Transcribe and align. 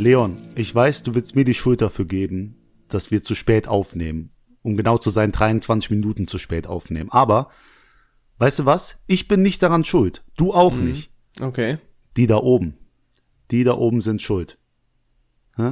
Leon, 0.00 0.36
ich 0.54 0.74
weiß, 0.74 1.02
du 1.02 1.14
willst 1.14 1.36
mir 1.36 1.44
die 1.44 1.54
Schuld 1.54 1.82
dafür 1.82 2.06
geben, 2.06 2.56
dass 2.88 3.10
wir 3.10 3.22
zu 3.22 3.34
spät 3.34 3.68
aufnehmen. 3.68 4.30
Um 4.62 4.76
genau 4.76 4.98
zu 4.98 5.10
sein, 5.10 5.30
23 5.32 5.90
Minuten 5.90 6.26
zu 6.26 6.38
spät 6.38 6.66
aufnehmen. 6.66 7.10
Aber, 7.12 7.50
weißt 8.38 8.60
du 8.60 8.66
was? 8.66 8.98
Ich 9.06 9.28
bin 9.28 9.42
nicht 9.42 9.62
daran 9.62 9.84
schuld. 9.84 10.22
Du 10.36 10.52
auch 10.52 10.74
Mhm. 10.74 10.84
nicht. 10.86 11.10
Okay. 11.40 11.78
Die 12.16 12.26
da 12.26 12.36
oben. 12.38 12.74
Die 13.50 13.64
da 13.64 13.74
oben 13.74 14.00
sind 14.00 14.20
schuld. 14.22 14.56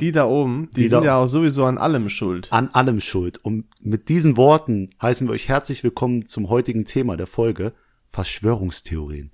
Die 0.01 0.13
da 0.13 0.27
oben, 0.27 0.69
die, 0.77 0.83
Die 0.83 0.89
sind 0.89 1.01
da- 1.01 1.07
ja 1.07 1.17
auch 1.17 1.27
sowieso 1.27 1.65
an 1.65 1.79
allem 1.79 2.11
schuld. 2.11 2.53
An 2.53 2.69
allem 2.69 3.01
schuld. 3.01 3.39
Und 3.43 3.65
mit 3.81 4.11
diesen 4.11 4.37
Worten 4.37 4.91
heißen 5.01 5.27
wir 5.27 5.33
euch 5.33 5.49
herzlich 5.49 5.83
willkommen 5.83 6.27
zum 6.27 6.51
heutigen 6.51 6.85
Thema 6.85 7.17
der 7.17 7.27
Folge. 7.27 7.73
Verschwörungstheorien. 8.11 9.31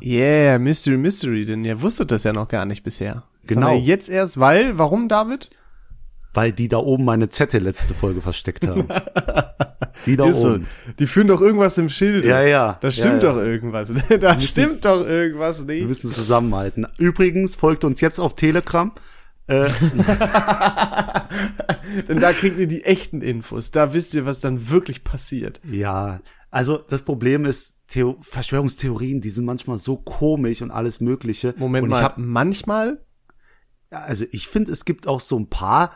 Yeah, 0.00 0.58
Mystery 0.58 0.96
Mystery, 0.96 1.44
denn 1.44 1.64
ihr 1.66 1.82
wusstet 1.82 2.12
das 2.12 2.22
ja 2.24 2.32
noch 2.32 2.48
gar 2.48 2.64
nicht 2.64 2.82
bisher. 2.82 3.24
Genau. 3.46 3.72
wir 3.72 3.78
Jetzt 3.80 4.08
erst, 4.08 4.38
weil, 4.40 4.78
warum, 4.78 5.08
David? 5.08 5.50
Weil 6.34 6.52
die 6.52 6.68
da 6.68 6.78
oben 6.78 7.04
meine 7.04 7.28
Zettel 7.28 7.62
letzte 7.62 7.92
Folge 7.94 8.22
versteckt 8.22 8.66
haben. 8.66 8.88
Die 10.06 10.16
da 10.16 10.26
Ist 10.28 10.40
so. 10.40 10.54
oben. 10.54 10.66
Die 10.98 11.06
führen 11.06 11.28
doch 11.28 11.42
irgendwas 11.42 11.76
im 11.76 11.90
Schild. 11.90 12.24
Ja, 12.24 12.40
ja. 12.42 12.78
Da 12.80 12.90
stimmt 12.90 13.22
Ja, 13.22 13.28
ja. 13.28 13.34
doch 13.34 13.42
irgendwas. 13.42 13.92
Da 14.20 14.40
stimmt 14.40 14.84
doch 14.86 15.06
irgendwas 15.06 15.66
Wir 15.68 15.74
nicht. 15.74 15.88
müssen 15.88 16.10
zusammenhalten. 16.10 16.86
Übrigens, 16.98 17.54
folgt 17.54 17.84
uns 17.84 18.00
jetzt 18.00 18.18
auf 18.18 18.34
Telegram. 18.34 18.92
Äh, 19.46 19.68
Denn 22.08 22.20
da 22.20 22.32
kriegt 22.32 22.58
ihr 22.58 22.66
die 22.68 22.84
echten 22.84 23.20
Infos. 23.20 23.70
Da 23.70 23.92
wisst 23.92 24.14
ihr, 24.14 24.26
was 24.26 24.40
dann 24.40 24.70
wirklich 24.70 25.04
passiert. 25.04 25.60
ja, 25.70 26.20
also 26.50 26.76
das 26.76 27.00
Problem 27.02 27.46
ist, 27.46 27.78
Theo 27.88 28.18
Verschwörungstheorien, 28.20 29.22
die 29.22 29.30
sind 29.30 29.46
manchmal 29.46 29.78
so 29.78 29.96
komisch 29.96 30.60
und 30.60 30.70
alles 30.70 31.00
Mögliche. 31.00 31.54
Moment 31.56 31.84
und 31.84 31.90
mal, 31.90 31.98
Ich 31.98 32.04
hab, 32.04 32.18
manchmal? 32.18 33.00
Also 34.00 34.24
ich 34.32 34.48
finde, 34.48 34.72
es 34.72 34.84
gibt 34.84 35.06
auch 35.06 35.20
so 35.20 35.38
ein 35.38 35.48
paar, 35.48 35.92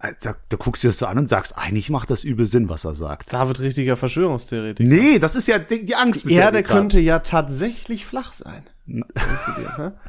äh, 0.00 0.12
da, 0.22 0.34
da 0.48 0.56
guckst 0.56 0.84
du 0.84 0.88
das 0.88 0.98
so 0.98 1.06
an 1.06 1.18
und 1.18 1.28
sagst, 1.28 1.56
eigentlich 1.56 1.90
macht 1.90 2.10
das 2.10 2.24
übel 2.24 2.46
Sinn, 2.46 2.68
was 2.68 2.84
er 2.84 2.94
sagt. 2.94 3.32
David 3.32 3.60
richtiger 3.60 3.96
Verschwörungstheoretiker. 3.96 4.88
Nee, 4.88 5.18
das 5.18 5.34
ist 5.36 5.48
ja 5.48 5.58
die, 5.58 5.94
Angst. 5.94 6.24
Die 6.28 6.34
Erde 6.34 6.62
könnte 6.62 7.00
ja 7.00 7.20
tatsächlich 7.20 8.04
flach 8.06 8.32
sein. 8.32 8.64
Dir? 8.86 9.04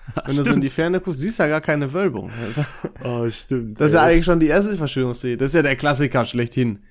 Wenn 0.26 0.36
du 0.38 0.44
so 0.44 0.54
in 0.54 0.62
die 0.62 0.70
Ferne 0.70 1.00
guckst, 1.02 1.20
siehst 1.22 1.40
du 1.40 1.44
ja 1.44 1.50
gar 1.50 1.62
keine 1.62 1.94
Wölbung. 1.94 2.30
Das 2.48 2.58
ist- 2.60 2.66
Oh, 3.04 3.28
stimmt. 3.30 3.80
Das 3.80 3.88
ist 3.88 3.94
ja 3.94 4.04
eigentlich 4.04 4.26
schon 4.26 4.40
die 4.40 4.48
erste 4.48 4.78
Verschwörungstheorie. 4.78 5.38
Das 5.38 5.52
ist 5.52 5.56
ja 5.56 5.62
der 5.64 5.76
Klassiker 5.76 6.26
schlechthin. 6.26 6.84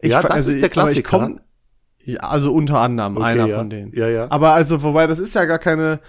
Ich, 0.00 0.10
Ja, 0.12 0.22
das 0.22 0.30
also, 0.30 0.50
ist 0.52 0.60
der 0.60 0.68
Klassiker. 0.68 1.18
komm, 1.18 1.40
ja, 2.04 2.20
also 2.20 2.52
unter 2.52 2.78
anderem 2.78 3.16
Okay, 3.16 3.24
einer 3.26 3.46
ja. 3.46 3.56
von 3.58 3.70
denen. 3.70 3.92
Ja, 3.94 4.08
ja. 4.08 4.30
Aber 4.30 4.52
also, 4.52 4.82
wobei, 4.82 5.06
das 5.06 5.18
ist 5.18 5.34
ja 5.34 5.44
gar 5.44 5.58
keine, 5.58 6.00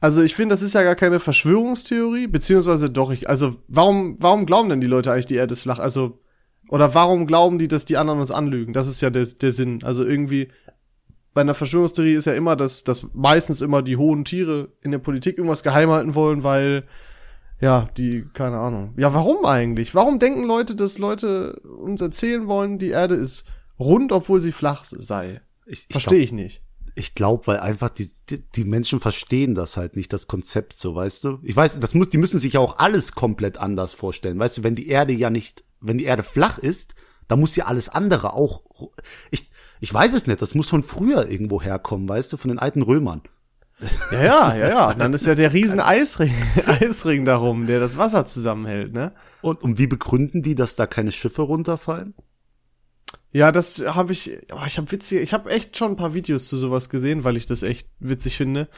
also 0.00 0.22
ich 0.22 0.34
finde, 0.34 0.52
das 0.52 0.62
ist 0.62 0.74
ja 0.74 0.82
gar 0.82 0.94
keine 0.94 1.20
Verschwörungstheorie, 1.20 2.26
beziehungsweise 2.26 2.90
doch, 2.90 3.10
ich, 3.10 3.28
also 3.28 3.56
warum, 3.68 4.16
warum 4.20 4.46
glauben 4.46 4.68
denn 4.68 4.80
die 4.80 4.86
Leute 4.86 5.12
eigentlich, 5.12 5.26
die 5.26 5.36
Erde 5.36 5.52
ist 5.52 5.62
flach? 5.62 5.78
Also, 5.78 6.20
oder 6.68 6.94
warum 6.94 7.26
glauben 7.26 7.58
die, 7.58 7.68
dass 7.68 7.84
die 7.84 7.96
anderen 7.96 8.20
uns 8.20 8.30
anlügen? 8.30 8.72
Das 8.72 8.86
ist 8.86 9.00
ja 9.00 9.10
der, 9.10 9.24
der 9.24 9.50
Sinn. 9.50 9.82
Also 9.82 10.04
irgendwie, 10.04 10.48
bei 11.32 11.40
einer 11.40 11.54
Verschwörungstheorie 11.54 12.14
ist 12.14 12.26
ja 12.26 12.32
immer, 12.32 12.56
dass, 12.56 12.84
dass 12.84 13.14
meistens 13.14 13.60
immer 13.60 13.82
die 13.82 13.96
hohen 13.96 14.24
Tiere 14.24 14.68
in 14.82 14.90
der 14.90 14.98
Politik 14.98 15.36
irgendwas 15.36 15.62
geheim 15.62 15.90
halten 15.90 16.14
wollen, 16.14 16.44
weil, 16.44 16.84
ja, 17.60 17.88
die, 17.96 18.24
keine 18.34 18.58
Ahnung. 18.58 18.94
Ja, 18.96 19.14
warum 19.14 19.44
eigentlich? 19.44 19.94
Warum 19.94 20.18
denken 20.18 20.44
Leute, 20.44 20.74
dass 20.74 20.98
Leute 20.98 21.60
uns 21.60 22.00
erzählen 22.00 22.46
wollen, 22.46 22.78
die 22.78 22.90
Erde 22.90 23.14
ist 23.14 23.44
rund, 23.78 24.12
obwohl 24.12 24.40
sie 24.40 24.52
flach 24.52 24.84
sei? 24.84 25.40
ich, 25.66 25.86
ich 25.88 25.92
Verstehe 25.92 26.20
ich 26.20 26.32
nicht. 26.32 26.62
Ich 26.96 27.14
glaube, 27.14 27.48
weil 27.48 27.58
einfach 27.58 27.88
die, 27.88 28.10
die, 28.30 28.38
die 28.38 28.64
Menschen 28.64 29.00
verstehen 29.00 29.54
das 29.54 29.76
halt 29.76 29.96
nicht, 29.96 30.12
das 30.12 30.28
Konzept 30.28 30.78
so, 30.78 30.94
weißt 30.94 31.24
du? 31.24 31.38
Ich 31.42 31.56
weiß, 31.56 31.80
das 31.80 31.94
muss, 31.94 32.08
die 32.08 32.18
müssen 32.18 32.38
sich 32.38 32.52
ja 32.52 32.60
auch 32.60 32.78
alles 32.78 33.12
komplett 33.12 33.58
anders 33.58 33.94
vorstellen. 33.94 34.38
Weißt 34.38 34.58
du, 34.58 34.62
wenn 34.62 34.76
die 34.76 34.88
Erde 34.88 35.12
ja 35.12 35.30
nicht, 35.30 35.64
wenn 35.80 35.98
die 35.98 36.04
Erde 36.04 36.22
flach 36.22 36.58
ist, 36.58 36.94
dann 37.26 37.40
muss 37.40 37.56
ja 37.56 37.64
alles 37.64 37.88
andere 37.88 38.34
auch. 38.34 38.62
Ich, 39.30 39.50
ich 39.80 39.92
weiß 39.92 40.14
es 40.14 40.26
nicht, 40.26 40.40
das 40.40 40.54
muss 40.54 40.68
von 40.68 40.82
früher 40.82 41.28
irgendwo 41.28 41.60
herkommen, 41.60 42.08
weißt 42.08 42.32
du, 42.32 42.36
von 42.36 42.48
den 42.48 42.58
alten 42.58 42.82
Römern. 42.82 43.22
Ja, 44.12 44.22
ja, 44.22 44.56
ja, 44.56 44.68
ja. 44.68 44.94
Dann 44.94 45.12
ist 45.12 45.26
ja 45.26 45.34
der 45.34 45.52
riesen 45.52 45.80
Eisring, 45.80 46.32
Eisring 46.66 47.24
darum, 47.24 47.66
der 47.66 47.80
das 47.80 47.98
Wasser 47.98 48.24
zusammenhält, 48.24 48.92
ne? 48.92 49.12
Und, 49.42 49.62
und 49.62 49.78
wie 49.78 49.86
begründen 49.86 50.42
die, 50.42 50.54
dass 50.54 50.76
da 50.76 50.86
keine 50.86 51.12
Schiffe 51.12 51.42
runterfallen? 51.42 52.14
Ja, 53.34 53.50
das 53.50 53.84
habe 53.84 54.12
ich, 54.12 54.30
oh, 54.52 54.64
ich 54.64 54.78
habe 54.78 54.92
witzig, 54.92 55.20
ich 55.20 55.32
habe 55.32 55.50
echt 55.50 55.76
schon 55.76 55.90
ein 55.90 55.96
paar 55.96 56.14
Videos 56.14 56.46
zu 56.46 56.56
sowas 56.56 56.88
gesehen, 56.88 57.24
weil 57.24 57.36
ich 57.36 57.46
das 57.46 57.64
echt 57.64 57.88
witzig 57.98 58.36
finde. 58.36 58.68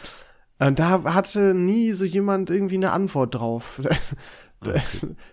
Und 0.58 0.78
da 0.78 1.04
hatte 1.12 1.52
nie 1.52 1.92
so 1.92 2.06
jemand 2.06 2.48
irgendwie 2.48 2.76
eine 2.76 2.92
Antwort 2.92 3.34
drauf. 3.34 3.80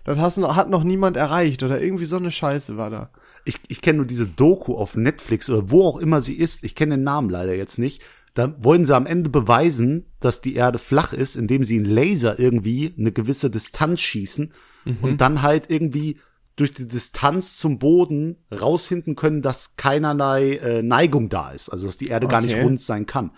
Das 0.04 0.18
hast 0.18 0.36
noch, 0.36 0.54
hat 0.54 0.68
noch 0.68 0.84
niemand 0.84 1.16
erreicht 1.16 1.62
oder 1.62 1.80
irgendwie 1.80 2.04
so 2.04 2.18
eine 2.18 2.30
Scheiße 2.30 2.76
war 2.76 2.90
da. 2.90 3.10
Ich, 3.46 3.56
ich 3.68 3.80
kenne 3.80 3.96
nur 3.96 4.06
diese 4.06 4.26
Doku 4.26 4.76
auf 4.76 4.96
Netflix 4.96 5.48
oder 5.48 5.70
wo 5.70 5.82
auch 5.88 5.98
immer 5.98 6.20
sie 6.20 6.34
ist. 6.34 6.62
Ich 6.62 6.74
kenne 6.74 6.96
den 6.96 7.04
Namen 7.04 7.30
leider 7.30 7.54
jetzt 7.54 7.78
nicht. 7.78 8.02
Da 8.34 8.54
wollen 8.62 8.84
sie 8.84 8.94
am 8.94 9.06
Ende 9.06 9.30
beweisen, 9.30 10.04
dass 10.20 10.42
die 10.42 10.54
Erde 10.54 10.78
flach 10.78 11.14
ist, 11.14 11.36
indem 11.36 11.64
sie 11.64 11.76
einen 11.76 11.86
Laser 11.86 12.38
irgendwie 12.38 12.94
eine 12.96 13.12
gewisse 13.12 13.50
Distanz 13.50 14.02
schießen 14.02 14.52
und 15.00 15.20
dann 15.22 15.42
halt 15.42 15.70
irgendwie 15.70 16.20
durch 16.56 16.72
die 16.72 16.86
Distanz 16.86 17.56
zum 17.56 17.78
Boden 17.78 18.36
rausfinden 18.52 19.16
können, 19.16 19.42
dass 19.42 19.76
keinerlei 19.76 20.54
äh, 20.56 20.82
Neigung 20.82 21.28
da 21.28 21.50
ist. 21.50 21.68
Also 21.68 21.86
dass 21.86 21.96
die 21.96 22.08
Erde 22.08 22.28
gar 22.28 22.40
nicht 22.40 22.54
Okay. 22.54 22.62
rund 22.62 22.80
sein 22.80 23.06
kann. 23.06 23.32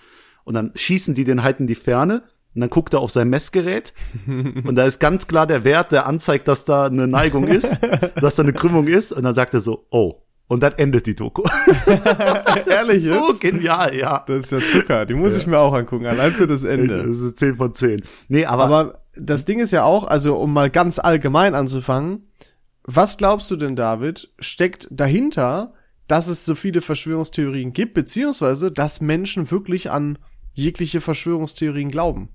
Und 0.44 0.54
dann 0.54 0.72
schießen 0.74 1.14
die 1.14 1.24
den 1.24 1.42
halt 1.42 1.60
in 1.60 1.66
die 1.66 1.74
Ferne 1.74 2.22
und 2.54 2.60
dann 2.60 2.70
guckt 2.70 2.94
er 2.94 3.00
auf 3.00 3.10
sein 3.10 3.28
Messgerät 3.28 3.92
und 4.26 4.76
da 4.76 4.84
ist 4.84 4.98
ganz 5.00 5.26
klar 5.26 5.46
der 5.46 5.64
Wert, 5.64 5.92
der 5.92 6.06
anzeigt, 6.06 6.46
dass 6.48 6.64
da 6.64 6.86
eine 6.86 7.06
Neigung 7.06 7.46
ist, 7.48 7.78
dass 8.20 8.36
da 8.36 8.42
eine 8.42 8.52
Krümmung 8.52 8.86
ist 8.86 9.12
und 9.12 9.22
dann 9.24 9.34
sagt 9.34 9.54
er 9.54 9.60
so, 9.60 9.86
oh. 9.90 10.22
Und 10.48 10.62
dann 10.62 10.74
endet 10.74 11.06
die 11.08 11.16
Doku. 11.16 11.42
Ehrlich 12.66 13.02
so 13.02 13.30
jetzt? 13.30 13.40
genial, 13.40 13.96
ja. 13.96 14.22
Das 14.28 14.42
ist 14.44 14.52
ja 14.52 14.60
Zucker, 14.60 15.04
die 15.04 15.14
muss 15.14 15.36
ich 15.36 15.48
mir 15.48 15.58
auch 15.58 15.74
angucken, 15.74 16.06
allein 16.06 16.30
für 16.30 16.46
das 16.46 16.62
Ende. 16.62 17.02
Das 17.02 17.18
ist 17.18 17.36
10 17.38 17.56
von 17.56 17.74
10. 17.74 18.00
Nee, 18.28 18.44
aber, 18.44 18.64
Aber 18.64 18.92
das 19.16 19.44
Ding 19.44 19.58
ist 19.58 19.72
ja 19.72 19.82
auch, 19.82 20.04
also 20.04 20.36
um 20.36 20.52
mal 20.52 20.70
ganz 20.70 21.00
allgemein 21.00 21.56
anzufangen, 21.56 22.28
was 22.86 23.18
glaubst 23.18 23.50
du 23.50 23.56
denn, 23.56 23.76
David, 23.76 24.32
steckt 24.38 24.88
dahinter, 24.90 25.74
dass 26.06 26.28
es 26.28 26.46
so 26.46 26.54
viele 26.54 26.80
Verschwörungstheorien 26.80 27.72
gibt, 27.72 27.94
beziehungsweise 27.94 28.70
dass 28.70 29.00
Menschen 29.00 29.50
wirklich 29.50 29.90
an 29.90 30.18
jegliche 30.54 31.00
Verschwörungstheorien 31.00 31.90
glauben? 31.90 32.30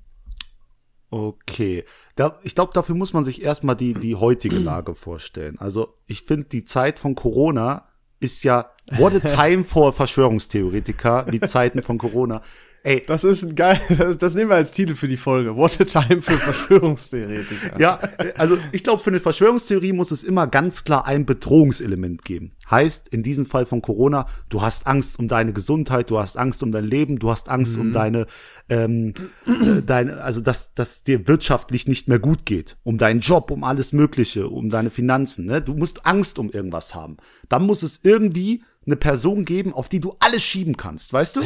Okay. 1.09 1.85
Da, 2.15 2.39
ich 2.43 2.55
glaube, 2.55 2.73
dafür 2.73 2.95
muss 2.95 3.13
man 3.13 3.23
sich 3.23 3.41
erstmal 3.41 3.75
die, 3.75 3.93
die 3.93 4.15
heutige 4.15 4.57
Lage 4.59 4.93
vorstellen. 4.93 5.57
Also, 5.57 5.95
ich 6.05 6.23
finde, 6.23 6.47
die 6.49 6.65
Zeit 6.65 6.99
von 6.99 7.15
Corona 7.15 7.87
ist 8.19 8.43
ja, 8.43 8.71
what 8.97 9.13
a 9.13 9.19
time 9.49 9.63
for 9.63 9.93
Verschwörungstheoretiker, 9.93 11.27
die 11.31 11.39
Zeiten 11.39 11.81
von 11.81 11.97
Corona. 11.97 12.41
Ey, 12.83 13.03
Das 13.05 13.23
ist 13.23 13.43
ein 13.43 13.55
geil, 13.55 13.79
das, 13.97 14.17
das 14.17 14.33
nehmen 14.33 14.49
wir 14.49 14.55
als 14.55 14.71
Titel 14.71 14.95
für 14.95 15.07
die 15.07 15.17
Folge. 15.17 15.55
What 15.55 15.79
a 15.79 15.83
time 15.83 16.21
für 16.21 16.37
Verschwörungstheoretiker. 16.37 17.79
ja, 17.79 17.99
also 18.37 18.57
ich 18.71 18.83
glaube, 18.83 19.03
für 19.03 19.11
eine 19.11 19.19
Verschwörungstheorie 19.19 19.93
muss 19.93 20.09
es 20.09 20.23
immer 20.23 20.47
ganz 20.47 20.83
klar 20.83 21.05
ein 21.05 21.25
Bedrohungselement 21.27 22.25
geben. 22.25 22.53
Heißt, 22.69 23.09
in 23.09 23.21
diesem 23.21 23.45
Fall 23.45 23.67
von 23.67 23.83
Corona, 23.83 24.25
du 24.49 24.63
hast 24.63 24.87
Angst 24.87 25.19
um 25.19 25.27
deine 25.27 25.53
Gesundheit, 25.53 26.09
du 26.09 26.17
hast 26.17 26.37
Angst 26.37 26.63
um 26.63 26.71
dein 26.71 26.85
Leben, 26.85 27.19
du 27.19 27.29
hast 27.29 27.49
Angst 27.49 27.77
um 27.77 27.93
deine, 27.93 28.25
ähm, 28.69 29.13
äh, 29.45 29.81
deine, 29.85 30.21
also 30.23 30.41
dass, 30.41 30.73
dass 30.73 31.03
dir 31.03 31.27
wirtschaftlich 31.27 31.87
nicht 31.87 32.07
mehr 32.07 32.19
gut 32.19 32.45
geht, 32.45 32.77
um 32.83 32.97
deinen 32.97 33.19
Job, 33.19 33.51
um 33.51 33.63
alles 33.63 33.93
Mögliche, 33.93 34.47
um 34.47 34.69
deine 34.69 34.89
Finanzen. 34.89 35.45
Ne? 35.45 35.61
Du 35.61 35.75
musst 35.75 36.07
Angst 36.07 36.39
um 36.39 36.49
irgendwas 36.49 36.95
haben. 36.95 37.17
Dann 37.47 37.63
muss 37.63 37.83
es 37.83 37.99
irgendwie 38.03 38.63
eine 38.85 38.95
Person 38.95 39.45
geben, 39.45 39.73
auf 39.73 39.89
die 39.89 39.99
du 39.99 40.15
alles 40.19 40.41
schieben 40.41 40.75
kannst, 40.75 41.13
weißt 41.13 41.37
du? 41.37 41.41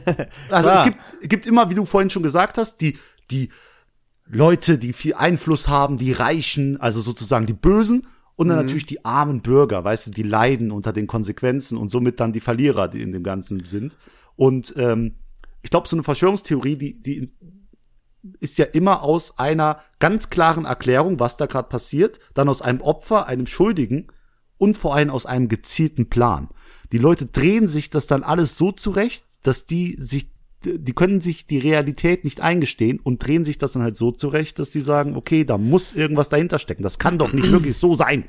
Also 0.50 0.68
es 0.68 0.84
gibt, 0.84 0.98
gibt 1.22 1.46
immer, 1.46 1.68
wie 1.70 1.74
du 1.74 1.84
vorhin 1.84 2.10
schon 2.10 2.22
gesagt 2.22 2.58
hast, 2.58 2.80
die, 2.80 2.98
die 3.30 3.50
Leute, 4.26 4.78
die 4.78 4.92
viel 4.92 5.14
Einfluss 5.14 5.68
haben, 5.68 5.98
die 5.98 6.12
Reichen, 6.12 6.80
also 6.80 7.00
sozusagen 7.00 7.46
die 7.46 7.54
Bösen 7.54 8.06
und 8.36 8.48
dann 8.48 8.58
natürlich 8.58 8.86
die 8.86 9.04
armen 9.04 9.40
Bürger, 9.40 9.82
weißt 9.82 10.08
du, 10.08 10.10
die 10.10 10.22
leiden 10.22 10.70
unter 10.70 10.92
den 10.92 11.06
Konsequenzen 11.06 11.78
und 11.78 11.90
somit 11.90 12.20
dann 12.20 12.32
die 12.32 12.40
Verlierer, 12.40 12.88
die 12.88 13.02
in 13.02 13.12
dem 13.12 13.22
Ganzen 13.22 13.64
sind. 13.64 13.96
Und 14.36 14.74
ähm, 14.76 15.14
ich 15.62 15.70
glaube, 15.70 15.88
so 15.88 15.96
eine 15.96 16.04
Verschwörungstheorie, 16.04 16.76
die, 16.76 17.02
die 17.02 17.32
ist 18.40 18.58
ja 18.58 18.66
immer 18.66 19.02
aus 19.02 19.38
einer 19.38 19.80
ganz 19.98 20.30
klaren 20.30 20.64
Erklärung, 20.64 21.18
was 21.18 21.36
da 21.36 21.46
gerade 21.46 21.68
passiert, 21.68 22.20
dann 22.34 22.48
aus 22.48 22.62
einem 22.62 22.80
Opfer, 22.80 23.26
einem 23.26 23.46
Schuldigen 23.46 24.08
und 24.58 24.76
vor 24.76 24.94
allem 24.94 25.10
aus 25.10 25.26
einem 25.26 25.48
gezielten 25.48 26.08
Plan. 26.08 26.48
Die 26.92 26.98
Leute 26.98 27.26
drehen 27.26 27.66
sich 27.66 27.90
das 27.90 28.06
dann 28.06 28.22
alles 28.22 28.56
so 28.56 28.72
zurecht, 28.72 29.24
dass 29.42 29.66
die 29.66 29.96
sich, 29.98 30.30
die 30.64 30.92
können 30.92 31.20
sich 31.20 31.46
die 31.46 31.58
Realität 31.58 32.24
nicht 32.24 32.40
eingestehen 32.40 33.00
und 33.00 33.24
drehen 33.24 33.44
sich 33.44 33.58
das 33.58 33.72
dann 33.72 33.82
halt 33.82 33.96
so 33.96 34.12
zurecht, 34.12 34.58
dass 34.58 34.70
die 34.70 34.80
sagen, 34.80 35.16
okay, 35.16 35.44
da 35.44 35.58
muss 35.58 35.92
irgendwas 35.92 36.28
dahinter 36.28 36.58
stecken. 36.58 36.82
Das 36.82 36.98
kann 36.98 37.18
doch 37.18 37.32
nicht 37.32 37.50
wirklich 37.50 37.76
so 37.76 37.94
sein. 37.94 38.24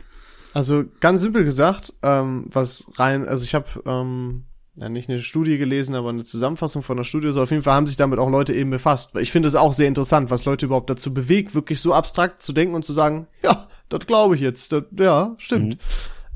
Also 0.53 0.85
ganz 0.99 1.21
simpel 1.21 1.43
gesagt, 1.43 1.93
ähm, 2.01 2.45
was 2.51 2.85
rein, 2.95 3.27
also 3.27 3.43
ich 3.43 3.53
habe 3.53 3.67
ähm, 3.85 4.43
ja, 4.79 4.89
nicht 4.89 5.09
eine 5.09 5.19
Studie 5.19 5.57
gelesen, 5.57 5.95
aber 5.95 6.09
eine 6.09 6.23
Zusammenfassung 6.23 6.83
von 6.83 6.97
einer 6.97 7.03
Studie. 7.03 7.31
So 7.31 7.41
auf 7.41 7.51
jeden 7.51 7.63
Fall 7.63 7.73
haben 7.73 7.87
sich 7.87 7.97
damit 7.97 8.19
auch 8.19 8.29
Leute 8.29 8.53
eben 8.53 8.69
befasst. 8.69 9.15
Weil 9.15 9.23
ich 9.23 9.31
finde 9.31 9.47
es 9.47 9.55
auch 9.55 9.73
sehr 9.73 9.87
interessant, 9.87 10.29
was 10.29 10.45
Leute 10.45 10.65
überhaupt 10.65 10.89
dazu 10.89 11.13
bewegt, 11.13 11.55
wirklich 11.55 11.81
so 11.81 11.93
abstrakt 11.93 12.43
zu 12.43 12.53
denken 12.53 12.75
und 12.75 12.85
zu 12.85 12.93
sagen, 12.93 13.27
ja, 13.43 13.67
das 13.89 14.05
glaube 14.05 14.35
ich 14.35 14.41
jetzt. 14.41 14.71
Das, 14.71 14.83
ja, 14.97 15.35
stimmt. 15.37 15.75
Mhm. 15.75 15.79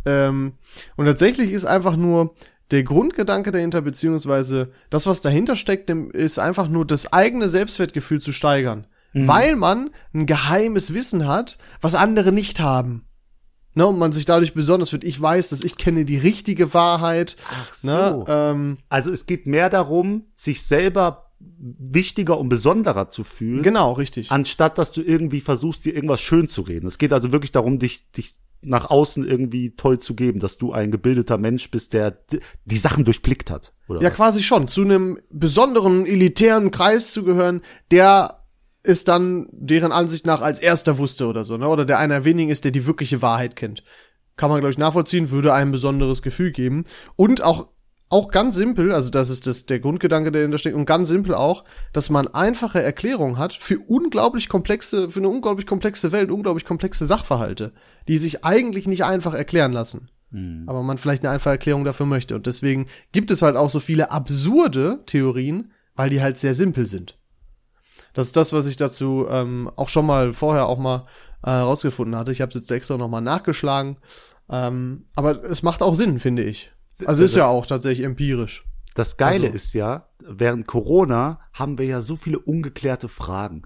Ähm, 0.05 0.53
und 0.95 1.05
tatsächlich 1.05 1.51
ist 1.51 1.65
einfach 1.65 1.95
nur 1.95 2.35
der 2.71 2.83
Grundgedanke 2.83 3.51
dahinter, 3.51 3.81
beziehungsweise 3.81 4.71
das, 4.89 5.05
was 5.05 5.21
dahinter 5.21 5.55
steckt, 5.55 5.89
ist 5.89 6.39
einfach 6.39 6.69
nur 6.69 6.85
das 6.85 7.11
eigene 7.11 7.49
Selbstwertgefühl 7.49 8.21
zu 8.21 8.31
steigern. 8.31 8.87
Mhm. 9.13 9.27
Weil 9.27 9.55
man 9.55 9.89
ein 10.13 10.25
geheimes 10.25 10.93
Wissen 10.93 11.27
hat, 11.27 11.57
was 11.81 11.95
andere 11.95 12.31
nicht 12.31 12.59
haben. 12.59 13.05
Ne, 13.73 13.87
und 13.87 13.97
man 13.97 14.11
sich 14.11 14.25
dadurch 14.25 14.53
besonders 14.53 14.91
wird. 14.91 15.05
Ich 15.05 15.21
weiß, 15.21 15.47
dass 15.49 15.63
ich 15.63 15.77
kenne 15.77 16.03
die 16.03 16.17
richtige 16.17 16.73
Wahrheit. 16.73 17.37
Ach 17.49 17.83
ne, 17.83 18.09
so. 18.11 18.17
Ne, 18.19 18.25
ähm, 18.27 18.77
also 18.89 19.11
es 19.11 19.25
geht 19.25 19.47
mehr 19.47 19.69
darum, 19.69 20.25
sich 20.35 20.63
selber 20.63 21.31
wichtiger 21.39 22.37
und 22.37 22.49
besonderer 22.49 23.07
zu 23.07 23.23
fühlen. 23.23 23.63
Genau, 23.63 23.93
richtig. 23.93 24.29
Anstatt 24.29 24.77
dass 24.77 24.91
du 24.91 25.01
irgendwie 25.01 25.39
versuchst, 25.39 25.85
dir 25.85 25.95
irgendwas 25.95 26.19
schön 26.19 26.49
zu 26.49 26.61
reden. 26.63 26.87
Es 26.87 26.97
geht 26.97 27.13
also 27.13 27.31
wirklich 27.31 27.53
darum, 27.53 27.79
dich, 27.79 28.11
dich 28.11 28.33
nach 28.63 28.89
außen 28.89 29.27
irgendwie 29.27 29.75
toll 29.75 29.99
zu 29.99 30.15
geben, 30.15 30.39
dass 30.39 30.57
du 30.57 30.71
ein 30.71 30.91
gebildeter 30.91 31.37
Mensch 31.37 31.71
bist, 31.71 31.93
der 31.93 32.19
die 32.65 32.77
Sachen 32.77 33.03
durchblickt 33.05 33.49
hat. 33.49 33.73
Oder 33.87 34.01
ja, 34.01 34.09
was? 34.09 34.15
quasi 34.15 34.43
schon. 34.43 34.67
Zu 34.67 34.81
einem 34.81 35.19
besonderen 35.29 36.05
elitären 36.05 36.71
Kreis 36.71 37.11
zu 37.11 37.23
gehören, 37.23 37.61
der 37.89 38.41
ist 38.83 39.07
dann 39.07 39.47
deren 39.51 39.91
Ansicht 39.91 40.25
nach 40.25 40.41
als 40.41 40.59
erster 40.59 40.97
wusste 40.97 41.27
oder 41.27 41.45
so, 41.45 41.57
ne? 41.57 41.67
Oder 41.67 41.85
der 41.85 41.99
einer 41.99 42.25
wenigen 42.25 42.49
ist, 42.49 42.65
der 42.65 42.71
die 42.71 42.87
wirkliche 42.87 43.21
Wahrheit 43.21 43.55
kennt. 43.55 43.83
Kann 44.37 44.49
man, 44.49 44.59
glaube 44.59 44.71
ich, 44.71 44.77
nachvollziehen, 44.77 45.29
würde 45.29 45.53
ein 45.53 45.71
besonderes 45.71 46.21
Gefühl 46.21 46.51
geben. 46.51 46.85
Und 47.15 47.43
auch, 47.43 47.67
auch 48.09 48.31
ganz 48.31 48.55
simpel, 48.55 48.91
also 48.91 49.11
das 49.11 49.29
ist 49.29 49.45
das, 49.45 49.67
der 49.67 49.79
Grundgedanke, 49.79 50.31
der 50.31 50.41
dahinter 50.41 50.57
steckt, 50.57 50.75
und 50.75 50.85
ganz 50.85 51.09
simpel 51.09 51.35
auch, 51.35 51.63
dass 51.93 52.09
man 52.09 52.27
einfache 52.27 52.81
Erklärungen 52.81 53.37
hat 53.37 53.53
für 53.53 53.77
unglaublich 53.87 54.49
komplexe, 54.49 55.11
für 55.11 55.19
eine 55.19 55.29
unglaublich 55.29 55.67
komplexe 55.67 56.11
Welt, 56.11 56.31
unglaublich 56.31 56.65
komplexe 56.65 57.05
Sachverhalte, 57.05 57.73
die 58.07 58.17
sich 58.17 58.43
eigentlich 58.45 58.87
nicht 58.87 59.03
einfach 59.03 59.33
erklären 59.33 59.71
lassen. 59.71 60.09
Mhm. 60.31 60.63
Aber 60.67 60.83
man 60.83 60.97
vielleicht 60.97 61.23
eine 61.23 61.31
einfache 61.31 61.51
Erklärung 61.51 61.83
dafür 61.83 62.05
möchte. 62.05 62.35
Und 62.35 62.47
deswegen 62.47 62.87
gibt 63.11 63.31
es 63.31 63.41
halt 63.41 63.55
auch 63.55 63.69
so 63.69 63.79
viele 63.79 64.11
absurde 64.11 64.99
Theorien, 65.05 65.71
weil 65.95 66.09
die 66.09 66.21
halt 66.21 66.37
sehr 66.37 66.55
simpel 66.55 66.85
sind. 66.85 67.17
Das 68.13 68.27
ist 68.27 68.37
das, 68.37 68.53
was 68.53 68.65
ich 68.65 68.77
dazu 68.77 69.27
ähm, 69.29 69.71
auch 69.75 69.89
schon 69.89 70.05
mal 70.05 70.33
vorher 70.33 70.67
auch 70.67 70.79
mal 70.79 71.05
äh, 71.43 71.49
rausgefunden 71.49 72.17
hatte. 72.17 72.31
Ich 72.31 72.41
habe 72.41 72.49
es 72.49 72.55
jetzt 72.55 72.71
extra 72.71 72.97
noch 72.97 73.07
mal 73.07 73.21
nachgeschlagen. 73.21 73.97
Ähm, 74.49 75.05
aber 75.15 75.43
es 75.43 75.63
macht 75.63 75.81
auch 75.81 75.95
Sinn, 75.95 76.19
finde 76.19 76.43
ich. 76.43 76.71
Also 77.05 77.23
ist 77.23 77.35
ja 77.35 77.47
auch 77.47 77.65
tatsächlich 77.65 78.05
empirisch. 78.05 78.65
Das 78.93 79.17
Geile 79.17 79.45
also. 79.45 79.55
ist 79.55 79.73
ja, 79.73 80.09
während 80.27 80.67
Corona 80.67 81.39
haben 81.53 81.77
wir 81.77 81.85
ja 81.85 82.01
so 82.01 82.15
viele 82.15 82.39
ungeklärte 82.39 83.07
Fragen. 83.07 83.63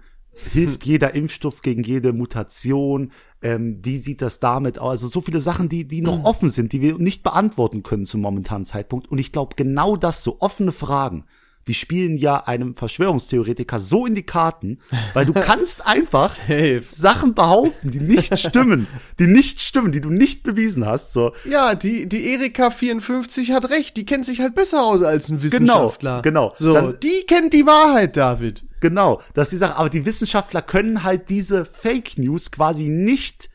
Hilft 0.51 0.85
jeder 0.85 1.15
Impfstoff 1.15 1.61
gegen 1.61 1.83
jede 1.83 2.13
Mutation? 2.13 3.11
Ähm, 3.41 3.79
wie 3.83 3.97
sieht 3.97 4.21
das 4.21 4.39
damit 4.39 4.79
aus? 4.79 4.91
Also 4.91 5.07
so 5.07 5.21
viele 5.21 5.41
Sachen, 5.41 5.69
die, 5.69 5.87
die 5.87 6.01
noch 6.01 6.23
offen 6.23 6.49
sind, 6.49 6.73
die 6.73 6.81
wir 6.81 6.97
nicht 6.97 7.23
beantworten 7.23 7.83
können 7.83 8.05
zum 8.05 8.21
momentanen 8.21 8.65
Zeitpunkt. 8.65 9.09
Und 9.09 9.17
ich 9.17 9.31
glaube, 9.31 9.55
genau 9.55 9.95
das, 9.95 10.23
so 10.23 10.37
offene 10.41 10.71
Fragen, 10.71 11.25
die 11.67 11.73
spielen 11.73 12.17
ja 12.17 12.43
einem 12.45 12.75
Verschwörungstheoretiker 12.75 13.79
so 13.79 14.05
in 14.05 14.15
die 14.15 14.23
Karten, 14.23 14.79
weil 15.13 15.25
du 15.25 15.33
kannst 15.33 15.85
einfach 15.85 16.29
Safe. 16.29 16.83
Sachen 16.85 17.33
behaupten, 17.33 17.91
die 17.91 17.99
nicht 17.99 18.37
stimmen, 18.47 18.87
die 19.19 19.27
nicht 19.27 19.61
stimmen, 19.61 19.91
die 19.91 20.01
du 20.01 20.09
nicht 20.09 20.43
bewiesen 20.43 20.85
hast, 20.85 21.13
so. 21.13 21.33
Ja, 21.43 21.75
die, 21.75 22.07
die 22.07 22.27
Erika 22.31 22.69
54 22.69 23.51
hat 23.51 23.69
recht, 23.69 23.97
die 23.97 24.05
kennt 24.05 24.25
sich 24.25 24.41
halt 24.41 24.53
besser 24.55 24.83
aus 24.83 25.01
als 25.01 25.29
ein 25.29 25.41
Wissenschaftler. 25.41 26.21
Genau, 26.21 26.49
genau. 26.49 26.53
So, 26.55 26.73
Dann, 26.73 26.99
die 27.01 27.25
kennt 27.27 27.53
die 27.53 27.65
Wahrheit, 27.65 28.17
David. 28.17 28.63
Genau, 28.81 29.21
dass 29.33 29.49
die 29.49 29.57
Sache, 29.57 29.77
aber 29.77 29.89
die 29.89 30.05
Wissenschaftler 30.05 30.61
können 30.61 31.03
halt 31.03 31.29
diese 31.29 31.65
Fake 31.65 32.17
News 32.17 32.51
quasi 32.51 32.89
nicht 32.89 33.49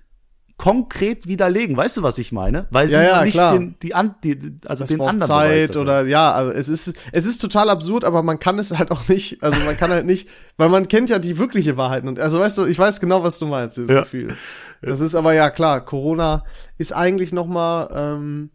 konkret 0.60 1.26
widerlegen. 1.26 1.74
Weißt 1.74 1.96
du, 1.96 2.02
was 2.02 2.18
ich 2.18 2.32
meine? 2.32 2.66
Weil 2.68 2.88
sie 2.88 2.92
ja, 2.92 3.24
nicht 3.24 3.32
klar. 3.32 3.54
den, 3.54 3.76
die, 3.82 3.94
an, 3.94 4.14
die 4.22 4.38
also 4.66 4.82
das 4.82 4.90
den 4.90 5.00
anderen 5.00 5.26
Zeit 5.26 5.74
oder 5.74 6.04
ja, 6.06 6.32
aber 6.32 6.54
es 6.54 6.68
ist 6.68 6.92
es 7.12 7.24
ist 7.24 7.38
total 7.40 7.70
absurd, 7.70 8.04
aber 8.04 8.22
man 8.22 8.38
kann 8.38 8.58
es 8.58 8.78
halt 8.78 8.90
auch 8.90 9.08
nicht, 9.08 9.42
also 9.42 9.58
man 9.60 9.78
kann 9.78 9.90
halt 9.90 10.04
nicht, 10.04 10.28
weil 10.58 10.68
man 10.68 10.86
kennt 10.86 11.08
ja 11.08 11.18
die 11.18 11.38
wirkliche 11.38 11.78
Wahrheit 11.78 12.04
und 12.04 12.18
also 12.18 12.38
weißt 12.38 12.58
du, 12.58 12.66
ich 12.66 12.78
weiß 12.78 13.00
genau, 13.00 13.24
was 13.24 13.38
du 13.38 13.46
meinst, 13.46 13.78
dieses 13.78 13.88
ja. 13.88 14.00
Gefühl. 14.00 14.36
Das 14.82 15.00
ist 15.00 15.14
aber 15.14 15.32
ja 15.32 15.48
klar, 15.48 15.82
Corona 15.82 16.44
ist 16.76 16.92
eigentlich 16.92 17.32
noch 17.32 17.46
mal 17.46 17.88
ähm, 17.94 18.50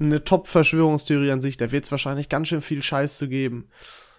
eine 0.00 0.24
Top-Verschwörungstheorie 0.24 1.30
an 1.30 1.42
sich. 1.42 1.58
Da 1.58 1.72
wird 1.72 1.84
es 1.84 1.90
wahrscheinlich 1.90 2.30
ganz 2.30 2.48
schön 2.48 2.62
viel 2.62 2.82
Scheiß 2.82 3.18
zu 3.18 3.28
geben. 3.28 3.68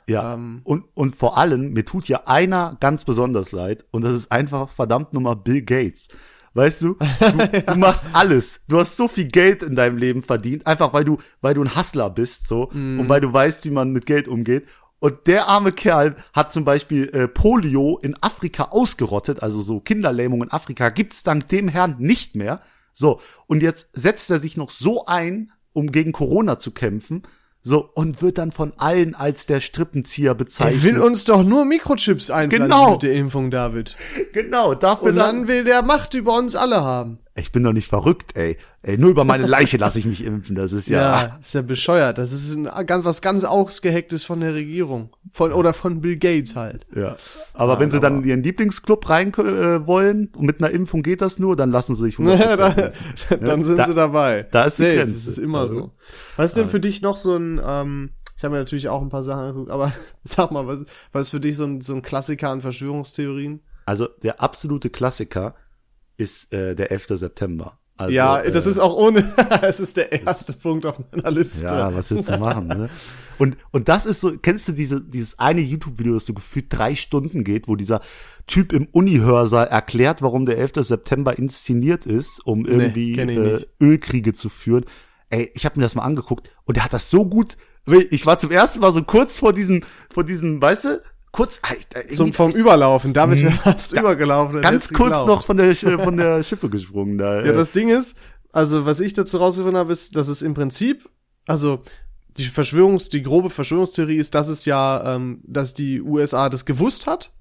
Ja. 0.08 0.36
Ähm, 0.36 0.62
und, 0.64 0.86
und 0.94 1.16
vor 1.16 1.40
allem, 1.40 1.74
mir 1.74 1.86
tut 1.86 2.08
ja 2.08 2.28
einer 2.28 2.78
ganz 2.80 3.04
besonders 3.04 3.52
leid 3.52 3.86
und 3.90 4.04
das 4.04 4.16
ist 4.16 4.32
einfach 4.32 4.70
verdammt 4.70 5.14
nochmal 5.14 5.36
Bill 5.36 5.64
Gates. 5.64 6.08
Weißt 6.56 6.84
du? 6.84 6.94
Du, 6.94 7.62
du, 7.66 7.76
machst 7.78 8.08
alles. 8.14 8.64
Du 8.70 8.80
hast 8.80 8.96
so 8.96 9.10
viel 9.10 9.28
Geld 9.28 9.62
in 9.62 9.76
deinem 9.76 9.98
Leben 9.98 10.24
verdient, 10.24 10.66
einfach 10.66 10.94
weil 10.94 11.04
du, 11.04 11.18
weil 11.42 11.54
du 11.54 11.62
ein 11.62 11.76
Hustler 11.76 12.10
bist, 12.10 12.48
so, 12.48 12.70
mm. 12.72 13.02
und 13.02 13.10
weil 13.10 13.20
du 13.20 13.32
weißt, 13.32 13.66
wie 13.66 13.72
man 13.72 13.92
mit 13.92 14.06
Geld 14.06 14.30
umgeht. 14.30 14.66
Und 15.00 15.28
der 15.28 15.50
arme 15.50 15.74
Kerl 15.74 16.16
hat 16.34 16.54
zum 16.54 16.64
Beispiel 16.64 17.10
äh, 17.10 17.28
Polio 17.28 18.00
in 18.02 18.16
Afrika 18.22 18.70
ausgerottet, 18.72 19.44
also 19.44 19.62
so 19.62 19.82
Kinderlähmung 19.82 20.44
in 20.44 20.52
Afrika 20.52 20.90
gibt's 20.90 21.24
dank 21.24 21.50
dem 21.50 21.68
Herrn 21.68 21.98
nicht 22.00 22.38
mehr. 22.38 22.62
So, 22.94 23.20
und 23.48 23.62
jetzt 23.62 23.90
setzt 23.92 24.32
er 24.32 24.40
sich 24.40 24.56
noch 24.56 24.72
so 24.72 25.06
ein, 25.06 25.52
um 25.74 25.92
gegen 25.92 26.14
Corona 26.14 26.58
zu 26.58 26.72
kämpfen. 26.72 27.24
So, 27.68 27.90
und 27.96 28.22
wird 28.22 28.38
dann 28.38 28.52
von 28.52 28.74
allen 28.78 29.16
als 29.16 29.48
der 29.48 29.60
Strippenzieher 29.60 30.36
bezeichnet. 30.36 30.84
Er 30.84 30.84
will 30.84 31.02
uns 31.02 31.26
doch 31.26 31.44
nur 31.44 31.66
Mikrochips 31.66 32.30
einpflanzen 32.30 32.70
genau. 32.70 32.92
mit 32.92 33.02
der 33.02 33.14
Impfung, 33.14 33.50
David. 33.50 33.96
Genau, 34.34 34.76
dafür 34.76 35.10
Und 35.10 35.16
dann 35.16 35.48
will 35.48 35.64
der 35.64 35.82
Macht 35.82 36.14
über 36.14 36.38
uns 36.38 36.56
alle 36.56 36.84
haben. 36.84 37.18
Ich 37.38 37.52
bin 37.52 37.64
doch 37.64 37.74
nicht 37.74 37.90
verrückt, 37.90 38.38
ey. 38.38 38.58
Ey, 38.82 38.98
nur 38.98 39.10
über 39.10 39.26
meine 39.26 39.46
Leiche 39.46 39.76
lasse 39.76 40.00
ich 40.00 40.06
mich 40.06 40.24
impfen. 40.24 40.56
Das 40.56 40.72
ist 40.72 40.88
ja. 40.88 41.02
Ja, 41.02 41.38
ist 41.42 41.54
ja 41.54 41.62
bescheuert. 41.62 42.18
Das 42.18 42.32
ist 42.32 42.56
ein, 42.56 42.86
ganz, 42.86 43.04
was 43.04 43.22
ganz 43.22 43.44
ausgehecktes 43.44 44.24
von 44.24 44.40
der 44.40 44.54
Regierung. 44.54 45.10
Von, 45.34 45.52
oder 45.52 45.74
von 45.74 46.00
Bill 46.00 46.16
Gates 46.16 46.56
halt. 46.56 46.88
Ja. 46.96 47.18
Aber 47.54 47.74
ja, 47.74 47.80
wenn 47.82 47.92
sie 47.92 48.00
dann 48.00 48.22
in 48.22 48.30
ihren 48.30 48.44
Lieblingsclub 48.44 49.10
rein 49.10 49.34
äh, 49.34 49.86
wollen 49.86 50.30
und 50.34 50.46
mit 50.46 50.64
einer 50.64 50.72
Impfung 50.72 51.04
geht 51.04 51.20
das 51.20 51.38
nur, 51.38 51.58
dann 51.58 51.72
lassen 51.72 51.94
sie 51.96 52.06
sich 52.06 52.16
100% 52.20 52.56
da, 52.56 52.92
Dann 53.36 53.66
sind 53.66 53.80
da, 53.80 53.88
sie 53.88 53.94
dabei. 53.94 54.48
Da 54.52 54.64
ist 54.64 54.78
Safe. 54.78 55.06
Das 55.06 55.28
ist 55.28 55.38
immer 55.38 55.60
also, 55.60 55.80
so. 55.80 55.92
Was 56.38 56.52
ist 56.52 56.58
denn 56.58 56.70
für 56.70 56.80
dich 56.80 57.02
noch 57.02 57.18
so 57.18 57.36
ein, 57.36 57.60
ähm, 57.62 58.12
ich 58.38 58.46
habe 58.46 58.54
mir 58.54 58.60
natürlich 58.60 58.88
auch 58.88 59.02
ein 59.02 59.10
paar 59.10 59.24
Sachen 59.24 59.42
angeguckt, 59.42 59.72
aber 59.72 59.92
sag 60.24 60.52
mal, 60.52 60.68
was, 60.68 60.86
was 61.12 61.28
ist 61.28 61.32
für 61.32 61.42
dich 61.42 61.58
so 61.58 61.66
ein, 61.66 61.82
so 61.82 61.96
ein 61.96 62.02
Klassiker 62.02 62.50
an 62.50 62.62
Verschwörungstheorien? 62.62 63.60
Also 63.86 64.08
der 64.24 64.42
absolute 64.42 64.90
Klassiker 64.90 65.54
ist 66.18 66.54
äh, 66.54 66.76
der 66.76 66.92
11. 66.92 67.08
September. 67.10 67.80
Also, 67.98 68.14
ja, 68.14 68.42
das 68.42 68.66
äh, 68.66 68.72
ist 68.72 68.80
auch 68.80 68.96
ohne, 68.96 69.24
es 69.62 69.80
ist 69.80 69.96
der 69.96 70.12
erste 70.12 70.54
Punkt 70.54 70.86
auf 70.86 71.00
meiner 71.12 71.32
Liste. 71.32 71.66
Ja, 71.66 71.96
was 71.96 72.12
willst 72.12 72.30
du 72.30 72.38
machen, 72.38 72.68
ne? 72.68 72.90
Und, 73.38 73.58
und 73.72 73.90
das 73.90 74.06
ist 74.06 74.22
so, 74.22 74.38
kennst 74.38 74.68
du 74.68 74.72
diese, 74.72 75.02
dieses 75.02 75.40
eine 75.40 75.62
YouTube-Video, 75.62 76.14
das 76.14 76.26
so 76.26 76.34
gefühlt 76.34 76.68
drei 76.70 76.96
Stunden 76.96 77.44
geht, 77.44 77.68
wo 77.68 77.76
dieser 77.76 78.02
Typ 78.48 78.72
im 78.72 78.88
Unihörsaal 78.92 79.68
erklärt, 79.68 80.22
warum 80.22 80.46
der 80.46 80.58
11. 80.58 80.74
September 80.78 81.38
inszeniert 81.38 82.06
ist, 82.06 82.46
um 82.46 82.66
irgendwie 82.66 83.16
nee, 83.18 83.36
äh, 83.36 83.66
Ölkriege 83.82 84.34
zu 84.34 84.50
führen. 84.50 84.86
Ey, 85.30 85.52
ich 85.54 85.66
habe 85.66 85.80
mir 85.80 85.84
das 85.84 85.96
mal 85.96 86.04
angeguckt 86.04 86.50
und 86.66 86.78
der 86.78 86.86
hat 86.86 86.94
das 86.94 87.10
so 87.10 87.26
gut. 87.26 87.58
Ich 88.10 88.26
war 88.26 88.40
zum 88.40 88.52
ersten 88.52 88.80
Mal 88.80 88.94
so 88.94 89.04
kurz 89.04 89.40
vor 89.40 89.54
diesem, 89.54 89.84
vor 90.10 90.24
diesem, 90.24 90.62
weißt 90.62 90.86
du, 90.86 91.02
kurz 91.36 91.62
äh, 91.94 92.08
zum 92.12 92.34
vom 92.34 92.52
Überlaufen. 92.52 93.14
Damit 93.14 93.42
wäre 93.42 93.52
fast 93.52 93.94
ja, 93.94 94.02
übergelaufen. 94.02 94.62
Ganz 94.62 94.92
kurz 94.92 95.26
noch 95.26 95.46
von 95.46 95.58
der 95.58 95.70
äh, 95.70 95.98
von 95.98 96.18
der 96.18 96.44
Schippe 96.44 96.70
gesprungen 96.70 97.18
da. 97.18 97.44
Ja, 97.44 97.52
das 97.52 97.72
Ding 97.72 97.90
ist, 97.90 98.18
also 98.52 98.86
was 98.86 99.00
ich 99.00 99.14
dazu 99.14 99.38
rausgefunden 99.38 99.78
habe, 99.78 99.92
ist, 99.92 100.16
dass 100.16 100.28
es 100.28 100.42
im 100.42 100.54
Prinzip, 100.54 101.10
also 101.46 101.82
die 102.38 102.46
Verschwörungs, 102.46 103.10
die 103.10 103.22
grobe 103.22 103.50
Verschwörungstheorie 103.50 104.18
ist, 104.18 104.36
dass 104.36 104.48
es 104.48 104.66
ja, 104.66 105.16
ähm, 105.16 105.42
dass 105.46 105.74
die 105.74 106.02
USA 106.02 106.50
das 106.50 106.66
gewusst 106.66 107.08
hat 107.08 107.32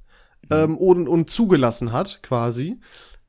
ähm, 0.50 0.70
mhm. 0.70 0.76
und, 0.76 1.08
und 1.08 1.30
zugelassen 1.30 1.92
hat, 1.92 2.20
quasi. 2.22 2.80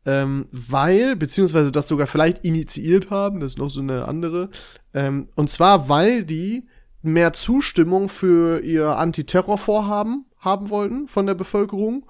Ähm, 0.06 0.48
weil, 0.52 1.16
beziehungsweise 1.16 1.72
das 1.72 1.88
sogar 1.88 2.06
vielleicht 2.06 2.46
initiiert 2.46 3.10
haben, 3.10 3.40
das 3.40 3.54
ist 3.54 3.58
noch 3.58 3.70
so 3.70 3.82
eine 3.82 4.08
andere, 4.08 4.50
ähm, 4.94 5.28
und 5.36 5.50
zwar, 5.50 5.90
weil 5.90 6.24
die 6.24 6.68
mehr 7.02 7.34
Zustimmung 7.34 8.10
für 8.10 8.62
ihr 8.62 8.98
Antiterrorvorhaben 8.98 10.26
haben 10.46 10.70
wollten 10.70 11.08
von 11.08 11.26
der 11.26 11.34
Bevölkerung 11.34 12.06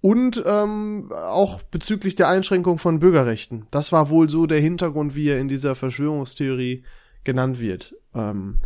und 0.00 0.42
ähm, 0.44 1.10
auch 1.12 1.62
bezüglich 1.62 2.14
der 2.14 2.28
Einschränkung 2.28 2.78
von 2.78 2.98
Bürgerrechten. 2.98 3.66
Das 3.70 3.92
war 3.92 4.10
wohl 4.10 4.28
so 4.28 4.46
der 4.46 4.60
Hintergrund, 4.60 5.14
wie 5.14 5.28
er 5.28 5.38
in 5.38 5.48
dieser 5.48 5.74
Verschwörungstheorie 5.74 6.84
genannt 7.24 7.58
wird. 7.58 7.94
Ähm, 8.14 8.58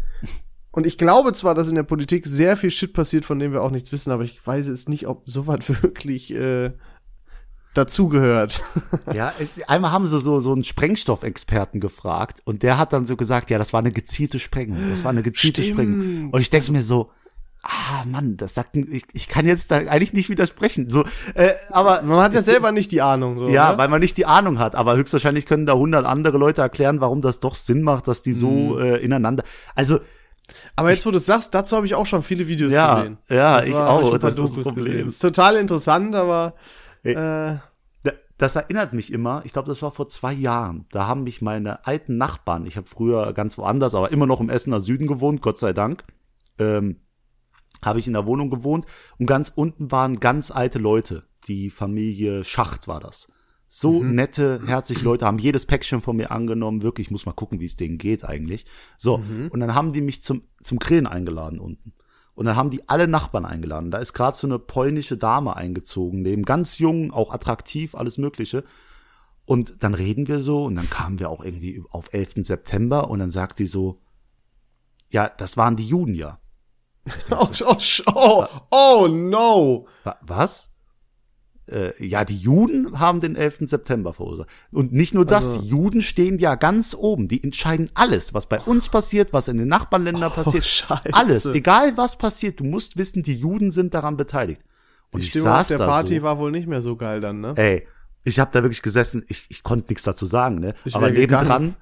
und 0.72 0.86
ich 0.86 0.98
glaube 0.98 1.32
zwar, 1.32 1.54
dass 1.54 1.68
in 1.68 1.76
der 1.76 1.84
Politik 1.84 2.26
sehr 2.26 2.56
viel 2.56 2.70
Shit 2.70 2.92
passiert, 2.92 3.24
von 3.24 3.38
dem 3.38 3.52
wir 3.52 3.62
auch 3.62 3.70
nichts 3.70 3.92
wissen, 3.92 4.10
aber 4.10 4.24
ich 4.24 4.44
weiß 4.44 4.66
jetzt 4.66 4.88
nicht, 4.88 5.06
ob 5.06 5.28
sowas 5.28 5.58
wirklich 5.82 6.34
äh, 6.34 6.72
dazugehört. 7.74 8.62
Ja, 9.14 9.32
äh, 9.38 9.46
einmal 9.66 9.92
haben 9.92 10.06
sie 10.06 10.20
so, 10.20 10.40
so 10.40 10.52
einen 10.52 10.64
Sprengstoffexperten 10.64 11.80
gefragt 11.80 12.42
und 12.44 12.62
der 12.62 12.78
hat 12.78 12.92
dann 12.92 13.06
so 13.06 13.16
gesagt, 13.16 13.48
ja, 13.48 13.58
das 13.58 13.72
war 13.72 13.80
eine 13.80 13.92
gezielte 13.92 14.38
Sprengung. 14.38 14.78
Das 14.90 15.02
war 15.02 15.10
eine 15.10 15.22
gezielte 15.22 15.62
Stimmt. 15.62 15.76
Sprengung. 15.76 16.30
Und 16.30 16.40
ich 16.40 16.50
denke 16.50 16.72
mir 16.72 16.82
so, 16.82 17.10
ah, 17.62 18.04
Mann, 18.06 18.36
das 18.36 18.54
sagt, 18.54 18.76
ich, 18.76 19.04
ich 19.12 19.28
kann 19.28 19.46
jetzt 19.46 19.70
da 19.70 19.76
eigentlich 19.76 20.12
nicht 20.12 20.28
widersprechen. 20.30 20.90
So, 20.90 21.04
äh, 21.34 21.50
aber. 21.70 22.02
Man 22.02 22.18
hat 22.20 22.34
ja 22.34 22.42
selber 22.42 22.72
nicht 22.72 22.92
die 22.92 23.02
Ahnung. 23.02 23.38
So, 23.38 23.48
Ja, 23.48 23.72
ne? 23.72 23.78
weil 23.78 23.88
man 23.88 24.00
nicht 24.00 24.16
die 24.16 24.26
Ahnung 24.26 24.58
hat, 24.58 24.74
aber 24.74 24.96
höchstwahrscheinlich 24.96 25.46
können 25.46 25.66
da 25.66 25.74
hundert 25.74 26.04
andere 26.06 26.38
Leute 26.38 26.60
erklären, 26.62 27.00
warum 27.00 27.20
das 27.22 27.40
doch 27.40 27.54
Sinn 27.56 27.82
macht, 27.82 28.08
dass 28.08 28.22
die 28.22 28.32
so 28.32 28.48
Mhm. 28.50 28.78
äh, 28.80 28.96
ineinander. 28.96 29.42
Also 29.74 30.00
Aber 30.76 30.90
jetzt, 30.90 31.04
wo 31.04 31.10
du 31.10 31.18
es 31.18 31.26
sagst, 31.26 31.54
dazu 31.54 31.76
habe 31.76 31.84
ich 31.84 31.94
auch 31.94 32.06
schon 32.06 32.22
viele 32.22 32.48
Videos 32.48 32.72
Ja, 32.72 32.96
gesehen. 32.96 33.18
ja, 33.28 33.58
Das 33.58 33.66
ich 33.66 33.74
war- 33.74 33.90
auch, 33.90 34.00
Ich 34.00 34.14
ein 34.14 34.20
paar 34.20 34.30
das 34.30 34.38
ist 34.38 34.40
das 34.40 34.50
Dokus 34.50 34.64
Problem. 34.68 34.84
gesehen. 34.86 35.04
Das 35.04 35.14
ist 35.14 35.18
total 35.22 35.56
interessant, 35.56 36.14
aber 36.14 36.54
äh, 37.02 37.14
Da- 37.14 38.12
Das 38.38 38.54
erinnert 38.56 38.92
mich 38.92 39.12
immer, 39.12 39.42
ich 39.44 39.52
glaube, 39.52 39.68
das 39.68 39.82
war 39.82 39.90
vor 39.90 40.06
zwei 40.08 40.32
Jahren. 40.32 40.86
Da 40.92 41.06
haben 41.08 41.24
mich 41.24 41.42
meine 41.42 41.84
alten 41.86 42.16
Nachbarn, 42.16 42.64
ich 42.66 42.76
habe 42.76 42.86
früher 42.86 43.32
ganz 43.34 43.58
woanders, 43.58 43.94
aber 43.96 44.10
immer 44.12 44.26
noch 44.26 44.40
im 44.40 44.48
Essener 44.48 44.80
Süden 44.80 45.06
gewohnt, 45.08 45.42
Gott 45.42 45.58
sei 45.58 45.72
Dank, 45.72 46.04
ähm, 46.58 47.00
habe 47.82 47.98
ich 47.98 48.06
in 48.06 48.12
der 48.12 48.26
Wohnung 48.26 48.50
gewohnt 48.50 48.86
und 49.18 49.26
ganz 49.26 49.52
unten 49.54 49.90
waren 49.90 50.20
ganz 50.20 50.50
alte 50.50 50.78
Leute. 50.78 51.24
Die 51.46 51.70
Familie 51.70 52.44
Schacht 52.44 52.88
war 52.88 53.00
das. 53.00 53.28
So 53.70 54.02
nette, 54.02 54.62
herzliche 54.66 55.04
Leute 55.04 55.26
haben 55.26 55.38
jedes 55.38 55.66
Päckchen 55.66 56.00
von 56.00 56.16
mir 56.16 56.30
angenommen. 56.30 56.82
Wirklich, 56.82 57.08
ich 57.08 57.10
muss 57.10 57.26
mal 57.26 57.32
gucken, 57.32 57.60
wie 57.60 57.66
es 57.66 57.76
denen 57.76 57.98
geht 57.98 58.24
eigentlich. 58.24 58.64
So, 58.96 59.16
und 59.50 59.60
dann 59.60 59.74
haben 59.74 59.92
die 59.92 60.00
mich 60.00 60.22
zum, 60.22 60.42
zum 60.62 60.78
Grillen 60.78 61.06
eingeladen 61.06 61.58
unten. 61.58 61.92
Und 62.34 62.46
dann 62.46 62.56
haben 62.56 62.70
die 62.70 62.88
alle 62.88 63.08
Nachbarn 63.08 63.44
eingeladen. 63.44 63.90
Da 63.90 63.98
ist 63.98 64.12
gerade 64.12 64.36
so 64.36 64.46
eine 64.46 64.58
polnische 64.58 65.16
Dame 65.16 65.56
eingezogen, 65.56 66.22
neben 66.22 66.44
ganz 66.44 66.78
jung, 66.78 67.12
auch 67.12 67.34
attraktiv, 67.34 67.94
alles 67.94 68.16
Mögliche. 68.16 68.64
Und 69.44 69.82
dann 69.82 69.92
reden 69.92 70.28
wir 70.28 70.40
so 70.40 70.64
und 70.64 70.76
dann 70.76 70.88
kamen 70.88 71.18
wir 71.18 71.30
auch 71.30 71.44
irgendwie 71.44 71.82
auf 71.90 72.12
11. 72.12 72.46
September 72.46 73.10
und 73.10 73.18
dann 73.18 73.30
sagt 73.30 73.58
die 73.58 73.66
so, 73.66 74.00
ja, 75.10 75.28
das 75.28 75.56
waren 75.56 75.76
die 75.76 75.86
Juden 75.86 76.14
ja. 76.14 76.38
oh, 77.30 77.48
oh, 77.64 77.76
oh, 78.14 78.46
oh 78.70 79.08
no. 79.08 79.86
Wa- 80.04 80.18
Was? 80.22 80.70
Äh, 81.70 81.92
ja, 82.04 82.24
die 82.24 82.36
Juden 82.36 82.98
haben 82.98 83.20
den 83.20 83.36
11. 83.36 83.58
September 83.68 84.14
verursacht. 84.14 84.48
Und 84.72 84.92
nicht 84.94 85.12
nur 85.12 85.26
das, 85.26 85.44
Also- 85.44 85.60
die 85.60 85.68
Juden 85.68 86.00
stehen 86.00 86.38
ja 86.38 86.54
ganz 86.54 86.94
oben. 86.98 87.28
Die 87.28 87.42
entscheiden 87.44 87.90
alles, 87.94 88.32
was 88.32 88.46
bei 88.46 88.58
uns 88.60 88.88
passiert, 88.88 89.32
was 89.34 89.48
in 89.48 89.58
den 89.58 89.68
Nachbarländern 89.68 90.32
passiert. 90.32 90.64
Scheiße. 90.64 91.12
Alles, 91.12 91.44
egal 91.46 91.96
was 91.96 92.16
passiert, 92.16 92.60
du 92.60 92.64
musst 92.64 92.96
wissen, 92.96 93.22
die 93.22 93.36
Juden 93.36 93.70
sind 93.70 93.92
daran 93.92 94.16
beteiligt. 94.16 94.62
Und 95.10 95.20
Die 95.20 95.24
ich 95.24 95.30
Stimmung 95.30 95.48
auf 95.48 95.56
saß 95.58 95.68
der 95.68 95.78
da 95.78 95.86
Party 95.86 96.16
so, 96.16 96.22
war 96.22 96.38
wohl 96.38 96.50
nicht 96.50 96.68
mehr 96.68 96.80
so 96.82 96.96
geil 96.96 97.20
dann, 97.20 97.40
ne? 97.40 97.52
ey, 97.56 97.86
ich 98.24 98.38
habe 98.40 98.50
da 98.52 98.62
wirklich 98.62 98.82
gesessen, 98.82 99.24
ich, 99.28 99.46
ich 99.48 99.62
konnte 99.62 99.88
nichts 99.88 100.02
dazu 100.02 100.26
sagen, 100.26 100.56
ne? 100.56 100.74
Ich 100.84 100.94
aber 100.94 101.10
nebendran, 101.10 101.76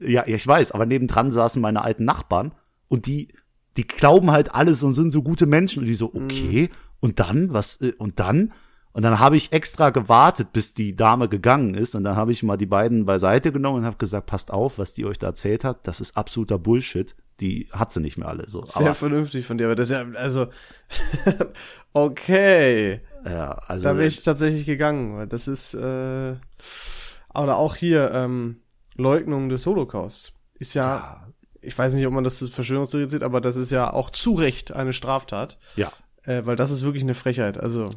ja, 0.00 0.26
ja, 0.26 0.34
ich 0.36 0.44
weiß, 0.46 0.72
aber 0.72 0.84
nebendran 0.86 1.30
saßen 1.30 1.62
meine 1.62 1.82
alten 1.82 2.04
Nachbarn 2.04 2.52
und 2.88 3.06
die, 3.06 3.32
die 3.76 3.86
glauben 3.86 4.30
halt 4.30 4.54
alles 4.54 4.82
und 4.82 4.94
sind 4.94 5.10
so 5.10 5.22
gute 5.22 5.46
Menschen 5.46 5.80
und 5.80 5.86
die 5.86 5.94
so, 5.94 6.12
okay, 6.14 6.70
und 7.00 7.20
dann, 7.20 7.52
was, 7.52 7.80
äh, 7.80 7.92
und 7.98 8.18
dann? 8.18 8.52
Und 8.92 9.02
dann 9.02 9.20
habe 9.20 9.36
ich 9.36 9.52
extra 9.52 9.90
gewartet, 9.90 10.54
bis 10.54 10.72
die 10.72 10.96
Dame 10.96 11.28
gegangen 11.28 11.74
ist 11.74 11.94
und 11.94 12.04
dann 12.04 12.16
habe 12.16 12.32
ich 12.32 12.42
mal 12.42 12.56
die 12.56 12.64
beiden 12.64 13.04
beiseite 13.04 13.52
genommen 13.52 13.80
und 13.80 13.84
habe 13.84 13.98
gesagt, 13.98 14.26
passt 14.26 14.50
auf, 14.50 14.78
was 14.78 14.94
die 14.94 15.04
euch 15.04 15.18
da 15.18 15.26
erzählt 15.26 15.64
hat, 15.64 15.86
das 15.86 16.00
ist 16.00 16.16
absoluter 16.16 16.58
Bullshit. 16.58 17.14
Die 17.40 17.68
hat 17.72 17.92
sie 17.92 18.00
nicht 18.00 18.16
mehr 18.16 18.28
alle 18.28 18.48
so. 18.48 18.64
Sehr 18.64 18.86
Aber, 18.86 18.94
vernünftig 18.94 19.44
von 19.44 19.58
dir, 19.58 19.66
aber 19.66 19.74
das 19.74 19.90
ist 19.90 19.92
ja, 19.92 20.06
also, 20.14 20.46
okay. 21.92 23.02
ja, 23.26 23.50
also, 23.66 23.84
Da 23.84 23.98
wäre 23.98 24.08
ich 24.08 24.22
tatsächlich 24.22 24.64
gegangen, 24.64 25.18
weil 25.18 25.26
das 25.26 25.46
ist, 25.46 25.74
äh, 25.74 26.36
oder 27.34 27.56
auch 27.58 27.76
hier, 27.76 28.12
ähm, 28.12 28.62
Leugnung 28.94 29.50
des 29.50 29.66
Holocaust. 29.66 30.32
Ist 30.58 30.72
ja, 30.72 31.25
ich 31.66 31.76
weiß 31.76 31.94
nicht, 31.94 32.06
ob 32.06 32.12
man 32.12 32.24
das 32.24 32.42
als 32.42 32.52
Verschwörungstheorie 32.52 33.08
sieht, 33.08 33.22
aber 33.22 33.40
das 33.40 33.56
ist 33.56 33.70
ja 33.70 33.92
auch 33.92 34.10
zu 34.10 34.34
Recht 34.34 34.72
eine 34.72 34.92
Straftat, 34.92 35.58
ja, 35.76 35.92
äh, 36.24 36.42
weil 36.44 36.56
das 36.56 36.70
ist 36.70 36.82
wirklich 36.82 37.02
eine 37.02 37.14
Frechheit. 37.14 37.58
Also, 37.58 37.90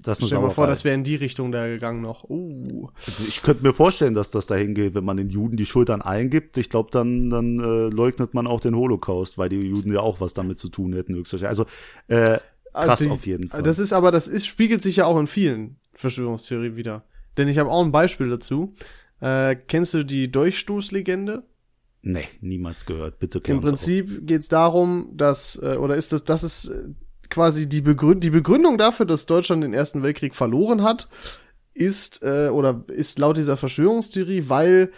das 0.00 0.24
stell 0.24 0.38
mal 0.38 0.50
vor, 0.50 0.68
das 0.68 0.84
wäre 0.84 0.94
in 0.94 1.02
die 1.02 1.16
Richtung 1.16 1.50
da 1.50 1.66
gegangen 1.66 2.00
noch. 2.02 2.22
Uh. 2.30 2.88
Also 3.04 3.24
ich 3.26 3.42
könnte 3.42 3.64
mir 3.64 3.72
vorstellen, 3.72 4.14
dass 4.14 4.30
das 4.30 4.46
dahin 4.46 4.74
geht, 4.74 4.94
wenn 4.94 5.04
man 5.04 5.16
den 5.16 5.28
Juden 5.28 5.56
die 5.56 5.66
Schultern 5.66 6.02
eingibt. 6.02 6.56
Ich 6.56 6.70
glaube, 6.70 6.90
dann, 6.92 7.30
dann 7.30 7.58
äh, 7.58 7.88
leugnet 7.88 8.32
man 8.32 8.46
auch 8.46 8.60
den 8.60 8.76
Holocaust, 8.76 9.38
weil 9.38 9.48
die 9.48 9.56
Juden 9.60 9.92
ja 9.92 9.98
auch 9.98 10.20
was 10.20 10.34
damit 10.34 10.60
zu 10.60 10.68
tun 10.68 10.92
hätten, 10.92 11.16
höchstwahrscheinlich. 11.16 11.48
Also 11.58 11.64
äh, 12.06 12.38
krass 12.72 12.88
Also 12.90 13.04
die- 13.06 13.10
auf 13.10 13.26
jeden 13.26 13.48
Fall. 13.48 13.62
Das 13.64 13.80
ist 13.80 13.92
aber, 13.92 14.12
das 14.12 14.28
ist, 14.28 14.46
spiegelt 14.46 14.82
sich 14.82 14.96
ja 14.96 15.06
auch 15.06 15.18
in 15.18 15.26
vielen 15.26 15.78
Verschwörungstheorien 15.94 16.76
wieder. 16.76 17.02
Denn 17.36 17.48
ich 17.48 17.58
habe 17.58 17.68
auch 17.70 17.84
ein 17.84 17.90
Beispiel 17.90 18.30
dazu. 18.30 18.74
Äh, 19.20 19.56
kennst 19.56 19.94
du 19.94 20.04
die 20.04 20.30
Durchstoßlegende? 20.30 21.42
Nee, 22.02 22.28
niemals 22.40 22.86
gehört. 22.86 23.18
Bitte 23.18 23.40
Im. 23.44 23.60
Prinzip 23.60 24.26
geht 24.26 24.40
es 24.40 24.48
darum, 24.48 25.10
dass, 25.14 25.56
äh, 25.62 25.76
oder 25.76 25.96
ist 25.96 26.12
das, 26.12 26.24
das 26.24 26.42
ist 26.44 26.66
äh, 26.66 26.88
quasi 27.30 27.68
die, 27.68 27.80
Begründ 27.80 28.24
die 28.24 28.30
Begründung 28.30 28.78
dafür, 28.78 29.06
dass 29.06 29.26
Deutschland 29.26 29.62
den 29.62 29.74
Ersten 29.74 30.02
Weltkrieg 30.02 30.34
verloren 30.34 30.82
hat, 30.82 31.08
ist, 31.74 32.22
äh, 32.22 32.48
oder 32.48 32.84
ist 32.88 33.18
laut 33.18 33.36
dieser 33.36 33.56
Verschwörungstheorie, 33.56 34.44
weil 34.48 34.90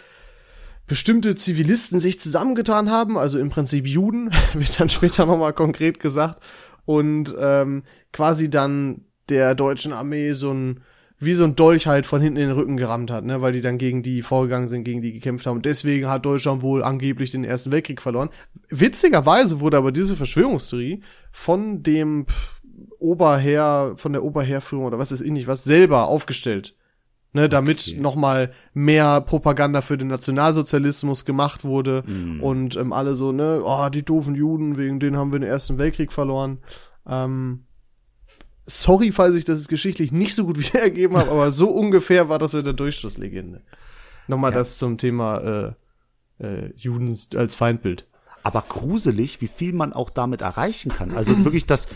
bestimmte 0.87 1.35
Zivilisten 1.35 1.99
sich 1.99 2.19
zusammengetan 2.19 2.89
haben, 2.89 3.17
also 3.17 3.39
im 3.39 3.49
Prinzip 3.49 3.87
Juden, 3.87 4.31
wird 4.53 4.79
dann 4.79 4.89
später 4.89 5.25
nochmal 5.25 5.53
konkret 5.53 5.99
gesagt, 5.99 6.43
und 6.85 7.33
ähm, 7.39 7.83
quasi 8.11 8.49
dann 8.49 9.05
der 9.29 9.55
deutschen 9.55 9.93
Armee 9.93 10.33
so 10.33 10.51
ein 10.51 10.81
wie 11.21 11.33
so 11.35 11.43
ein 11.43 11.55
Dolch 11.55 11.87
halt 11.87 12.05
von 12.05 12.19
hinten 12.19 12.39
in 12.39 12.47
den 12.49 12.57
Rücken 12.57 12.77
gerammt 12.77 13.11
hat, 13.11 13.23
ne, 13.23 13.41
weil 13.41 13.53
die 13.53 13.61
dann 13.61 13.77
gegen 13.77 14.01
die 14.01 14.21
vorgegangen 14.23 14.67
sind, 14.67 14.83
gegen 14.83 15.01
die 15.01 15.13
gekämpft 15.13 15.45
haben. 15.45 15.57
Und 15.57 15.65
deswegen 15.65 16.09
hat 16.09 16.25
Deutschland 16.25 16.61
wohl 16.63 16.83
angeblich 16.83 17.29
den 17.31 17.43
Ersten 17.43 17.71
Weltkrieg 17.71 18.01
verloren. 18.01 18.29
Witzigerweise 18.69 19.59
wurde 19.59 19.77
aber 19.77 19.91
diese 19.91 20.15
Verschwörungstheorie 20.15 21.01
von 21.31 21.83
dem 21.83 22.25
pff, 22.27 22.61
Oberheer, 22.99 23.93
von 23.97 24.13
der 24.13 24.23
Oberheerführung 24.23 24.85
oder 24.85 24.99
was 24.99 25.11
ist 25.11 25.21
ähnlich 25.21 25.47
was, 25.47 25.63
selber 25.63 26.07
aufgestellt. 26.07 26.75
Ne, 27.33 27.47
damit 27.47 27.87
Okay. 27.87 27.97
nochmal 28.01 28.51
mehr 28.73 29.21
Propaganda 29.21 29.79
für 29.81 29.97
den 29.97 30.09
Nationalsozialismus 30.09 31.23
gemacht 31.23 31.63
wurde 31.63 32.03
und 32.41 32.75
ähm, 32.75 32.91
alle 32.91 33.15
so, 33.15 33.31
ne, 33.31 33.61
oh, 33.63 33.87
die 33.87 34.03
doofen 34.03 34.35
Juden, 34.35 34.77
wegen 34.77 34.99
denen 34.99 35.15
haben 35.15 35.31
wir 35.31 35.39
den 35.39 35.47
Ersten 35.47 35.77
Weltkrieg 35.77 36.11
verloren. 36.11 36.57
Ähm, 37.07 37.63
sorry, 38.71 39.11
falls 39.11 39.35
ich 39.35 39.45
das 39.45 39.67
geschichtlich 39.67 40.11
nicht 40.11 40.35
so 40.35 40.45
gut 40.45 40.57
wiedergegeben 40.73 41.17
habe, 41.17 41.31
aber 41.31 41.51
so 41.51 41.69
ungefähr 41.69 42.29
war 42.29 42.39
das 42.39 42.53
in 42.53 42.63
der 42.63 42.73
Durchschlusslegende. 42.73 43.61
Nochmal 44.27 44.51
das 44.51 44.77
zum 44.77 44.97
Thema 44.97 45.75
äh, 46.39 46.45
äh, 46.45 46.73
Juden 46.75 47.17
als 47.35 47.55
Feindbild. 47.55 48.05
Aber 48.43 48.63
gruselig, 48.67 49.41
wie 49.41 49.47
viel 49.47 49.73
man 49.73 49.93
auch 49.93 50.09
damit 50.09 50.41
erreichen 50.41 50.91
kann. 50.91 51.11
Also 51.11 51.43
wirklich, 51.45 51.65
dass, 51.65 51.87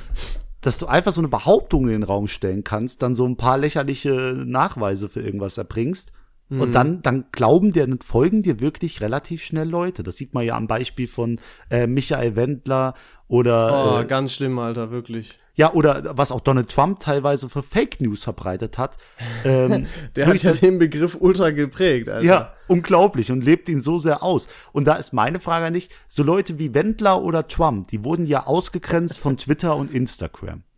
dass 0.62 0.78
du 0.78 0.86
einfach 0.86 1.12
so 1.12 1.22
eine 1.22 1.28
Behauptung 1.28 1.86
in 1.86 1.92
den 1.92 2.04
Raum 2.04 2.28
stellen 2.28 2.64
kannst, 2.64 3.02
dann 3.02 3.16
so 3.16 3.26
ein 3.26 3.38
paar 3.38 3.58
lächerliche 3.58 4.44
Nachweise 4.46 5.10
für 5.10 5.22
irgendwas 5.22 5.58
erbringst. 5.58 6.12
Mhm. 6.50 6.62
Und 6.62 6.74
dann, 6.74 7.02
dann 7.02 7.26
glauben 7.32 7.72
dir, 7.72 7.88
dann 7.88 8.00
folgen 8.02 8.44
dir 8.44 8.60
wirklich 8.60 9.02
relativ 9.02 9.44
schnell 9.44 9.68
Leute. 9.68 10.04
Das 10.04 10.16
sieht 10.18 10.34
man 10.36 10.46
ja 10.46 10.56
am 10.56 10.68
Beispiel 10.68 11.08
von 11.08 11.40
äh, 11.72 11.88
Michael 11.88 12.36
Wendler 12.36 12.94
oder 13.28 13.96
Oh, 13.98 14.02
äh, 14.02 14.06
ganz 14.06 14.34
schlimm, 14.34 14.60
Alter, 14.60 14.92
wirklich. 14.92 15.36
ja 15.56 15.74
oder 15.74 16.16
was 16.16 16.32
auch 16.32 16.42
Donald 16.42 16.70
Trump 16.70 17.00
teilweise 17.00 17.50
für 17.50 17.64
Fake 17.64 18.00
News 18.00 18.24
verbreitet 18.24 18.78
hat. 18.78 18.98
Ähm, 19.44 19.88
Der 20.16 20.28
hat 20.28 20.44
ja 20.44 20.54
den 20.54 20.78
Begriff 20.78 21.18
ultra 21.20 21.50
geprägt, 21.50 22.08
Alter. 22.10 22.24
ja, 22.24 22.54
unglaublich 22.68 23.32
und 23.32 23.44
lebt 23.44 23.68
ihn 23.68 23.82
so 23.82 23.98
sehr 23.98 24.22
aus. 24.22 24.48
Und 24.72 24.86
da 24.86 24.94
ist 24.98 25.14
meine 25.14 25.40
Frage 25.40 25.72
nicht, 25.72 25.92
so 26.08 26.22
Leute 26.22 26.60
wie 26.60 26.76
Wendler 26.76 27.24
oder 27.24 27.48
Trump, 27.48 27.88
die 27.88 28.04
wurden 28.04 28.26
ja 28.28 28.46
ausgegrenzt 28.46 29.18
von 29.18 29.38
Twitter 29.38 29.76
und 29.76 29.92
Instagram. 29.92 30.62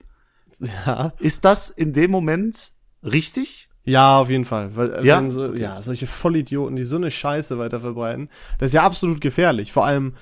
Ja, 0.86 1.14
Ist 1.20 1.44
das 1.46 1.70
in 1.70 1.92
dem 1.94 2.10
Moment 2.10 2.72
richtig? 3.04 3.67
Ja 3.88 4.20
auf 4.20 4.30
jeden 4.30 4.46
Fall. 4.46 4.76
Weil, 4.76 4.94
äh, 4.94 5.06
Ja? 5.06 5.18
wenn 5.18 5.32
so, 5.32 5.54
ja, 5.54 5.82
solche 5.82 6.08
Vollidioten, 6.08 6.76
die 6.76 6.84
so 6.84 6.98
eine 6.98 7.10
Scheiße 7.12 7.58
weiter 7.58 7.80
verbreiten, 7.80 8.30
das 8.60 8.68
ist 8.68 8.74
ja 8.74 8.84
absolut 8.84 9.22
gefährlich. 9.22 9.74
Vor 9.74 9.86
allem, 9.86 10.14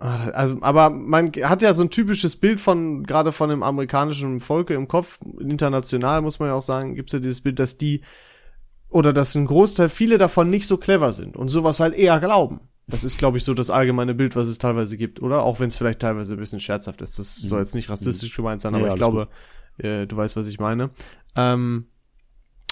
ah, 0.00 0.28
also, 0.30 0.58
aber 0.60 0.90
man 0.90 1.32
hat 1.42 1.62
ja 1.62 1.74
so 1.74 1.82
ein 1.82 1.90
typisches 1.90 2.36
Bild 2.36 2.60
von, 2.60 3.04
gerade 3.04 3.32
von 3.32 3.50
dem 3.50 3.62
amerikanischen 3.62 4.40
Volke 4.40 4.74
im 4.74 4.88
Kopf, 4.88 5.18
international 5.40 6.20
muss 6.22 6.38
man 6.38 6.48
ja 6.48 6.54
auch 6.54 6.62
sagen, 6.62 6.94
gibt's 6.94 7.12
ja 7.12 7.18
dieses 7.18 7.40
Bild, 7.40 7.58
dass 7.58 7.78
die, 7.78 8.02
oder 8.90 9.12
dass 9.12 9.34
ein 9.34 9.46
Großteil, 9.46 9.88
viele 9.88 10.18
davon 10.18 10.50
nicht 10.50 10.66
so 10.66 10.76
clever 10.76 11.12
sind 11.12 11.36
und 11.36 11.48
sowas 11.48 11.80
halt 11.80 11.94
eher 11.94 12.20
glauben. 12.20 12.60
Das 12.86 13.02
ist, 13.02 13.16
glaube 13.16 13.38
ich, 13.38 13.44
so 13.44 13.54
das 13.54 13.70
allgemeine 13.70 14.14
Bild, 14.14 14.36
was 14.36 14.46
es 14.46 14.58
teilweise 14.58 14.98
gibt, 14.98 15.22
oder? 15.22 15.42
Auch 15.42 15.58
wenn 15.58 15.68
es 15.68 15.76
vielleicht 15.76 16.00
teilweise 16.00 16.34
ein 16.34 16.38
bisschen 16.38 16.60
scherzhaft 16.60 17.00
ist. 17.00 17.18
Das 17.18 17.36
soll 17.36 17.60
jetzt 17.60 17.74
nicht 17.74 17.88
rassistisch 17.88 18.36
gemeint 18.36 18.60
sein, 18.60 18.74
aber 18.74 18.86
Ja, 18.88 18.92
ich 18.92 18.96
glaube, 18.96 19.28
äh, 19.78 20.06
du 20.06 20.16
weißt, 20.16 20.36
was 20.36 20.46
ich 20.48 20.60
meine. 20.60 20.90
Ähm, 21.34 21.86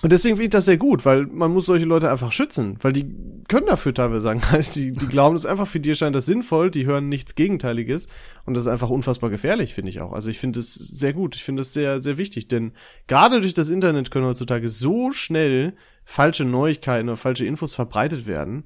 Und 0.03 0.11
deswegen 0.11 0.35
finde 0.35 0.47
ich 0.47 0.51
das 0.51 0.65
sehr 0.65 0.79
gut, 0.79 1.05
weil 1.05 1.27
man 1.27 1.53
muss 1.53 1.67
solche 1.67 1.85
Leute 1.85 2.11
einfach 2.11 2.33
schützen, 2.33 2.77
weil 2.81 2.93
die 2.93 3.07
können 3.49 3.69
dafür 3.69 3.95
teilweise 3.95 4.21
sagen, 4.21 4.43
die, 4.75 4.91
die 4.91 5.07
glauben 5.07 5.37
das 5.37 5.47
einfach, 5.47 5.69
für 5.69 5.79
die 5.79 5.95
scheint 5.95 6.17
das 6.17 6.27
sinnvoll, 6.27 6.73
die 6.73 6.87
hören 6.87 7.09
nichts 7.09 7.37
Gegenteiliges 7.37 8.09
und 8.45 8.55
das 8.55 8.65
ist 8.65 8.69
einfach 8.69 8.91
unfassbar 8.91 9.31
gefährlich, 9.31 9.75
finde 9.75 9.91
ich 9.91 10.01
auch. 10.01 10.13
Also 10.13 10.29
ich 10.29 10.41
finde 10.41 10.59
es 10.59 10.75
sehr 10.75 11.13
gut, 11.13 11.37
ich 11.37 11.45
finde 11.45 11.63
es 11.63 11.73
sehr, 11.73 12.03
sehr 12.03 12.19
wichtig, 12.19 12.49
denn 12.49 12.73
gerade 13.07 13.41
durch 13.41 13.55
das 13.55 13.69
Internet 13.69 14.11
können 14.11 14.27
heutzutage 14.27 14.69
so 14.69 15.13
schnell 15.13 15.75
falsche 16.05 16.45
Neuigkeiten 16.45 17.09
oder 17.09 17.17
falsche 17.17 17.47
Infos 17.47 17.77
verbreitet 17.77 18.27
werden. 18.27 18.65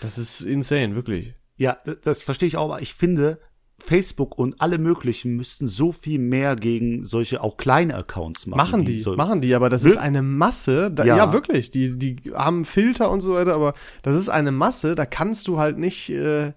Das 0.00 0.16
ist 0.16 0.42
insane, 0.42 0.94
wirklich. 0.94 1.34
Ja, 1.56 1.76
das 2.04 2.22
verstehe 2.22 2.46
ich 2.46 2.56
auch, 2.56 2.66
aber 2.70 2.82
ich 2.82 2.94
finde, 2.94 3.40
Facebook 3.84 4.38
und 4.38 4.60
alle 4.60 4.78
möglichen 4.78 5.36
müssten 5.36 5.66
so 5.68 5.92
viel 5.92 6.18
mehr 6.18 6.56
gegen 6.56 7.04
solche 7.04 7.42
auch 7.42 7.56
kleine 7.56 7.94
Accounts 7.94 8.46
machen. 8.46 8.58
Machen 8.58 8.84
die, 8.84 9.00
so 9.00 9.14
machen 9.16 9.40
die, 9.40 9.54
aber 9.54 9.68
das 9.70 9.84
ist 9.84 9.96
eine 9.96 10.22
Masse, 10.22 10.90
da, 10.90 11.04
ja. 11.04 11.16
Ja. 11.16 11.32
wirklich, 11.32 11.70
die, 11.70 11.96
die 11.98 12.16
haben 12.34 12.64
Filter 12.64 13.10
und 13.10 13.20
so 13.20 13.34
weiter, 13.34 13.54
aber 13.54 13.74
das 14.02 14.16
ist 14.16 14.28
eine 14.28 14.50
Masse, 14.52 14.94
da 14.94 15.06
kannst 15.06 15.46
du 15.48 15.58
halt 15.58 15.78
nicht, 15.78 16.10
äh, 16.10 16.52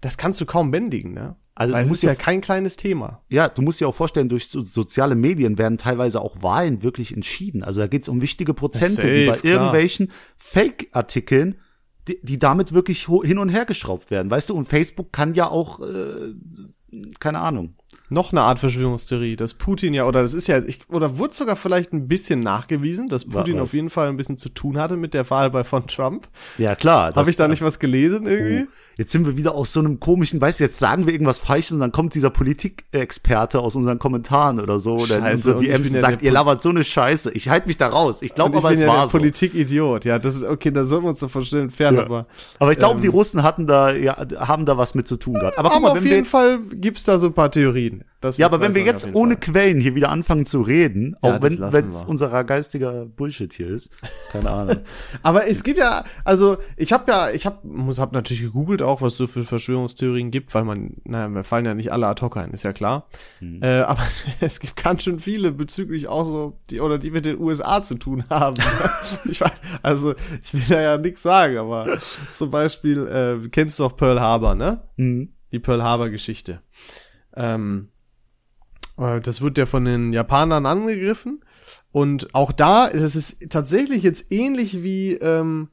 das 0.00 0.18
kannst 0.18 0.40
du 0.40 0.46
kaum 0.46 0.70
bändigen, 0.70 1.12
ne? 1.14 1.36
Also 1.58 1.72
Weil 1.72 1.80
du 1.80 1.84
es 1.84 1.88
musst 1.88 2.02
ist 2.02 2.08
ja 2.08 2.12
ja- 2.12 2.18
kein 2.18 2.42
kleines 2.42 2.76
Thema. 2.76 3.22
Ja, 3.30 3.48
du 3.48 3.62
musst 3.62 3.80
dir 3.80 3.88
auch 3.88 3.94
vorstellen, 3.94 4.28
durch 4.28 4.48
so, 4.48 4.62
soziale 4.62 5.14
Medien 5.14 5.56
werden 5.56 5.78
teilweise 5.78 6.20
auch 6.20 6.42
Wahlen 6.42 6.82
wirklich 6.82 7.14
entschieden. 7.14 7.62
Also 7.62 7.80
da 7.80 7.86
geht's 7.86 8.10
um 8.10 8.20
wichtige 8.20 8.52
Prozente, 8.52 8.96
Safe, 8.96 9.10
die 9.10 9.26
bei 9.26 9.36
klar. 9.38 9.52
irgendwelchen 9.54 10.10
Fake-Artikeln, 10.36 11.56
die, 12.08 12.20
die 12.22 12.38
damit 12.38 12.72
wirklich 12.72 13.06
hin 13.06 13.38
und 13.38 13.48
her 13.48 13.64
geschraubt 13.64 14.10
werden. 14.10 14.30
Weißt 14.30 14.50
du, 14.50 14.54
und 14.54 14.66
Facebook 14.66 15.12
kann 15.12 15.34
ja 15.34 15.48
auch, 15.48 15.80
äh, 15.80 16.34
keine 17.20 17.40
Ahnung. 17.40 17.74
Noch 18.08 18.32
eine 18.32 18.42
Art 18.42 18.58
Verschwörungstheorie, 18.58 19.36
dass 19.36 19.54
Putin 19.54 19.92
ja, 19.92 20.06
oder 20.06 20.22
das 20.22 20.32
ist 20.32 20.46
ja, 20.46 20.58
ich, 20.58 20.88
oder 20.88 21.18
wurde 21.18 21.34
sogar 21.34 21.56
vielleicht 21.56 21.92
ein 21.92 22.06
bisschen 22.06 22.40
nachgewiesen, 22.40 23.08
dass 23.08 23.24
Putin 23.24 23.56
was? 23.56 23.62
auf 23.62 23.74
jeden 23.74 23.90
Fall 23.90 24.08
ein 24.08 24.16
bisschen 24.16 24.38
zu 24.38 24.48
tun 24.48 24.78
hatte 24.78 24.96
mit 24.96 25.12
der 25.12 25.28
Wahl 25.30 25.50
bei 25.50 25.64
von 25.64 25.86
Trump. 25.86 26.28
Ja, 26.58 26.76
klar. 26.76 27.14
Habe 27.14 27.30
ich 27.30 27.36
da 27.36 27.48
nicht 27.48 27.62
was 27.62 27.78
gelesen 27.78 28.26
irgendwie? 28.26 28.64
Oh, 28.64 28.72
Jetzt 28.98 29.12
sind 29.12 29.26
wir 29.26 29.36
wieder 29.36 29.54
aus 29.54 29.74
so 29.74 29.80
einem 29.80 30.00
komischen, 30.00 30.40
weißt 30.40 30.58
du, 30.58 30.64
jetzt 30.64 30.78
sagen 30.78 31.04
wir 31.04 31.12
irgendwas 31.12 31.38
Falsches 31.38 31.72
und 31.72 31.80
dann 31.80 31.92
kommt 31.92 32.14
dieser 32.14 32.30
Politikexperte 32.30 33.60
aus 33.60 33.76
unseren 33.76 33.98
Kommentaren 33.98 34.58
oder 34.58 34.78
so, 34.78 34.94
oder 34.94 35.18
in 35.18 35.22
Scheiße, 35.22 35.54
unsere 35.54 35.78
DMs 35.78 35.90
und 35.90 36.00
sagt, 36.00 36.22
ihr 36.22 36.32
labert 36.32 36.62
so 36.62 36.70
eine 36.70 36.82
Scheiße. 36.82 37.30
Ich 37.32 37.50
halte 37.50 37.66
mich 37.66 37.76
da 37.76 37.88
raus. 37.88 38.22
Ich 38.22 38.34
glaube 38.34 38.56
aber, 38.56 38.68
bin 38.70 38.78
es 38.78 38.82
ja 38.82 38.88
war 38.88 39.00
der 39.00 39.08
so. 39.08 39.18
Politikidiot. 39.18 40.06
Ja, 40.06 40.18
das 40.18 40.36
ist 40.36 40.44
okay, 40.44 40.70
da 40.70 40.86
sollten 40.86 41.04
wir 41.04 41.10
uns 41.10 41.20
davon 41.20 41.44
stellen 41.44 41.64
entfernen, 41.64 41.98
Ja. 41.98 42.04
aber 42.04 42.26
Aber 42.58 42.72
ich 42.72 42.78
glaube, 42.78 42.94
ähm, 42.94 43.00
die 43.02 43.08
Russen 43.08 43.42
hatten 43.42 43.66
da, 43.66 43.92
ja, 43.92 44.16
haben 44.38 44.64
da 44.64 44.78
was 44.78 44.94
mit 44.94 45.06
zu 45.06 45.16
tun 45.18 45.34
gehabt. 45.34 45.58
Aber 45.58 45.68
guck 45.68 45.76
aber 45.76 45.88
mal, 45.92 45.98
auf 45.98 46.04
jeden 46.04 46.24
Fall 46.24 46.60
gibt's 46.60 47.04
da 47.04 47.18
so 47.18 47.26
ein 47.26 47.34
paar 47.34 47.50
Theorien. 47.50 47.95
Das 48.20 48.38
ja, 48.38 48.46
aber 48.46 48.60
wenn 48.60 48.74
wir 48.74 48.82
jetzt 48.82 49.14
ohne 49.14 49.34
Fall. 49.34 49.40
Quellen 49.52 49.80
hier 49.80 49.94
wieder 49.94 50.08
anfangen 50.08 50.46
zu 50.46 50.62
reden, 50.62 51.16
Ja, 51.22 51.36
auch 51.36 51.42
wenn 51.42 51.52
es 51.52 51.60
wir. 51.60 52.08
unserer 52.08 52.44
geistiger 52.44 53.04
Bullshit 53.06 53.52
hier 53.52 53.68
ist, 53.68 53.90
keine 54.32 54.50
Ahnung. 54.50 54.76
Aber 55.22 55.46
es 55.48 55.62
gibt 55.62 55.78
ja, 55.78 56.04
also 56.24 56.56
ich 56.76 56.92
habe 56.92 57.10
ja, 57.10 57.30
ich 57.30 57.46
habe 57.46 57.66
muss 57.66 57.98
hab 57.98 58.12
natürlich 58.12 58.42
gegoogelt 58.42 58.82
auch, 58.82 59.02
was 59.02 59.16
so 59.16 59.26
für 59.26 59.44
Verschwörungstheorien 59.44 60.30
gibt, 60.30 60.54
weil 60.54 60.64
man, 60.64 60.94
naja, 61.04 61.28
mir 61.28 61.44
fallen 61.44 61.66
ja 61.66 61.74
nicht 61.74 61.92
alle 61.92 62.06
ad 62.06 62.20
hoc 62.24 62.36
ein, 62.36 62.50
ist 62.52 62.62
ja 62.64 62.72
klar. 62.72 63.06
Hm. 63.40 63.62
Äh, 63.62 63.80
aber 63.80 64.02
es 64.40 64.60
gibt 64.60 64.76
ganz 64.82 65.02
schön 65.02 65.18
viele 65.18 65.52
bezüglich 65.52 66.08
auch 66.08 66.24
so 66.24 66.58
die 66.70 66.80
oder 66.80 66.98
die 66.98 67.10
mit 67.10 67.26
den 67.26 67.38
USA 67.38 67.82
zu 67.82 67.94
tun 67.96 68.24
haben. 68.30 68.56
ich 69.30 69.40
also 69.82 70.14
ich 70.42 70.54
will 70.54 70.62
da 70.68 70.80
ja 70.80 70.98
nichts 70.98 71.22
sagen, 71.22 71.58
aber 71.58 71.98
zum 72.32 72.50
Beispiel 72.50 73.06
äh, 73.06 73.48
kennst 73.50 73.78
du 73.78 73.84
doch 73.84 73.96
Pearl 73.96 74.20
Harbor, 74.20 74.54
ne? 74.54 74.82
Mhm. 74.96 75.30
die 75.52 75.58
Pearl 75.58 75.82
Harbor 75.82 76.08
Geschichte. 76.08 76.60
Ähm, 77.36 77.88
äh, 78.98 79.20
das 79.20 79.40
wird 79.40 79.58
ja 79.58 79.66
von 79.66 79.84
den 79.84 80.12
Japanern 80.12 80.66
angegriffen 80.66 81.42
und 81.92 82.34
auch 82.34 82.52
da 82.52 82.86
ist 82.86 83.14
es 83.14 83.38
tatsächlich 83.48 84.02
jetzt 84.02 84.30
ähnlich 84.32 84.82
wie 84.82 85.14
ähm, 85.14 85.68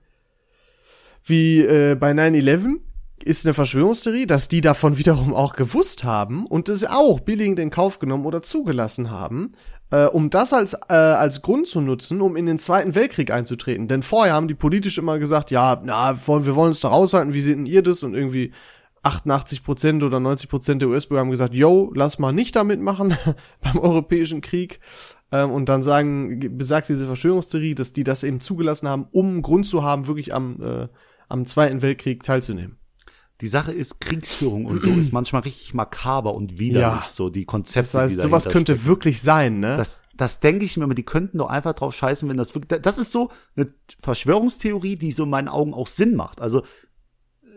wie 1.23 1.61
äh, 1.61 1.95
bei 1.95 2.11
9/11 2.11 2.79
ist 3.23 3.45
eine 3.45 3.53
Verschwörungstheorie, 3.53 4.25
dass 4.25 4.49
die 4.49 4.61
davon 4.61 4.97
wiederum 4.97 5.33
auch 5.33 5.55
gewusst 5.55 6.03
haben 6.03 6.45
und 6.45 6.69
das 6.69 6.83
auch 6.85 7.19
billigend 7.19 7.59
in 7.59 7.69
Kauf 7.69 7.99
genommen 7.99 8.25
oder 8.25 8.43
zugelassen 8.43 9.11
haben, 9.11 9.53
äh, 9.91 10.05
um 10.05 10.29
das 10.29 10.53
als 10.53 10.73
äh, 10.89 10.93
als 10.93 11.41
Grund 11.41 11.67
zu 11.67 11.79
nutzen, 11.79 12.21
um 12.21 12.35
in 12.35 12.45
den 12.45 12.59
Zweiten 12.59 12.95
Weltkrieg 12.95 13.31
einzutreten. 13.31 13.87
Denn 13.87 14.03
vorher 14.03 14.33
haben 14.33 14.47
die 14.47 14.55
politisch 14.55 14.97
immer 14.97 15.19
gesagt, 15.19 15.51
ja, 15.51 15.81
na, 15.83 16.17
wir 16.27 16.55
wollen 16.55 16.69
uns 16.69 16.81
da 16.81 16.89
raushalten, 16.89 17.33
wie 17.33 17.41
seht 17.41 17.57
denn 17.57 17.65
ihr 17.65 17.81
das? 17.81 18.03
Und 18.03 18.13
irgendwie 18.13 18.51
88 19.03 19.63
Prozent 19.63 20.01
oder 20.03 20.19
90 20.19 20.49
Prozent 20.49 20.81
der 20.81 20.89
US-Bürger 20.89 21.21
haben 21.21 21.31
gesagt, 21.31 21.53
yo, 21.53 21.91
lass 21.93 22.19
mal 22.19 22.31
nicht 22.33 22.55
damit 22.55 22.81
machen 22.81 23.15
beim 23.61 23.77
Europäischen 23.77 24.41
Krieg. 24.41 24.79
Ähm, 25.31 25.51
und 25.51 25.67
dann 25.69 25.83
sagen, 25.83 26.39
ge- 26.39 26.49
besagt 26.49 26.89
diese 26.89 27.05
Verschwörungstheorie, 27.05 27.75
dass 27.75 27.93
die 27.93 28.03
das 28.03 28.23
eben 28.23 28.39
zugelassen 28.41 28.87
haben, 28.87 29.07
um 29.11 29.41
Grund 29.41 29.65
zu 29.67 29.83
haben, 29.83 30.07
wirklich 30.07 30.33
am, 30.33 30.61
äh, 30.61 30.87
am 31.27 31.45
Zweiten 31.45 31.81
Weltkrieg 31.81 32.23
teilzunehmen. 32.23 32.77
Die 33.41 33.47
Sache 33.47 33.73
ist, 33.73 33.99
Kriegsführung 33.99 34.65
und 34.65 34.81
so 34.81 34.91
ist 34.91 35.11
manchmal 35.11 35.41
richtig 35.41 35.73
makaber 35.73 36.33
und 36.33 36.59
widerlich, 36.59 36.81
Ja. 37.01 37.03
so 37.05 37.29
die 37.29 37.45
Konzepte. 37.45 37.79
Das 37.91 37.93
heißt, 37.95 38.21
sowas 38.21 38.47
könnte 38.47 38.85
wirklich 38.85 39.21
sein, 39.21 39.59
ne? 39.59 39.75
Das, 39.75 40.03
das 40.15 40.39
denke 40.39 40.63
ich 40.65 40.77
mir, 40.77 40.83
aber 40.85 40.93
die 40.95 41.03
könnten 41.03 41.39
doch 41.39 41.49
einfach 41.49 41.73
drauf 41.73 41.93
scheißen, 41.93 42.29
wenn 42.29 42.37
das 42.37 42.53
wirklich, 42.55 42.81
das 42.81 42.97
ist 42.99 43.11
so 43.11 43.31
eine 43.57 43.73
Verschwörungstheorie, 43.99 44.95
die 44.95 45.11
so 45.11 45.23
in 45.23 45.29
meinen 45.31 45.47
Augen 45.49 45.73
auch 45.73 45.87
Sinn 45.87 46.15
macht. 46.15 46.39
Also, 46.39 46.63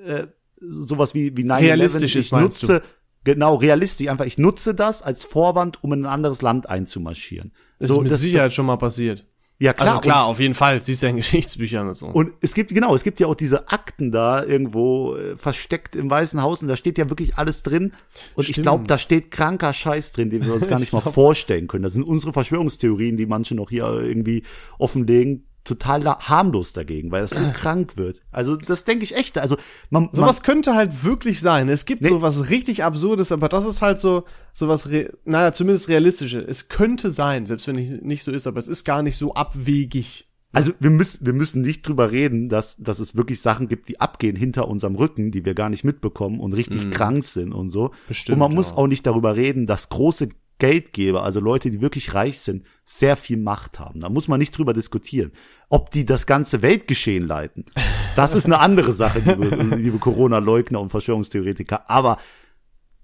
äh, 0.06 0.26
sowas 0.60 1.14
wie, 1.14 1.36
wie 1.36 1.44
9 1.44 1.62
Realistisch 1.62 2.16
ist, 2.16 2.26
ich 2.26 2.32
nutze, 2.32 2.82
genau, 3.24 3.56
realistisch, 3.56 4.08
einfach, 4.08 4.24
ich 4.24 4.38
nutze 4.38 4.74
das 4.74 5.02
als 5.02 5.24
Vorwand, 5.24 5.82
um 5.82 5.92
in 5.92 6.02
ein 6.02 6.06
anderes 6.06 6.42
Land 6.42 6.68
einzumarschieren. 6.68 7.52
ist 7.78 7.88
so, 7.88 8.00
mit 8.00 8.12
das, 8.12 8.20
Sicherheit 8.20 8.48
das, 8.48 8.54
schon 8.54 8.66
mal 8.66 8.76
passiert. 8.76 9.26
ja 9.58 9.72
klar, 9.72 9.88
also 9.96 10.00
klar, 10.00 10.24
auf 10.26 10.40
jeden 10.40 10.54
Fall. 10.54 10.82
Siehst 10.82 11.02
du 11.02 11.06
ja 11.06 11.10
in 11.10 11.16
Geschichtsbüchern 11.18 11.88
und 11.88 11.94
so. 11.94 12.06
Und, 12.06 12.14
und 12.14 12.32
es 12.40 12.54
gibt, 12.54 12.72
genau, 12.72 12.94
es 12.94 13.04
gibt 13.04 13.20
ja 13.20 13.26
auch 13.26 13.34
diese 13.34 13.68
Akten 13.68 14.12
da 14.12 14.42
irgendwo 14.42 15.16
äh, 15.16 15.36
versteckt 15.36 15.96
im 15.96 16.08
Weißen 16.08 16.40
Haus 16.40 16.62
und 16.62 16.68
da 16.68 16.76
steht 16.76 16.98
ja 16.98 17.10
wirklich 17.10 17.36
alles 17.36 17.62
drin. 17.62 17.92
Und 18.34 18.44
ich 18.44 18.54
Stimmt. 18.54 18.64
glaube, 18.64 18.84
da 18.86 18.96
steht 18.98 19.30
kranker 19.30 19.74
Scheiß 19.74 20.12
drin, 20.12 20.30
den 20.30 20.44
wir 20.46 20.54
uns 20.54 20.68
gar 20.68 20.78
nicht 20.80 20.92
mal 20.92 21.00
vorstellen 21.00 21.66
können. 21.66 21.82
Das 21.82 21.92
sind 21.92 22.04
unsere 22.04 22.32
Verschwörungstheorien, 22.32 23.16
die 23.16 23.26
manche 23.26 23.54
noch 23.54 23.70
hier 23.70 23.84
irgendwie 23.84 24.42
offenlegen, 24.78 25.46
total 25.66 26.04
harmlos 26.04 26.72
dagegen, 26.72 27.10
weil 27.10 27.22
das 27.22 27.30
so 27.30 27.50
krank 27.54 27.96
wird. 27.96 28.22
Also 28.30 28.56
das 28.56 28.84
denke 28.84 29.04
ich 29.04 29.16
echt. 29.16 29.36
Also 29.38 29.56
man, 29.90 30.08
Sowas 30.12 30.42
könnte 30.42 30.74
halt 30.74 31.04
wirklich 31.04 31.40
sein. 31.40 31.68
Es 31.68 31.84
gibt 31.84 32.02
Nee. 32.02 32.08
sowas 32.08 32.50
richtig 32.50 32.84
Absurdes, 32.84 33.32
aber 33.32 33.48
das 33.48 33.66
ist 33.66 33.82
halt 33.82 34.00
so, 34.00 34.24
sowas, 34.52 34.88
naja, 35.24 35.52
zumindest 35.52 35.88
realistische. 35.88 36.40
Es 36.40 36.68
könnte 36.68 37.10
sein, 37.10 37.46
selbst 37.46 37.66
wenn 37.66 37.78
es 37.78 38.02
nicht 38.02 38.22
so 38.22 38.32
ist, 38.32 38.46
aber 38.46 38.58
es 38.58 38.68
ist 38.68 38.84
gar 38.84 39.02
nicht 39.02 39.16
so 39.16 39.34
abwegig. 39.34 40.28
Also 40.52 40.72
wir 40.80 40.90
müssen, 40.90 41.26
wir 41.26 41.34
müssen 41.34 41.60
nicht 41.60 41.86
drüber 41.86 42.12
reden, 42.12 42.48
dass, 42.48 42.76
dass 42.78 42.98
es 42.98 43.14
wirklich 43.14 43.42
Sachen 43.42 43.68
gibt, 43.68 43.88
die 43.88 44.00
abgehen 44.00 44.36
hinter 44.36 44.68
unserem 44.68 44.94
Rücken, 44.94 45.30
die 45.30 45.44
wir 45.44 45.54
gar 45.54 45.68
nicht 45.68 45.84
mitbekommen 45.84 46.40
und 46.40 46.54
richtig 46.54 46.90
krank 46.90 47.24
sind 47.24 47.52
und 47.52 47.68
so. 47.68 47.88
Mhm. 47.88 47.90
Bestimmt, 48.08 48.34
und 48.34 48.38
man 48.38 48.54
muss 48.54 48.70
ja. 48.70 48.76
auch 48.76 48.86
nicht 48.86 49.06
darüber 49.06 49.36
reden, 49.36 49.66
dass 49.66 49.90
große 49.90 50.30
Geldgeber, 50.58 51.22
also 51.22 51.40
Leute, 51.40 51.70
die 51.70 51.80
wirklich 51.80 52.14
reich 52.14 52.38
sind, 52.38 52.66
sehr 52.84 53.16
viel 53.16 53.36
Macht 53.36 53.78
haben. 53.78 54.00
Da 54.00 54.08
muss 54.08 54.28
man 54.28 54.38
nicht 54.38 54.56
drüber 54.56 54.72
diskutieren. 54.72 55.32
Ob 55.68 55.90
die 55.90 56.06
das 56.06 56.26
ganze 56.26 56.62
Weltgeschehen 56.62 57.26
leiten, 57.26 57.66
das 58.14 58.34
ist 58.34 58.46
eine 58.46 58.60
andere 58.60 58.92
Sache, 58.92 59.18
liebe, 59.18 59.48
liebe 59.76 59.98
Corona-Leugner 59.98 60.80
und 60.80 60.90
Verschwörungstheoretiker. 60.90 61.90
Aber 61.90 62.18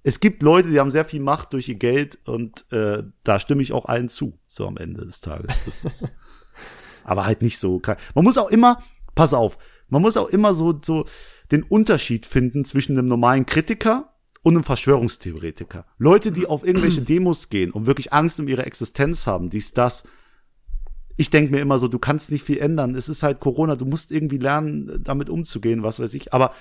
es 0.02 0.18
gibt 0.20 0.42
Leute, 0.42 0.70
die 0.70 0.80
haben 0.80 0.90
sehr 0.90 1.04
viel 1.04 1.20
Macht 1.20 1.52
durch 1.52 1.68
ihr 1.68 1.76
Geld 1.76 2.18
und 2.24 2.70
äh, 2.72 3.02
da 3.22 3.38
stimme 3.38 3.62
ich 3.62 3.72
auch 3.72 3.84
allen 3.84 4.08
zu, 4.08 4.38
so 4.48 4.66
am 4.66 4.76
Ende 4.76 5.04
des 5.04 5.20
Tages. 5.20 5.54
Das 5.66 5.84
ist 5.84 6.10
aber 7.04 7.26
halt 7.26 7.42
nicht 7.42 7.58
so. 7.58 7.80
Man 8.14 8.24
muss 8.24 8.38
auch 8.38 8.50
immer, 8.50 8.82
pass 9.14 9.34
auf, 9.34 9.58
man 9.88 10.02
muss 10.02 10.16
auch 10.16 10.28
immer 10.28 10.54
so, 10.54 10.78
so 10.82 11.04
den 11.50 11.62
Unterschied 11.62 12.24
finden 12.24 12.64
zwischen 12.64 12.98
einem 12.98 13.08
normalen 13.08 13.44
Kritiker 13.44 14.11
und 14.42 14.54
einem 14.54 14.64
Verschwörungstheoretiker. 14.64 15.86
Leute, 15.98 16.32
die 16.32 16.46
auf 16.46 16.66
irgendwelche 16.66 17.02
Demos 17.02 17.48
gehen 17.48 17.70
und 17.70 17.86
wirklich 17.86 18.12
Angst 18.12 18.40
um 18.40 18.48
ihre 18.48 18.66
Existenz 18.66 19.26
haben, 19.26 19.50
dies, 19.50 19.72
das. 19.72 20.04
Ich 21.16 21.30
denke 21.30 21.52
mir 21.52 21.60
immer 21.60 21.78
so, 21.78 21.88
du 21.88 21.98
kannst 21.98 22.30
nicht 22.30 22.42
viel 22.42 22.58
ändern. 22.58 22.94
Es 22.94 23.08
ist 23.08 23.22
halt 23.22 23.38
Corona, 23.38 23.76
du 23.76 23.84
musst 23.84 24.10
irgendwie 24.10 24.38
lernen, 24.38 25.02
damit 25.04 25.28
umzugehen, 25.28 25.82
was 25.82 26.00
weiß 26.00 26.14
ich. 26.14 26.32
Aber 26.32 26.52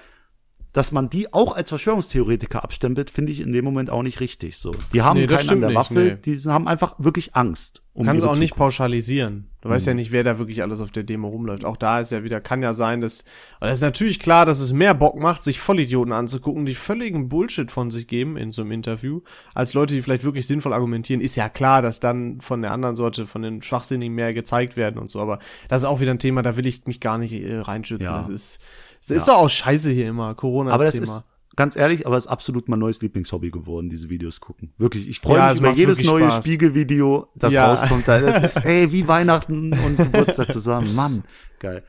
dass 0.74 0.92
man 0.92 1.10
die 1.10 1.34
auch 1.34 1.56
als 1.56 1.70
Verschwörungstheoretiker 1.70 2.64
abstempelt, 2.64 3.10
finde 3.10 3.32
ich 3.32 3.42
in 3.42 3.52
dem 3.52 3.66
Moment 3.66 3.90
auch 3.90 4.04
nicht 4.04 4.20
richtig. 4.20 4.58
So, 4.58 4.72
die 4.94 5.02
haben 5.02 5.20
Nee, 5.20 5.28
das 5.28 5.48
keinen 5.48 5.56
an 5.56 5.60
der 5.62 5.70
nicht, 5.70 5.78
Waffe, 5.78 5.94
nee. 5.94 6.18
die 6.24 6.40
haben 6.50 6.68
einfach 6.68 6.96
wirklich 6.98 7.36
Angst. 7.36 7.82
Um 7.94 8.04
Du 8.04 8.08
kannst 8.08 8.24
ihre 8.24 8.32
auch 8.32 8.38
nicht 8.38 8.56
pauschalisieren. 8.56 9.48
Du 9.60 9.70
weißt 9.70 9.86
ja 9.86 9.94
nicht, 9.94 10.12
wer 10.12 10.24
da 10.24 10.40
wirklich 10.40 10.64
alles 10.64 10.80
auf 10.80 10.92
der 10.92 11.04
Demo 11.04 11.28
rumläuft. 11.28 11.66
Auch 11.66 11.76
da 11.76 12.00
ist 12.00 12.12
ja 12.12 12.24
wieder, 12.24 12.40
kann 12.40 12.64
ja 12.64 12.74
sein, 12.74 13.02
dass, 13.02 13.26
und 13.60 13.68
es 13.68 13.80
ist 13.80 13.84
natürlich 13.84 14.20
klar, 14.20 14.46
dass 14.46 14.62
es 14.62 14.72
mehr 14.72 14.94
Bock 14.94 15.20
macht, 15.20 15.44
sich 15.44 15.60
Vollidioten 15.60 16.14
anzugucken, 16.14 16.66
die 16.66 16.74
völligen 16.74 17.28
Bullshit 17.28 17.70
von 17.70 17.92
sich 17.92 18.08
geben 18.08 18.38
in 18.38 18.52
so 18.54 18.62
einem 18.62 18.72
Interview, 18.72 19.22
als 19.54 19.74
Leute, 19.74 19.94
die 19.94 20.02
vielleicht 20.02 20.24
wirklich 20.24 20.48
sinnvoll 20.48 20.74
argumentieren. 20.74 21.22
Ist 21.22 21.36
ja 21.36 21.50
klar, 21.50 21.82
dass 21.82 22.00
dann 22.00 22.40
von 22.40 22.62
der 22.62 22.72
anderen 22.72 22.96
Sorte, 22.96 23.28
von 23.28 23.42
den 23.42 23.62
Schwachsinnigen 23.62 24.16
mehr 24.16 24.34
gezeigt 24.34 24.78
werden 24.78 24.98
und 24.98 25.10
so. 25.10 25.20
Aber 25.20 25.40
das 25.68 25.82
ist 25.82 25.86
auch 25.86 26.00
wieder 26.00 26.12
ein 26.12 26.20
Thema, 26.20 26.42
da 26.42 26.56
will 26.56 26.66
ich 26.66 26.86
mich 26.86 27.02
gar 27.02 27.18
nicht 27.18 27.34
äh, 27.34 27.60
reinschützen. 27.60 28.08
Ja. 28.08 28.20
Das 28.20 28.30
ist, 28.30 28.60
das 29.08 29.18
ist 29.18 29.28
doch 29.28 29.36
auch 29.38 29.50
scheiße 29.50 29.90
hier 29.92 30.10
immer. 30.10 30.36
Corona 30.36 30.72
Aber 30.72 30.86
ist 30.86 30.98
das 31.00 31.06
Thema. 31.08 31.18
ist, 31.20 31.26
ganz 31.56 31.76
ehrlich, 31.76 32.06
aber 32.08 32.18
es 32.18 32.26
ist 32.26 32.32
absolut 32.32 32.70
mein 32.70 32.80
neues 32.80 33.02
Lieblingshobby 33.02 33.52
geworden, 33.52 33.90
diese 33.90 34.10
Videos 34.10 34.40
gucken. 34.40 34.74
Wirklich, 34.78 35.08
ich 35.10 35.20
freue 35.20 35.38
Ja, 35.38 35.50
mich 35.50 35.60
über 35.60 35.72
jedes 35.72 36.04
neue 36.04 36.26
Spaß. 36.26 36.46
Spiegelvideo, 36.46 37.28
das 37.36 37.54
Ja. 37.54 37.68
rauskommt. 37.70 38.08
Das 38.08 38.56
ist, 38.56 38.58
ey, 38.66 38.92
wie 38.92 39.08
Weihnachten 39.08 39.74
und 39.74 39.98
Geburtstag 39.98 40.52
zusammen. 40.52 40.94
Mann, 40.96 41.24
geil. 41.60 41.84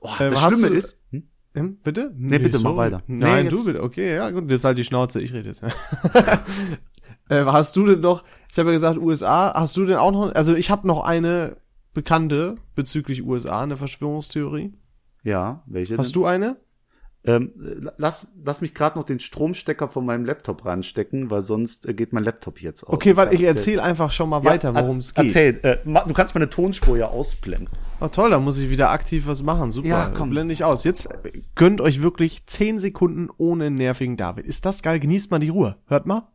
Oh, 0.00 0.10
Ähm, 0.20 0.30
das 0.32 0.40
Schlimme 0.54 0.68
du- 0.68 0.74
ist, 0.78 0.96
hm? 1.10 1.22
Hm, 1.54 1.78
bitte? 1.82 2.12
Nee, 2.16 2.38
bitte, 2.38 2.58
mach 2.58 2.70
sorry. 2.72 2.76
weiter. 2.76 3.02
Nein, 3.08 3.44
Nee, 3.46 3.50
du 3.50 3.64
bitte. 3.64 3.82
Okay, 3.82 4.14
ja, 4.14 4.30
gut, 4.30 4.48
das 4.50 4.58
ist 4.60 4.64
halt 4.64 4.78
die 4.78 4.84
Schnauze, 4.84 5.20
ich 5.20 5.32
rede 5.32 5.48
jetzt. 5.48 5.62
äh, 7.28 7.44
hast 7.44 7.74
du 7.76 7.86
denn 7.86 8.00
noch, 8.00 8.22
ich 8.50 8.58
habe 8.58 8.68
ja 8.70 8.74
gesagt 8.74 8.98
USA, 8.98 9.52
hast 9.54 9.76
du 9.76 9.84
denn 9.84 9.96
auch 9.96 10.12
noch, 10.12 10.34
also 10.34 10.54
ich 10.54 10.70
habe 10.70 10.86
noch 10.86 11.02
eine 11.04 11.56
bekannte 11.94 12.56
bezüglich 12.74 13.24
USA, 13.24 13.62
eine 13.62 13.76
Verschwörungstheorie. 13.76 14.72
Ja, 15.22 15.62
welche 15.66 15.96
Hast 15.98 16.14
denn? 16.14 16.22
du 16.22 16.26
eine? 16.26 16.56
Ähm, 17.24 17.52
lass, 17.98 18.26
lass 18.44 18.60
mich 18.60 18.74
gerade 18.74 18.96
noch 18.96 19.04
den 19.04 19.18
Stromstecker 19.18 19.88
von 19.88 20.06
meinem 20.06 20.24
Laptop 20.24 20.64
ranstecken, 20.64 21.30
weil 21.30 21.42
sonst 21.42 21.86
äh, 21.86 21.92
geht 21.92 22.12
mein 22.12 22.22
Laptop 22.22 22.62
jetzt 22.62 22.84
aus. 22.84 22.94
Okay, 22.94 23.16
weil 23.16 23.34
ich 23.34 23.42
erzähle 23.42 23.82
einfach 23.82 24.12
schon 24.12 24.30
mal 24.30 24.42
ja, 24.44 24.50
weiter, 24.50 24.74
worum 24.74 24.98
es 24.98 25.12
geht. 25.14 25.26
Erzähl, 25.26 25.60
äh, 25.62 25.78
du 25.84 26.14
kannst 26.14 26.34
meine 26.34 26.48
Tonspur 26.48 26.96
ja 26.96 27.08
ausblenden. 27.08 27.68
Ah, 28.00 28.08
toll, 28.08 28.30
da 28.30 28.38
muss 28.38 28.56
ich 28.58 28.70
wieder 28.70 28.90
aktiv 28.90 29.26
was 29.26 29.42
machen. 29.42 29.72
Super, 29.72 29.88
Ja, 29.88 30.12
komm. 30.16 30.30
blende 30.30 30.54
ich 30.54 30.64
aus. 30.64 30.84
Jetzt 30.84 31.06
äh, 31.24 31.42
gönnt 31.54 31.80
euch 31.80 32.00
wirklich 32.02 32.46
10 32.46 32.78
Sekunden 32.78 33.28
ohne 33.36 33.70
nervigen 33.70 34.16
David. 34.16 34.46
Ist 34.46 34.64
das 34.64 34.82
geil? 34.82 35.00
Genießt 35.00 35.30
mal 35.30 35.40
die 35.40 35.50
Ruhe. 35.50 35.76
Hört 35.86 36.06
mal. 36.06 36.28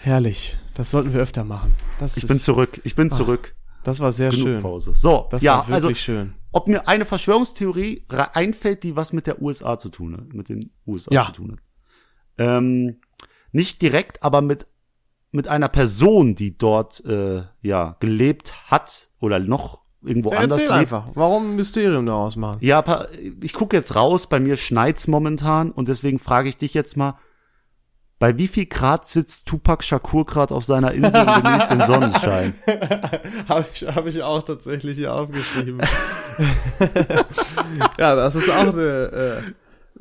Herrlich. 0.00 0.58
Das 0.74 0.90
sollten 0.90 1.14
wir 1.14 1.20
öfter 1.20 1.44
machen. 1.44 1.74
Das 1.98 2.18
Ich 2.18 2.26
bin 2.26 2.38
zurück, 2.38 2.80
ich 2.84 2.94
bin 2.94 3.10
zurück. 3.10 3.55
Das 3.86 4.00
war 4.00 4.12
sehr 4.12 4.30
Genug 4.30 4.44
schön. 4.46 4.62
Pause. 4.62 4.92
So, 4.94 5.26
Das 5.30 5.42
ja, 5.42 5.58
war 5.58 5.68
wirklich 5.68 5.74
also 5.74 5.94
schön. 5.94 6.34
ob 6.52 6.68
mir 6.68 6.88
eine 6.88 7.04
Verschwörungstheorie 7.06 8.04
einfällt, 8.34 8.82
die 8.82 8.96
was 8.96 9.12
mit 9.12 9.26
der 9.26 9.40
USA 9.42 9.78
zu 9.78 9.88
tun 9.88 10.16
hat, 10.16 10.32
mit 10.34 10.48
den 10.48 10.70
USA 10.86 11.12
Ja. 11.12 11.26
zu 11.26 11.32
tun 11.32 11.52
hat. 11.52 11.58
Ähm, 12.38 12.96
nicht 13.52 13.80
direkt, 13.82 14.22
aber 14.22 14.40
mit 14.42 14.66
mit 15.32 15.48
einer 15.48 15.68
Person, 15.68 16.34
die 16.34 16.56
dort 16.56 17.04
äh, 17.04 17.42
ja 17.60 17.96
gelebt 18.00 18.54
hat 18.70 19.08
oder 19.20 19.38
noch 19.38 19.80
irgendwo 20.02 20.30
Ja, 20.32 20.38
anders 20.38 20.58
erzähl 20.58 20.68
lebt. 20.70 20.80
einfach. 20.80 21.08
Warum 21.14 21.50
ein 21.50 21.56
Mysterium 21.56 22.06
daraus 22.06 22.36
machen? 22.36 22.58
Ja, 22.60 23.06
ich 23.42 23.52
gucke 23.52 23.76
jetzt 23.76 23.94
raus, 23.96 24.28
bei 24.28 24.40
mir 24.40 24.56
schneit's 24.56 25.08
momentan 25.08 25.72
und 25.72 25.88
deswegen 25.88 26.18
frage 26.18 26.48
ich 26.48 26.56
dich 26.56 26.72
jetzt 26.74 26.96
mal, 26.96 27.18
bei 28.18 28.36
wie 28.38 28.48
viel 28.48 28.66
Grad 28.66 29.06
sitzt 29.06 29.46
Tupac 29.46 29.84
Shakur 29.84 30.24
gerade 30.24 30.54
auf 30.54 30.64
seiner 30.64 30.92
Insel 30.92 31.14
und 31.14 31.44
genießt 31.44 31.70
den 31.70 31.80
Sonnenschein? 31.82 32.54
Habe 33.48 33.66
ich, 33.72 33.82
hab 33.86 34.06
ich 34.06 34.22
auch 34.22 34.42
tatsächlich 34.42 34.96
hier 34.96 35.14
aufgeschrieben. 35.14 35.80
ja, 37.98 38.14
das 38.16 38.34
ist 38.34 38.50
auch 38.50 38.72
eine, 38.72 38.82
äh, 38.82 39.42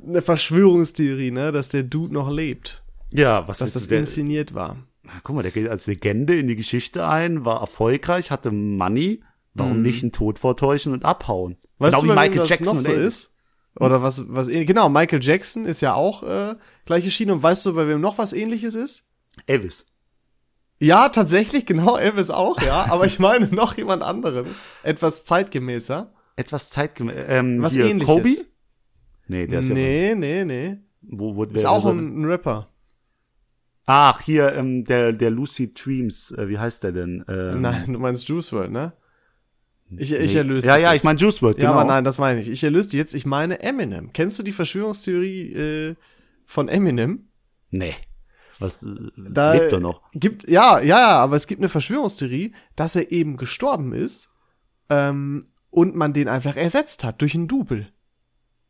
eine 0.08 0.22
Verschwörungstheorie, 0.22 1.32
ne, 1.32 1.52
dass 1.52 1.70
der 1.70 1.84
Dude 1.84 2.14
noch 2.14 2.30
lebt. 2.30 2.82
Ja, 3.14 3.48
was 3.48 3.60
Dass 3.60 3.74
das 3.74 3.88
du- 3.88 3.96
inszeniert 3.98 4.54
war. 4.54 4.78
Na, 5.04 5.12
guck 5.24 5.36
mal, 5.36 5.42
der 5.44 5.52
geht 5.52 5.70
als 5.70 5.88
Legende 5.88 6.38
in 6.38 6.48
die 6.48 6.56
Geschichte 6.56 7.08
ein, 7.08 7.46
war 7.46 7.62
erfolgreich, 7.62 8.32
hatte 8.32 8.52
Money. 8.52 9.22
Warum 9.58 9.82
nicht 9.82 10.04
einen 10.04 10.12
Tod 10.12 10.38
vortäuschen 10.38 10.92
und 10.92 11.06
abhauen? 11.06 11.54
Mhm. 11.54 11.58
Weißt 11.86 11.96
genau 11.96 12.08
du, 12.08 12.12
wie 12.12 12.20
Michael 12.20 12.40
das 12.40 12.50
Jackson 12.50 12.66
noch 12.68 12.74
und 12.76 12.80
so 12.82 12.92
ist? 12.92 13.32
Oder 13.80 14.02
was, 14.02 14.24
was 14.30 14.48
ähnlich. 14.48 14.68
Genau, 14.68 14.90
Michael 14.90 15.24
Jackson 15.24 15.66
ist 15.66 15.82
ja 15.82 15.94
auch 15.94 16.24
äh, 16.24 16.56
gleiche 16.86 17.12
Schiene. 17.12 17.34
Und 17.34 17.44
weißt 17.44 17.66
du, 17.66 17.74
bei 17.74 17.88
wem 17.88 18.02
noch 18.02 18.18
was 18.18 18.34
ähnliches 18.34 18.76
ist? 18.76 19.04
Elvis. 19.48 19.86
Ja, 20.80 21.10
tatsächlich, 21.10 21.66
genau, 21.66 21.98
Elvis 21.98 22.30
auch, 22.30 22.62
ja. 22.62 22.88
aber 22.90 23.06
ich 23.06 23.20
meine 23.20 23.48
noch 23.48 23.78
jemand 23.78 24.04
anderen. 24.04 24.48
Etwas 24.84 25.26
zeitgemäßer. 25.26 26.14
Etwas 26.36 26.70
zeitgemäß. 26.70 27.26
Ähm, 27.28 27.62
Was 27.62 27.74
hier, 27.74 27.86
ähnliches. 27.86 28.14
Kobe? 28.14 28.36
Nee, 29.28 29.48
der 29.48 29.62
ist 29.62 29.70
ja. 29.70 29.76
nee, 29.76 30.16
nee, 30.16 30.46
nee. 30.46 30.78
Wo, 31.02 31.36
wo, 31.36 31.44
Ist 31.44 31.66
auch 31.66 31.86
ein, 31.86 32.22
ein 32.22 32.26
Rapper. 32.26 32.70
Ach, 33.86 34.22
hier, 34.22 34.54
ähm, 34.54 34.84
der, 34.84 35.14
der 35.14 35.30
Lucy 35.30 35.74
Dreams, 35.74 36.32
äh, 36.32 36.50
wie 36.50 36.58
heißt 36.58 36.84
der 36.84 36.92
denn? 36.92 37.24
Ähm, 37.28 37.62
Nein, 37.62 37.94
du 37.94 38.00
meinst 38.00 38.28
Juice 38.28 38.52
WRLD, 38.52 38.72
ne? 38.72 38.94
Ich, 39.98 40.12
ich 40.12 40.32
nee. 40.34 40.38
erlöse 40.40 40.68
Ja, 40.68 40.78
ja, 40.78 40.92
jetzt. 40.94 41.02
ich 41.02 41.06
meine 41.06 41.20
Juice 41.20 41.42
WRLD, 41.42 41.58
Ja, 41.60 41.70
genau. 41.70 41.80
aber 41.80 41.84
nein, 41.86 42.04
das 42.04 42.18
meine 42.18 42.42
ich. 42.42 42.50
Ich 42.50 42.64
erlöse 42.64 42.90
dich 42.90 42.98
jetzt. 42.98 43.14
Ich 43.14 43.26
meine 43.26 43.62
Eminem. 43.62 44.12
Kennst 44.14 44.40
du 44.40 44.44
die 44.44 44.52
Verschwörungstheorie 44.52 45.54
äh, 45.54 45.96
von 46.46 46.68
Eminem? 46.68 47.28
Nee. 47.70 47.94
Was, 48.60 48.82
äh, 48.84 48.88
Da 49.16 49.54
lebt 49.54 49.74
er 49.74 49.80
noch? 49.80 50.02
Gibt, 50.14 50.50
ja, 50.50 50.80
ja, 50.80 51.00
ja, 51.00 51.18
aber 51.18 51.36
es 51.36 51.46
gibt 51.48 51.62
eine 51.62 51.70
Verschwörungstheorie, 51.70 52.54
dass 52.76 52.96
er 52.96 53.12
eben 53.12 53.38
gestorben 53.38 53.94
ist 53.94 54.32
ähm, 54.90 55.44
und 55.70 55.96
man 55.96 56.14
den 56.14 56.30
einfach 56.30 56.56
ersetzt 56.56 57.04
hat 57.04 57.22
durch 57.22 57.36
einen 57.36 57.48
Double. 57.48 57.88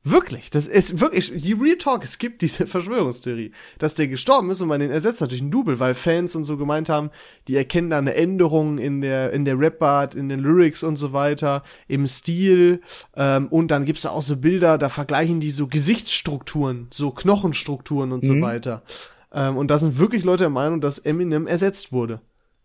Wirklich, 0.07 0.51
das 0.51 0.67
ist 0.67 0.99
wirklich, 0.99 1.33
die 1.35 1.53
Real 1.53 1.77
Talk, 1.77 2.03
es 2.03 2.19
gibt 2.19 2.43
diese 2.43 2.67
Verschwörungstheorie, 2.67 3.51
dass 3.79 3.95
der 3.95 4.07
gestorben 4.07 4.51
ist 4.51 4.61
und 4.61 4.67
man 4.67 4.79
den 4.79 4.91
ersetzt 4.91 5.19
hat 5.19 5.31
durch 5.31 5.41
einen 5.41 5.49
Double, 5.49 5.79
weil 5.79 5.95
Fans 5.95 6.35
und 6.35 6.43
so 6.43 6.57
gemeint 6.57 6.89
haben, 6.89 7.09
die 7.47 7.55
erkennen 7.55 7.89
da 7.89 7.97
eine 7.97 8.13
Änderung 8.13 8.77
in 8.77 9.01
der, 9.01 9.33
in 9.33 9.45
der 9.45 9.57
Rap-Art, 9.57 10.13
in 10.13 10.29
den 10.29 10.41
Lyrics 10.41 10.83
und 10.83 10.95
so 10.97 11.11
weiter, 11.11 11.63
im 11.87 12.05
Stil, 12.05 12.81
ähm, 13.15 13.47
und 13.47 13.71
dann 13.71 13.85
gibt's 13.85 14.03
da 14.03 14.11
auch 14.11 14.21
so 14.21 14.37
Bilder, 14.37 14.77
da 14.77 14.89
vergleichen 14.89 15.39
die 15.39 15.49
so 15.49 15.65
Gesichtsstrukturen, 15.65 16.85
so 16.91 17.09
Knochenstrukturen 17.09 18.11
und 18.11 18.23
so 18.23 18.39
weiter. 18.41 18.83
Ähm, 19.33 19.57
und 19.57 19.71
da 19.71 19.79
sind 19.79 19.97
wirklich 19.97 20.23
Leute 20.23 20.43
der 20.43 20.49
Meinung, 20.51 20.81
dass 20.81 20.99
Eminem 20.99 21.47
ersetzt 21.47 21.91
wurde. 21.91 22.21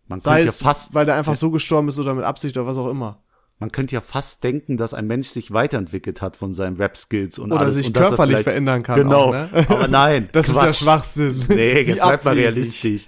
Man 0.09 0.20
Sei 0.20 0.33
könnte 0.33 0.44
ja 0.44 0.50
es, 0.50 0.61
fast, 0.61 0.92
weil 0.92 1.07
der 1.07 1.14
einfach 1.14 1.37
so 1.37 1.50
gestorben 1.50 1.88
ist 1.88 1.98
oder 1.98 2.12
mit 2.12 2.24
Absicht 2.24 2.55
oder 2.59 2.66
was 2.66 2.76
auch 2.76 2.90
immer. 2.90 3.22
Man 3.61 3.70
könnte 3.70 3.94
ja 3.94 4.01
fast 4.01 4.42
denken, 4.42 4.77
dass 4.77 4.94
ein 4.94 5.07
Mensch 5.07 5.29
sich 5.29 5.53
weiterentwickelt 5.53 6.20
hat 6.23 6.37
von 6.37 6.53
seinen 6.55 6.77
Rap-Skills 6.77 7.38
und 7.38 7.53
Oder 7.53 7.61
alles. 7.62 7.77
sich 7.77 7.87
und 7.88 7.94
dass 7.96 8.05
er 8.05 8.09
körperlich 8.09 8.38
verändern 8.38 8.83
kann. 8.83 8.99
Genau. 8.99 9.27
Auch, 9.29 9.33
ne? 9.33 9.49
Aber 9.68 9.87
nein. 9.88 10.29
Das 10.33 10.49
ist 10.49 10.57
ja 10.57 10.62
Quatsch. 10.62 10.77
Schwachsinn. 10.79 11.44
Nee, 11.49 11.83
jetzt 11.83 12.01
bleib 12.03 12.25
mal 12.25 12.35
realistisch. 12.35 13.07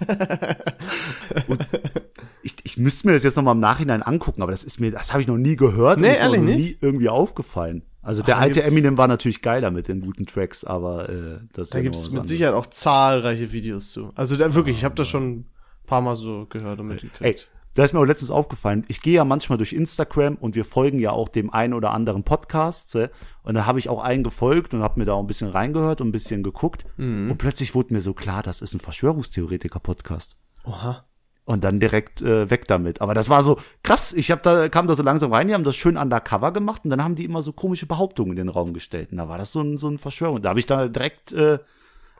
Ich, 2.43 2.55
ich 2.63 2.77
müsste 2.77 3.07
mir 3.07 3.13
das 3.13 3.23
jetzt 3.23 3.35
nochmal 3.37 3.55
im 3.55 3.61
Nachhinein 3.61 4.01
angucken, 4.03 4.41
aber 4.41 4.51
das 4.51 4.63
ist 4.65 4.79
mir, 4.81 4.91
das 4.91 5.13
habe 5.13 5.21
ich 5.21 5.27
noch 5.27 5.37
nie 5.37 5.55
gehört 5.55 5.99
Nee, 5.99 6.07
und 6.07 6.13
ist 6.13 6.19
mir 6.19 6.23
ehrlich 6.25 6.41
noch 6.41 6.47
nicht? 6.47 6.57
nie 6.57 6.77
irgendwie 6.81 7.09
aufgefallen. 7.09 7.83
Also 8.01 8.21
der 8.21 8.35
da 8.35 8.41
alte 8.41 8.63
Eminem 8.63 8.97
war 8.97 9.07
natürlich 9.07 9.41
geiler 9.41 9.71
mit 9.71 9.87
den 9.87 10.01
guten 10.01 10.25
Tracks, 10.25 10.65
aber 10.65 11.07
äh, 11.07 11.39
das 11.53 11.67
ist 11.69 11.73
Da 11.73 11.77
ja 11.77 11.83
gibt's 11.83 12.01
mit 12.03 12.09
anderes. 12.11 12.27
Sicherheit 12.27 12.53
auch 12.53 12.65
zahlreiche 12.67 13.53
Videos 13.53 13.91
zu. 13.91 14.11
Also 14.15 14.35
da 14.35 14.53
wirklich, 14.53 14.77
ich 14.77 14.83
habe 14.83 14.95
das 14.95 15.07
schon 15.07 15.23
ein 15.31 15.45
paar 15.87 16.01
Mal 16.01 16.15
so 16.15 16.45
gehört 16.49 16.79
und 16.81 16.89
Ey, 16.89 16.95
mitgekriegt. 16.95 17.47
Da 17.75 17.83
ist 17.83 17.93
mir 17.93 17.99
auch 17.99 18.05
letztens 18.05 18.29
aufgefallen, 18.29 18.85
ich 18.87 19.01
gehe 19.01 19.15
ja 19.15 19.25
manchmal 19.25 19.57
durch 19.57 19.73
Instagram 19.73 20.35
und 20.35 20.55
wir 20.55 20.65
folgen 20.65 20.99
ja 20.99 21.11
auch 21.11 21.27
dem 21.27 21.51
einen 21.51 21.73
oder 21.73 21.91
anderen 21.91 22.23
Podcast. 22.23 22.95
äh, 22.95 23.09
Und 23.41 23.55
da 23.55 23.65
habe 23.65 23.79
ich 23.79 23.89
auch 23.89 24.03
einen 24.03 24.23
gefolgt 24.23 24.73
und 24.73 24.83
habe 24.83 24.99
mir 24.99 25.05
da 25.05 25.13
auch 25.13 25.19
ein 25.21 25.27
bisschen 25.27 25.49
reingehört 25.49 25.99
und 25.99 26.09
ein 26.09 26.11
bisschen 26.11 26.43
geguckt. 26.43 26.85
Mhm. 26.97 27.31
Und 27.31 27.37
plötzlich 27.37 27.73
wurde 27.73 27.93
mir 27.93 28.01
so 28.01 28.13
klar, 28.13 28.43
das 28.43 28.61
ist 28.61 28.73
ein 28.73 28.79
Verschwörungstheoretiker-Podcast. 28.79 30.37
Oha. 30.65 31.05
Und 31.45 31.63
dann 31.65 31.79
direkt 31.79 32.21
äh, 32.21 32.49
weg 32.49 32.67
damit. 32.67 33.01
Aber 33.01 33.13
das 33.13 33.29
war 33.29 33.43
so 33.43 33.57
krass. 33.81 34.13
Ich 34.13 34.31
hab 34.31 34.43
da 34.43 34.69
kam 34.69 34.87
da 34.87 34.95
so 34.95 35.03
langsam 35.03 35.33
rein, 35.33 35.47
die 35.49 35.53
haben 35.53 35.65
das 35.65 35.75
schön 35.75 35.97
undercover 35.97 36.53
gemacht 36.53 36.85
und 36.85 36.89
dann 36.89 37.03
haben 37.03 37.15
die 37.15 37.25
immer 37.25 37.41
so 37.41 37.51
komische 37.51 37.85
Behauptungen 37.85 38.31
in 38.31 38.37
den 38.37 38.49
Raum 38.49 38.73
gestellt. 38.73 39.11
Und 39.11 39.17
da 39.17 39.27
war 39.27 39.37
das 39.37 39.51
so 39.51 39.61
ein 39.61 39.75
so 39.75 39.89
ein 39.89 39.97
Verschwörung. 39.97 40.41
Da 40.41 40.49
habe 40.49 40.59
ich 40.59 40.67
da 40.67 40.87
direkt 40.87 41.33
äh, 41.33 41.59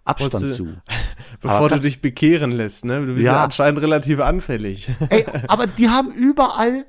Abstand 0.06 0.34
Wolltest 0.34 0.56
zu. 0.58 0.66
du- 0.66 0.76
Bevor 1.42 1.58
Aber 1.58 1.70
du 1.70 1.80
dich 1.82 2.02
bekehren 2.02 2.52
lässt, 2.52 2.86
ne? 2.86 3.06
Du 3.06 3.14
bist 3.16 3.26
ja, 3.26 3.34
Ja. 3.34 3.44
anscheinend 3.46 3.82
relativ 3.82 4.20
anfällig. 4.20 4.90
Ey, 5.10 5.26
aber 5.48 5.68
die 5.68 5.90
haben 5.90 6.12
überall 6.14 6.86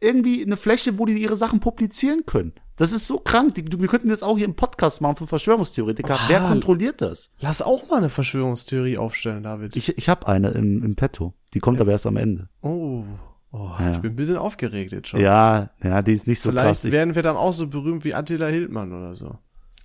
irgendwie 0.00 0.44
eine 0.44 0.56
Fläche, 0.56 0.98
wo 0.98 1.06
die 1.06 1.14
ihre 1.20 1.36
Sachen 1.36 1.60
publizieren 1.60 2.24
können. 2.26 2.52
Das 2.76 2.92
ist 2.92 3.06
so 3.06 3.18
krank. 3.18 3.54
Die, 3.54 3.64
wir 3.80 3.88
könnten 3.88 4.10
jetzt 4.10 4.22
auch 4.22 4.36
hier 4.36 4.44
einen 4.46 4.54
Podcast 4.56 5.00
machen 5.00 5.16
für 5.16 5.26
Verschwörungstheoretiker. 5.26 6.18
Wer 6.28 6.42
Ah. 6.44 6.48
kontrolliert 6.50 7.00
das? 7.00 7.32
Lass 7.40 7.62
auch 7.62 7.88
mal 7.88 7.96
eine 7.98 8.10
Verschwörungstheorie 8.10 8.98
aufstellen, 8.98 9.42
David. 9.42 9.74
Ich, 9.76 9.96
ich 9.96 10.08
habe 10.10 10.26
eine 10.28 10.50
im, 10.50 10.82
im 10.84 10.94
Petto. 10.96 11.32
Die 11.54 11.60
kommt 11.60 11.80
aber 11.80 11.92
erst 11.92 12.06
am 12.06 12.18
Ende. 12.18 12.50
oh, 12.60 13.04
oh 13.52 13.70
Ja. 13.78 13.92
ich 13.92 13.98
bin 14.00 14.12
ein 14.12 14.16
bisschen 14.16 14.36
aufgeregt 14.36 14.92
jetzt 14.92 15.08
schon. 15.08 15.20
Ja, 15.20 15.70
ja, 15.82 16.02
die 16.02 16.12
ist 16.12 16.26
nicht 16.26 16.40
so 16.40 16.50
Vielleicht 16.50 16.66
krass. 16.66 16.84
Ich, 16.84 16.92
werden 16.92 17.14
wir 17.14 17.22
dann 17.22 17.36
auch 17.36 17.54
so 17.54 17.66
berühmt 17.66 18.04
wie 18.04 18.12
Attila 18.12 18.48
Hildmann 18.48 18.92
oder 18.92 19.14
so. 19.14 19.38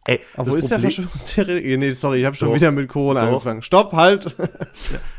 Ey, 0.06 0.20
Aber 0.36 0.52
wo 0.52 0.56
ist 0.56 0.70
der 0.70 0.76
Problem- 0.76 0.92
Verschwörungstheoretiker? 0.92 1.78
Nee, 1.78 1.92
sorry, 1.92 2.20
ich 2.22 2.26
habe 2.26 2.36
schon 2.36 2.50
Doch. 2.50 2.56
wieder 2.56 2.72
mit 2.72 2.90
Corona 2.90 3.22
Doch. 3.22 3.28
angefangen. 3.30 3.62
Stopp, 3.62 3.94
halt. 3.94 4.36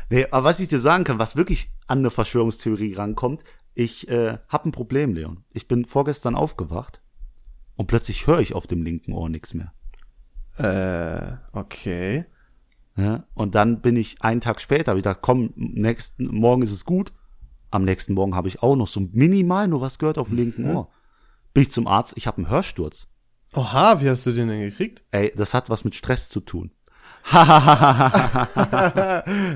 Nee, 0.09 0.27
aber 0.29 0.43
was 0.43 0.59
ich 0.59 0.67
dir 0.69 0.77
sagen 0.79 1.05
kann, 1.05 1.17
was 1.17 1.35
wirklich 1.35 1.71
an 1.87 1.99
eine 1.99 2.11
Verschwörungstheorie 2.11 2.93
rankommt, 2.93 3.43
ich 3.73 4.07
äh, 4.09 4.37
habe 4.47 4.69
ein 4.69 4.71
Problem, 4.71 5.15
Leon. 5.15 5.43
Ich 5.53 5.67
bin 5.67 5.85
vorgestern 5.85 6.35
aufgewacht 6.35 7.01
und 7.75 7.87
plötzlich 7.87 8.27
höre 8.27 8.39
ich 8.39 8.53
auf 8.53 8.67
dem 8.67 8.83
linken 8.83 9.13
Ohr 9.13 9.27
nichts 9.29 9.55
mehr. 9.55 9.73
äh, 10.59 11.37
okay. 11.57 12.25
Ja? 12.95 13.23
Und 13.33 13.55
dann 13.55 13.81
bin 13.81 13.95
ich 13.95 14.21
einen 14.21 14.41
Tag 14.41 14.61
später, 14.61 14.91
hab 14.91 14.97
ich 14.97 15.03
gedacht, 15.03 15.19
komm, 15.21 15.51
nächsten 15.55 16.27
Morgen 16.27 16.61
ist 16.61 16.71
es 16.71 16.85
gut. 16.85 17.11
Am 17.71 17.83
nächsten 17.85 18.13
Morgen 18.13 18.35
habe 18.35 18.47
ich 18.49 18.61
auch 18.61 18.75
noch 18.75 18.87
so 18.87 18.99
minimal 19.13 19.67
nur 19.67 19.81
was 19.81 19.97
gehört 19.97 20.19
auf 20.19 20.27
dem 20.27 20.37
linken 20.37 20.69
Ohr. 20.75 20.89
Bin 21.55 21.63
ich 21.63 21.71
zum 21.71 21.87
Arzt, 21.87 22.13
ich 22.17 22.27
habe 22.27 22.37
einen 22.37 22.49
Hörsturz. 22.49 23.11
Oha, 23.55 24.01
wie 24.01 24.09
hast 24.09 24.25
du 24.25 24.31
den 24.31 24.47
denn 24.47 24.61
gekriegt? 24.61 25.03
Ey, 25.11 25.31
das 25.35 25.53
hat 25.53 25.69
was 25.69 25.83
mit 25.85 25.95
Stress 25.95 26.29
zu 26.29 26.39
tun. 26.39 26.71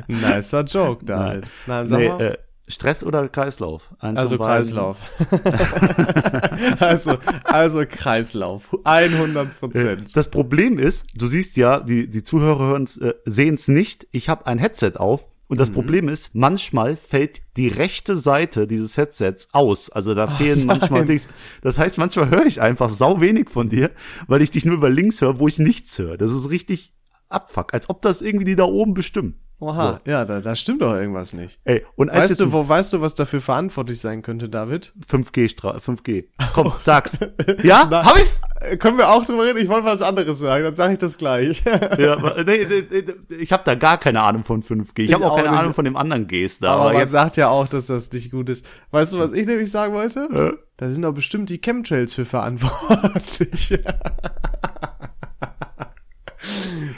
Nicer 0.07 0.63
Joke, 0.63 1.03
David. 1.03 1.47
Nein, 1.65 1.87
sag 1.87 1.99
nee, 1.99 2.07
mal. 2.09 2.21
äh, 2.21 2.37
Stress 2.69 3.03
oder 3.03 3.27
Kreislauf? 3.29 3.93
Eins 3.99 4.19
Also. 4.19 4.37
Kreislauf. 4.37 4.99
also, 6.79 7.17
also 7.43 7.83
Kreislauf. 7.89 8.69
100 8.83 9.59
Prozent. 9.59 10.15
Das 10.15 10.29
Problem 10.29 10.77
ist, 10.77 11.07
du 11.15 11.27
siehst 11.27 11.57
ja, 11.57 11.79
die, 11.79 12.09
die 12.09 12.23
Zuhörer 12.23 12.67
hören's, 12.67 12.97
äh, 12.97 13.13
sehen 13.25 13.55
es 13.55 13.67
nicht. 13.67 14.07
Ich 14.11 14.29
habe 14.29 14.45
ein 14.47 14.59
Headset 14.59 14.93
auf 14.97 15.25
und 15.47 15.55
Mhm. 15.55 15.59
das 15.59 15.71
Problem 15.71 16.09
ist, 16.09 16.35
manchmal 16.35 16.97
fällt 16.97 17.41
die 17.55 17.67
rechte 17.69 18.17
Seite 18.17 18.67
dieses 18.67 18.97
Headsets 18.97 19.49
aus. 19.53 19.89
Also 19.89 20.13
da 20.13 20.27
fehlen 20.27 20.65
manchmal 20.65 21.01
nein. 21.01 21.07
Dings. 21.07 21.27
Das 21.61 21.77
heißt, 21.79 21.97
manchmal 21.97 22.29
höre 22.29 22.45
ich 22.45 22.61
einfach 22.61 22.89
sau 22.89 23.21
wenig 23.21 23.49
von 23.49 23.69
dir, 23.69 23.91
weil 24.27 24.41
ich 24.41 24.51
dich 24.51 24.65
nur 24.65 24.75
über 24.75 24.89
links 24.89 25.21
höre, 25.21 25.39
wo 25.39 25.47
ich 25.47 25.57
nichts 25.59 25.97
höre. 25.99 26.17
Das 26.17 26.31
ist 26.31 26.49
richtig 26.49 26.93
abfuck, 27.29 27.73
als 27.73 27.89
ob 27.89 28.01
das 28.01 28.21
irgendwie 28.21 28.45
die 28.45 28.55
da 28.55 28.63
oben 28.65 28.93
bestimmen. 28.93 29.35
Oha, 29.59 29.99
ja, 30.05 30.23
da, 30.23 30.39
da 30.39 30.55
stimmt 30.55 30.83
doch 30.83 30.93
irgendwas 30.93 31.33
nicht. 31.33 31.59
Ey, 31.63 31.83
und 31.95 32.11
als 32.11 32.29
Weißt 32.29 32.39
du, 32.41 32.51
wo, 32.51 32.69
weißt 32.69 32.93
du, 32.93 33.01
was 33.01 33.15
dafür 33.15 33.41
verantwortlich 33.41 33.99
sein 33.99 34.21
könnte, 34.21 34.49
David? 34.49 34.93
5G 35.09 35.49
Stra 35.49 35.77
5G. 35.77 36.25
Komm, 36.53 36.71
sag's. 36.77 37.17
ja? 37.63 37.87
Na, 37.89 38.05
Hab 38.05 38.15
ich's? 38.17 38.39
Äh, 38.61 38.77
Können 38.77 38.99
wir 38.99 39.09
auch 39.09 39.25
drüber 39.25 39.45
reden? 39.45 39.57
Ich 39.57 39.67
wollte 39.67 39.85
was 39.85 40.03
anderes 40.03 40.39
sagen, 40.39 40.63
dann 40.63 40.75
sage 40.75 40.93
ich 40.93 40.99
das 40.99 41.17
gleich. 41.17 41.63
Ja, 41.97 42.15
nee, 42.43 42.67
nee, 42.69 42.83
nee, 42.91 43.35
ich 43.35 43.51
habe 43.51 43.63
da 43.65 43.73
gar 43.73 43.97
keine 43.97 44.21
Ahnung 44.21 44.43
von 44.43 44.61
5G. 44.61 44.99
Ich, 45.05 45.13
habe 45.13 45.25
auch 45.25 45.31
auch 45.31 45.35
keine 45.37 45.49
nicht. 45.49 45.59
Ahnung 45.59 45.73
von 45.73 45.85
dem 45.85 45.95
anderen 45.95 46.27
Gs 46.27 46.59
da. 46.59 46.73
aber 46.73 46.81
Aber, 46.81 46.91
man 46.91 47.01
jetzt 47.01 47.11
sagt 47.11 47.37
ja 47.37 47.49
auch, 47.49 47.67
dass 47.67 47.87
das 47.87 48.11
nicht 48.11 48.29
gut 48.29 48.49
ist. 48.49 48.65
Weißt 48.91 49.13
du, 49.13 49.19
was 49.19 49.31
ich 49.31 49.47
nämlich 49.47 49.71
sagen 49.71 49.93
wollte? 49.95 50.19
Äh? 50.31 50.63
Da 50.77 50.89
sind 50.89 51.01
doch 51.01 51.13
bestimmt 51.13 51.49
die 51.49 51.59
Chemtrails 51.59 52.13
für 52.13 52.25
verantwortlich. 52.25 53.79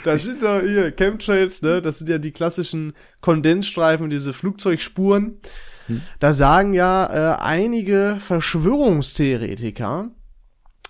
Das 0.04 0.24
sind 0.24 0.42
doch 0.42 0.60
hier 0.60 0.92
Chemtrails, 0.92 1.62
ne? 1.62 1.82
Das 1.82 1.98
sind 1.98 2.08
ja 2.08 2.18
die 2.18 2.32
klassischen 2.32 2.94
Kondensstreifen, 3.20 4.10
diese 4.10 4.32
Flugzeugspuren. 4.32 5.40
Da 6.18 6.32
sagen 6.32 6.72
ja 6.72 7.34
äh, 7.34 7.36
einige 7.40 8.18
Verschwörungstheoretiker, 8.20 10.10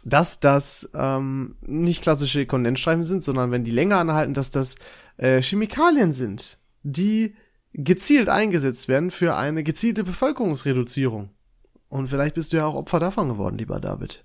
dass 0.04 0.40
das 0.40 0.90
ähm, 0.94 1.56
nicht 1.62 2.02
klassische 2.02 2.46
Kondensstreifen 2.46 3.04
sind, 3.04 3.22
sondern 3.22 3.50
wenn 3.50 3.64
die 3.64 3.70
länger 3.70 3.98
anhalten, 3.98 4.34
dass 4.34 4.50
das 4.50 4.76
äh, 5.16 5.42
Chemikalien 5.42 6.12
sind, 6.12 6.58
die 6.82 7.34
gezielt 7.72 8.28
eingesetzt 8.28 8.88
werden 8.88 9.10
für 9.10 9.36
eine 9.36 9.62
gezielte 9.62 10.04
Bevölkerungsreduzierung. 10.04 11.30
Und 11.88 12.08
vielleicht 12.08 12.34
bist 12.34 12.52
du 12.52 12.58
ja 12.58 12.66
auch 12.66 12.74
Opfer 12.74 13.00
davon 13.00 13.28
geworden, 13.28 13.58
lieber 13.58 13.80
David. 13.80 14.24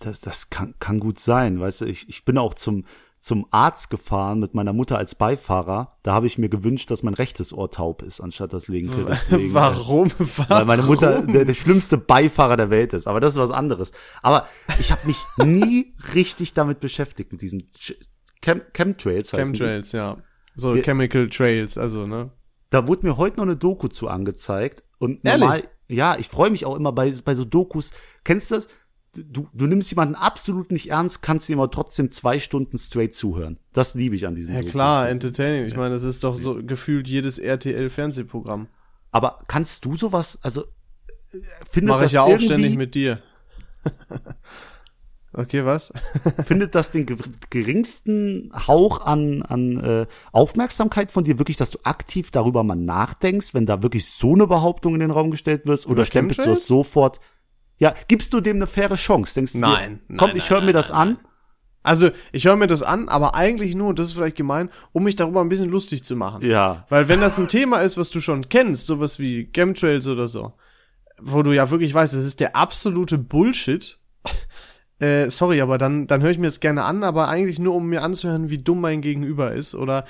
das, 0.00 0.20
das 0.20 0.50
kann, 0.50 0.74
kann 0.78 1.00
gut 1.00 1.18
sein. 1.18 1.60
Weißt 1.60 1.82
du, 1.82 1.84
ich, 1.86 2.08
ich 2.08 2.24
bin 2.24 2.38
auch 2.38 2.54
zum, 2.54 2.84
zum 3.26 3.44
Arzt 3.50 3.90
gefahren 3.90 4.38
mit 4.38 4.54
meiner 4.54 4.72
Mutter 4.72 4.98
als 4.98 5.16
Beifahrer. 5.16 5.98
Da 6.04 6.12
habe 6.14 6.28
ich 6.28 6.38
mir 6.38 6.48
gewünscht, 6.48 6.92
dass 6.92 7.02
mein 7.02 7.14
rechtes 7.14 7.52
Ohr 7.52 7.72
taub 7.72 8.02
ist, 8.02 8.20
anstatt 8.20 8.52
das 8.52 8.68
linke. 8.68 9.04
Deswegen, 9.04 9.50
äh, 9.50 9.52
Warum? 9.52 10.12
Warum? 10.16 10.48
Weil 10.48 10.64
meine 10.64 10.82
Mutter 10.84 11.22
der, 11.22 11.44
der 11.44 11.54
schlimmste 11.54 11.98
Beifahrer 11.98 12.56
der 12.56 12.70
Welt 12.70 12.92
ist. 12.94 13.08
Aber 13.08 13.18
das 13.18 13.34
ist 13.34 13.40
was 13.40 13.50
anderes. 13.50 13.90
Aber 14.22 14.46
ich 14.78 14.92
habe 14.92 15.08
mich 15.08 15.16
nie 15.44 15.96
richtig 16.14 16.54
damit 16.54 16.78
beschäftigt, 16.78 17.32
mit 17.32 17.42
diesen 17.42 17.62
Ch- 17.76 17.96
Chem 18.42 18.62
Chemtrails. 18.72 19.32
heißen 19.32 19.52
die. 19.54 19.58
Chemtrails, 19.58 19.90
ja. 19.90 20.18
So 20.54 20.76
Wir- 20.76 20.84
Chemical 20.84 21.28
Trails, 21.28 21.76
also, 21.78 22.06
ne? 22.06 22.30
Da 22.70 22.86
wurde 22.86 23.08
mir 23.08 23.16
heute 23.16 23.38
noch 23.38 23.44
eine 23.44 23.56
Doku 23.56 23.88
zu 23.88 24.06
angezeigt. 24.06 24.84
Und 24.98 25.24
Ehrlich? 25.24 25.40
normal, 25.40 25.64
ja, 25.88 26.16
ich 26.16 26.28
freue 26.28 26.50
mich 26.50 26.64
auch 26.64 26.76
immer 26.76 26.92
bei, 26.92 27.12
bei 27.24 27.34
so 27.34 27.44
Dokus. 27.44 27.90
Kennst 28.22 28.52
du 28.52 28.54
das? 28.54 28.68
Du, 29.24 29.48
du 29.52 29.66
nimmst 29.66 29.90
jemanden 29.90 30.14
absolut 30.14 30.70
nicht 30.70 30.90
ernst, 30.90 31.22
kannst 31.22 31.48
ihm 31.48 31.58
aber 31.60 31.70
trotzdem 31.70 32.10
zwei 32.12 32.38
Stunden 32.38 32.78
straight 32.78 33.14
zuhören. 33.14 33.58
Das 33.72 33.94
liebe 33.94 34.14
ich 34.16 34.26
an 34.26 34.34
diesen 34.34 34.54
Ja 34.54 34.60
Dokus. 34.60 34.72
klar, 34.72 35.08
entertaining. 35.08 35.66
Ich 35.66 35.76
meine, 35.76 35.94
das 35.94 36.02
ist 36.02 36.24
doch 36.24 36.34
so 36.34 36.62
gefühlt 36.62 37.08
jedes 37.08 37.38
RTL-Fernsehprogramm. 37.38 38.68
Aber 39.12 39.40
kannst 39.48 39.84
du 39.84 39.96
sowas, 39.96 40.38
also 40.42 40.62
äh, 41.32 41.38
findet 41.70 41.90
Mache 41.90 42.02
das 42.02 42.10
ich 42.10 42.14
ja 42.16 42.22
auch 42.22 42.38
ständig 42.40 42.76
mit 42.76 42.94
dir. 42.94 43.22
okay, 45.32 45.64
was? 45.64 45.92
findet 46.46 46.74
das 46.74 46.90
den 46.90 47.06
ge- 47.06 47.16
geringsten 47.50 48.50
Hauch 48.66 49.04
an, 49.04 49.42
an 49.42 49.78
äh, 49.82 50.06
Aufmerksamkeit 50.32 51.10
von 51.12 51.24
dir 51.24 51.38
wirklich, 51.38 51.56
dass 51.56 51.70
du 51.70 51.78
aktiv 51.84 52.30
darüber 52.30 52.62
mal 52.64 52.74
nachdenkst, 52.76 53.54
wenn 53.54 53.66
da 53.66 53.82
wirklich 53.82 54.06
so 54.10 54.34
eine 54.34 54.46
Behauptung 54.46 54.94
in 54.94 55.00
den 55.00 55.10
Raum 55.10 55.30
gestellt 55.30 55.66
wird? 55.66 55.86
Oder 55.86 56.06
stempelst 56.06 56.40
du 56.40 56.44
das 56.50 56.66
sofort? 56.66 57.20
Ja, 57.78 57.94
gibst 58.08 58.32
du 58.32 58.40
dem 58.40 58.56
eine 58.56 58.66
faire 58.66 58.96
Chance? 58.96 59.34
Denkst 59.34 59.52
du 59.52 59.58
Nein, 59.58 60.00
dir, 60.08 60.16
komm, 60.16 60.28
nein, 60.28 60.36
ich 60.36 60.50
höre 60.50 60.60
mir 60.60 60.66
nein, 60.66 60.74
das 60.74 60.88
nein, 60.90 60.98
an? 60.98 61.18
Also, 61.82 62.10
ich 62.32 62.46
höre 62.46 62.56
mir 62.56 62.66
das 62.66 62.82
an, 62.82 63.08
aber 63.08 63.36
eigentlich 63.36 63.76
nur, 63.76 63.90
und 63.90 63.98
das 63.98 64.06
ist 64.06 64.14
vielleicht 64.14 64.36
gemein, 64.36 64.70
um 64.92 65.04
mich 65.04 65.14
darüber 65.14 65.40
ein 65.40 65.48
bisschen 65.48 65.70
lustig 65.70 66.02
zu 66.02 66.16
machen. 66.16 66.44
Ja. 66.44 66.84
Weil 66.88 67.06
wenn 67.08 67.20
das 67.20 67.38
ein 67.38 67.48
Thema 67.48 67.78
ist, 67.78 67.96
was 67.96 68.10
du 68.10 68.20
schon 68.20 68.48
kennst, 68.48 68.86
sowas 68.86 69.20
wie 69.20 69.50
Chemtrails 69.52 70.08
oder 70.08 70.26
so, 70.26 70.54
wo 71.20 71.42
du 71.42 71.52
ja 71.52 71.70
wirklich 71.70 71.94
weißt, 71.94 72.14
das 72.14 72.24
ist 72.24 72.40
der 72.40 72.56
absolute 72.56 73.18
Bullshit, 73.18 73.98
äh, 74.98 75.30
sorry, 75.30 75.60
aber 75.60 75.78
dann, 75.78 76.08
dann 76.08 76.22
höre 76.22 76.30
ich 76.30 76.38
mir 76.38 76.48
das 76.48 76.58
gerne 76.58 76.82
an, 76.82 77.04
aber 77.04 77.28
eigentlich 77.28 77.60
nur, 77.60 77.74
um 77.74 77.86
mir 77.86 78.02
anzuhören, 78.02 78.50
wie 78.50 78.58
dumm 78.58 78.80
mein 78.80 79.00
Gegenüber 79.00 79.52
ist. 79.52 79.76
Oder 79.76 80.06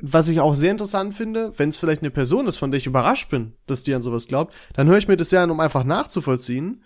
was 0.00 0.28
ich 0.28 0.40
auch 0.40 0.54
sehr 0.54 0.70
interessant 0.70 1.14
finde, 1.14 1.52
wenn 1.56 1.70
es 1.70 1.78
vielleicht 1.78 2.02
eine 2.02 2.10
Person 2.10 2.46
ist, 2.46 2.58
von 2.58 2.70
der 2.70 2.78
ich 2.78 2.86
überrascht 2.86 3.28
bin, 3.30 3.54
dass 3.66 3.82
die 3.82 3.94
an 3.94 4.02
sowas 4.02 4.28
glaubt, 4.28 4.54
dann 4.74 4.86
höre 4.86 4.98
ich 4.98 5.08
mir 5.08 5.16
das 5.16 5.30
ja 5.30 5.42
an, 5.42 5.50
um 5.50 5.60
einfach 5.60 5.84
nachzuvollziehen, 5.84 6.82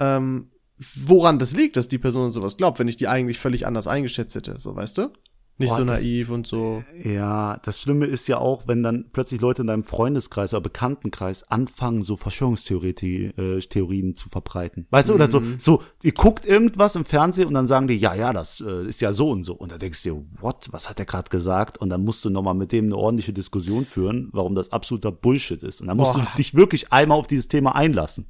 ähm, 0.00 0.50
woran 0.78 1.38
das 1.38 1.54
liegt, 1.54 1.76
dass 1.76 1.88
die 1.88 1.98
Person 1.98 2.30
sowas 2.30 2.56
glaubt, 2.56 2.78
wenn 2.78 2.88
ich 2.88 2.96
die 2.96 3.08
eigentlich 3.08 3.38
völlig 3.38 3.66
anders 3.66 3.86
eingeschätzt 3.86 4.34
hätte, 4.34 4.58
so 4.58 4.74
weißt 4.74 4.98
du? 4.98 5.12
Nicht 5.58 5.68
Boah, 5.72 5.76
so 5.76 5.84
das- 5.84 6.00
naiv 6.00 6.30
und 6.30 6.46
so. 6.46 6.82
Ja, 7.04 7.58
das 7.62 7.78
Schlimme 7.78 8.06
ist 8.06 8.26
ja 8.28 8.38
auch, 8.38 8.66
wenn 8.66 8.82
dann 8.82 9.10
plötzlich 9.12 9.42
Leute 9.42 9.60
in 9.60 9.68
deinem 9.68 9.84
Freundeskreis 9.84 10.54
oder 10.54 10.62
Bekanntenkreis 10.62 11.42
anfangen, 11.50 12.02
so 12.02 12.16
Verschwörungstheorien 12.16 13.34
äh, 13.36 14.14
zu 14.14 14.30
verbreiten. 14.30 14.86
Weißt 14.88 15.10
du, 15.10 15.14
oder 15.14 15.30
so, 15.30 15.42
so, 15.58 15.82
ihr 16.02 16.12
guckt 16.12 16.46
irgendwas 16.46 16.96
im 16.96 17.04
Fernsehen 17.04 17.46
und 17.46 17.52
dann 17.52 17.66
sagen 17.66 17.88
die, 17.88 17.96
ja, 17.98 18.14
ja, 18.14 18.32
das 18.32 18.62
äh, 18.66 18.86
ist 18.86 19.02
ja 19.02 19.12
so 19.12 19.30
und 19.30 19.44
so. 19.44 19.52
Und 19.52 19.70
da 19.70 19.76
denkst 19.76 20.02
du 20.02 20.08
dir, 20.14 20.24
what, 20.40 20.68
was 20.70 20.88
hat 20.88 20.98
der 20.98 21.04
gerade 21.04 21.28
gesagt? 21.28 21.76
Und 21.76 21.90
dann 21.90 22.04
musst 22.04 22.24
du 22.24 22.30
nochmal 22.30 22.54
mit 22.54 22.72
dem 22.72 22.86
eine 22.86 22.96
ordentliche 22.96 23.34
Diskussion 23.34 23.84
führen, 23.84 24.30
warum 24.32 24.54
das 24.54 24.72
absoluter 24.72 25.12
Bullshit 25.12 25.62
ist. 25.62 25.82
Und 25.82 25.88
dann 25.88 25.98
musst 25.98 26.14
Boah. 26.14 26.26
du 26.32 26.36
dich 26.38 26.54
wirklich 26.54 26.90
einmal 26.90 27.18
auf 27.18 27.26
dieses 27.26 27.48
Thema 27.48 27.74
einlassen. 27.74 28.28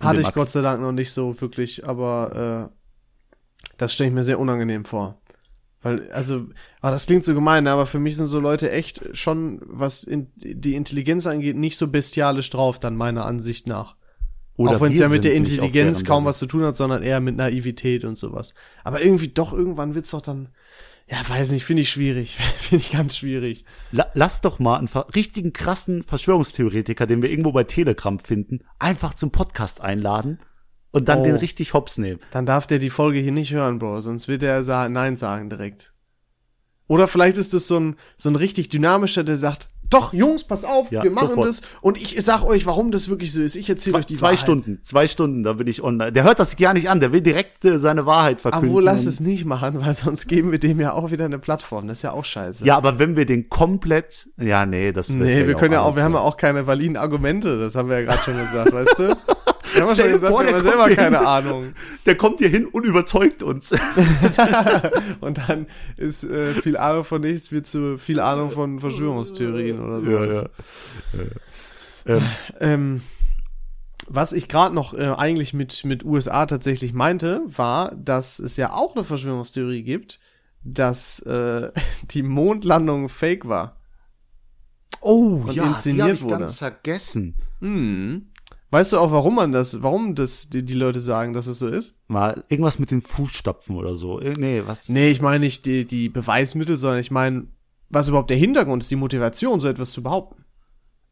Hatte 0.00 0.20
ich. 0.20 0.32
Gott 0.32 0.50
sei 0.50 0.62
Dank 0.62 0.80
noch 0.80 0.92
nicht 0.92 1.12
so 1.12 1.40
wirklich, 1.40 1.86
aber 1.86 2.70
äh, 2.70 3.66
das 3.76 3.94
stelle 3.94 4.08
ich 4.08 4.14
mir 4.14 4.24
sehr 4.24 4.38
unangenehm 4.38 4.84
vor. 4.84 5.20
Weil, 5.82 6.10
also, 6.12 6.46
ah, 6.82 6.90
das 6.90 7.06
klingt 7.06 7.24
so 7.24 7.34
gemein, 7.34 7.66
aber 7.66 7.86
für 7.86 7.98
mich 7.98 8.16
sind 8.16 8.26
so 8.26 8.38
Leute 8.38 8.70
echt 8.70 9.16
schon, 9.16 9.60
was 9.64 10.04
in, 10.04 10.30
die 10.36 10.74
Intelligenz 10.74 11.26
angeht, 11.26 11.56
nicht 11.56 11.78
so 11.78 11.88
bestialisch 11.88 12.50
drauf, 12.50 12.78
dann 12.78 12.96
meiner 12.96 13.24
Ansicht 13.24 13.66
nach. 13.66 13.96
Oder 14.56 14.76
Auch 14.76 14.80
wenn 14.82 14.92
es 14.92 14.98
ja 14.98 15.08
mit 15.08 15.24
der 15.24 15.32
Intelligenz 15.32 16.04
kaum 16.04 16.26
was 16.26 16.38
zu 16.38 16.44
tun 16.44 16.64
hat, 16.64 16.76
sondern 16.76 17.02
eher 17.02 17.20
mit 17.20 17.34
Naivität 17.34 18.04
und 18.04 18.18
sowas. 18.18 18.52
Aber 18.84 19.02
irgendwie 19.02 19.28
doch, 19.28 19.54
irgendwann 19.54 19.94
wird's 19.94 20.10
doch 20.10 20.20
dann, 20.20 20.50
ja, 21.10 21.28
weiß 21.28 21.50
nicht, 21.50 21.64
finde 21.64 21.82
ich 21.82 21.90
schwierig. 21.90 22.36
finde 22.58 22.84
ich 22.84 22.92
ganz 22.92 23.16
schwierig. 23.16 23.64
La 23.90 24.06
lass 24.14 24.40
doch 24.40 24.58
mal 24.60 24.78
einen 24.78 24.88
richtigen 25.14 25.52
krassen 25.52 26.04
Verschwörungstheoretiker, 26.04 27.06
den 27.06 27.20
wir 27.20 27.30
irgendwo 27.30 27.52
bei 27.52 27.64
Telegram 27.64 28.18
finden, 28.20 28.60
einfach 28.78 29.14
zum 29.14 29.32
Podcast 29.32 29.80
einladen 29.80 30.38
und 30.92 31.08
dann 31.08 31.20
Oh. 31.20 31.24
den 31.24 31.36
richtig 31.36 31.74
hops 31.74 31.98
nehmen. 31.98 32.20
Dann 32.30 32.46
darf 32.46 32.66
der 32.66 32.78
die 32.78 32.90
Folge 32.90 33.18
hier 33.18 33.32
nicht 33.32 33.52
hören, 33.52 33.78
Bro, 33.80 34.00
sonst 34.02 34.28
wird 34.28 34.42
er 34.42 34.62
sa 34.62 34.88
Nein 34.88 35.16
sagen 35.16 35.50
direkt. 35.50 35.92
Oder 36.86 37.08
vielleicht 37.08 37.38
ist 37.38 37.54
es 37.54 37.68
so 37.68 37.78
ein, 37.78 37.96
so 38.16 38.28
ein 38.28 38.36
richtig 38.36 38.68
dynamischer, 38.68 39.24
der 39.24 39.36
sagt, 39.36 39.70
doch, 39.90 40.12
Jungs, 40.12 40.44
pass 40.44 40.64
auf, 40.64 40.90
Ja, 40.90 41.02
wir 41.02 41.10
machen 41.10 41.28
sofort. 41.30 41.48
das 41.48 41.62
und 41.80 42.00
ich 42.00 42.16
sag 42.24 42.42
euch, 42.44 42.64
warum 42.64 42.90
das 42.90 43.08
wirklich 43.08 43.32
so 43.32 43.40
ist. 43.42 43.56
Ich 43.56 43.68
erzähle 43.68 43.92
Zwei, 43.94 43.98
euch 43.98 44.06
die 44.06 44.14
zwei 44.16 44.22
Wahrheit. 44.28 44.38
Stunden, 44.38 44.78
zwei 44.82 45.08
Stunden, 45.08 45.42
da 45.42 45.54
bin 45.54 45.66
ich 45.66 45.82
online. 45.82 46.12
Der 46.12 46.22
hört 46.24 46.38
das 46.38 46.56
gar 46.56 46.72
nicht 46.74 46.88
an, 46.88 47.00
der 47.00 47.12
will 47.12 47.20
direkt 47.20 47.64
äh, 47.64 47.78
seine 47.78 48.06
Wahrheit 48.06 48.40
verkünden. 48.40 48.70
Aber 48.70 48.82
lass 48.82 49.02
Und- 49.02 49.08
es 49.08 49.20
nicht 49.20 49.44
machen, 49.44 49.74
weil 49.84 49.94
sonst 49.94 50.26
geben 50.28 50.52
wir 50.52 50.58
dem 50.58 50.80
ja 50.80 50.92
auch 50.92 51.10
wieder 51.10 51.24
eine 51.24 51.38
Plattform. 51.38 51.88
Das 51.88 51.98
ist 51.98 52.02
ja 52.02 52.12
auch 52.12 52.24
scheiße. 52.24 52.64
Ja, 52.64 52.76
aber 52.76 52.98
wenn 52.98 53.16
wir 53.16 53.26
den 53.26 53.48
komplett, 53.48 54.28
ja, 54.38 54.64
nee, 54.64 54.92
das 54.92 55.08
Nee, 55.10 55.46
wir 55.46 55.54
können 55.54 55.72
ja 55.72 55.82
auch, 55.82 55.96
wir 55.96 56.02
haben 56.04 56.14
ja 56.14 56.20
auch 56.20 56.36
keine 56.36 56.66
validen 56.66 56.96
Argumente, 56.96 57.58
das 57.58 57.74
haben 57.74 57.88
wir 57.88 57.98
ja 58.00 58.04
gerade 58.06 58.18
schon 58.22 58.38
gesagt, 58.38 58.72
weißt 58.72 58.98
du? 58.98 59.16
Wir 59.74 59.82
haben 59.82 59.88
ja 59.90 59.96
schon 59.96 60.12
gesagt, 60.12 60.32
vor, 60.32 60.40
wir 60.42 60.46
der 60.46 60.54
haben 60.56 60.62
kommt 60.62 60.72
selber 60.72 60.86
hier 60.86 60.96
keine 60.96 61.18
hin. 61.18 61.26
Ahnung. 61.26 61.72
Der 62.06 62.16
kommt 62.16 62.38
hier 62.38 62.48
hin 62.48 62.66
und 62.66 62.84
überzeugt 62.84 63.42
uns. 63.42 63.72
Und 65.20 65.38
dann 65.48 65.66
ist 65.96 66.24
äh, 66.24 66.54
viel 66.54 66.76
Ahnung 66.76 67.04
von 67.04 67.20
nichts, 67.20 67.52
wird 67.52 67.66
zu 67.66 67.98
viel 67.98 68.20
Ahnung 68.20 68.50
von 68.50 68.80
Verschwörungstheorien 68.80 69.80
oder 69.80 70.00
sowas. 70.00 70.44
Ähm, 72.60 73.02
was 74.08 74.32
ich 74.32 74.48
gerade 74.48 74.74
noch 74.74 74.92
äh, 74.94 75.14
eigentlich 75.16 75.52
mit, 75.54 75.84
mit 75.84 76.04
USA 76.04 76.46
tatsächlich 76.46 76.92
meinte, 76.92 77.42
war, 77.46 77.94
dass 77.94 78.38
es 78.40 78.56
ja 78.56 78.72
auch 78.72 78.96
eine 78.96 79.04
Verschwörungstheorie 79.04 79.82
gibt, 79.82 80.18
dass 80.64 81.20
äh, 81.20 81.70
die 82.10 82.22
Mondlandung 82.22 83.08
fake 83.08 83.48
war. 83.48 83.76
Oh, 85.00 85.44
Und 85.46 85.52
ja, 85.52 85.64
inszeniert 85.64 86.06
die 86.06 86.10
hab 86.10 86.16
ich 86.16 86.22
wurde. 86.24 86.38
ganz 86.38 86.58
vergessen. 86.58 87.36
Hm. 87.60 88.26
Weißt 88.72 88.92
du 88.92 88.98
auch, 88.98 89.10
warum 89.10 89.34
man 89.34 89.50
das, 89.52 89.82
warum 89.82 90.14
das 90.14 90.48
die, 90.48 90.62
die 90.64 90.74
Leute 90.74 91.00
sagen, 91.00 91.32
dass 91.32 91.46
es 91.48 91.58
so 91.58 91.66
ist? 91.66 91.98
Mal 92.06 92.44
irgendwas 92.48 92.78
mit 92.78 92.90
den 92.92 93.02
Fußstapfen 93.02 93.74
oder 93.76 93.96
so. 93.96 94.20
Nee, 94.20 94.62
was? 94.64 94.88
Nee, 94.88 95.10
ich 95.10 95.20
meine 95.20 95.40
nicht 95.40 95.66
die, 95.66 95.84
die 95.84 96.08
Beweismittel, 96.08 96.76
sondern 96.76 97.00
ich 97.00 97.10
meine, 97.10 97.48
was 97.88 98.06
überhaupt 98.08 98.30
der 98.30 98.36
Hintergrund 98.36 98.82
ist, 98.84 98.90
die 98.90 98.96
Motivation, 98.96 99.58
so 99.58 99.66
etwas 99.66 99.90
zu 99.90 100.02
behaupten. 100.04 100.44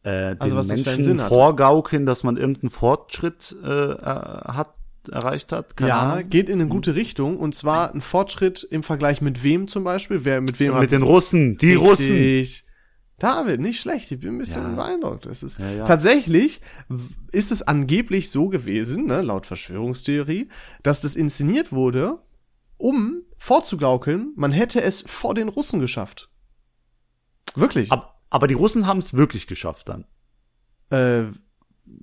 äh, 0.05 0.37
Also 0.38 0.55
was 0.55 0.68
das 0.68 0.81
für 0.83 0.90
einen 0.90 0.97
Menschen 0.99 1.05
Sinn 1.16 1.21
hat. 1.23 1.29
vorgaukeln, 1.29 2.07
dass 2.07 2.23
man 2.23 2.37
irgendeinen 2.37 2.71
Fortschritt 2.71 3.57
äh, 3.64 3.68
äh, 3.68 3.97
hat, 4.05 4.75
erreicht 5.11 5.51
hat. 5.51 5.77
Keine 5.77 5.88
ja, 5.88 6.12
Ahnung. 6.12 6.31
geht 6.31 6.49
in 6.49 6.61
eine 6.61 6.68
gute 6.68 6.94
Richtung 6.94 7.38
und 7.38 7.57
zwar 7.57 7.92
ein 7.92 8.03
Fortschritt 8.03 8.62
im 8.71 8.85
Vergleich 8.85 9.21
mit 9.21 9.42
wem 9.42 9.66
zum 9.66 9.83
Beispiel? 9.83 10.25
Wer 10.25 10.40
mit 10.40 10.61
wem 10.61 10.79
Mit 10.79 10.92
den 10.92 11.03
Russen, 11.03 11.57
die 11.59 11.75
Russen. 11.75 12.44
David, 13.19 13.61
nicht 13.61 13.81
schlecht. 13.81 14.11
Ich 14.13 14.21
bin 14.21 14.35
ein 14.35 14.39
bisschen 14.39 14.63
Ja. 14.63 14.75
beeindruckt. 14.77 15.27
Es 15.27 15.43
ist 15.43 15.59
Ja, 15.59 15.71
ja. 15.71 15.85
tatsächlich 15.85 16.61
ist 17.33 17.51
es 17.51 17.63
angeblich 17.63 18.31
so 18.31 18.49
gewesen, 18.49 19.07
ne, 19.07 19.23
laut 19.23 19.47
Verschwörungstheorie, 19.47 20.49
dass 20.85 21.01
das 21.01 21.17
inszeniert 21.17 21.73
wurde, 21.73 22.19
um 22.77 23.23
vorzugaukeln, 23.37 24.33
man 24.37 24.53
hätte 24.53 24.81
es 24.83 25.03
vor 25.03 25.35
den 25.35 25.49
Russen 25.49 25.81
geschafft. 25.81 26.31
Wirklich. 27.57 27.91
Ab, 27.91 28.21
aber 28.31 28.47
die 28.47 28.55
Russen 28.55 28.87
haben 28.87 28.99
es 28.99 29.15
wirklich 29.15 29.47
geschafft 29.47 29.89
dann. 29.89 30.05
äh, 30.91 31.25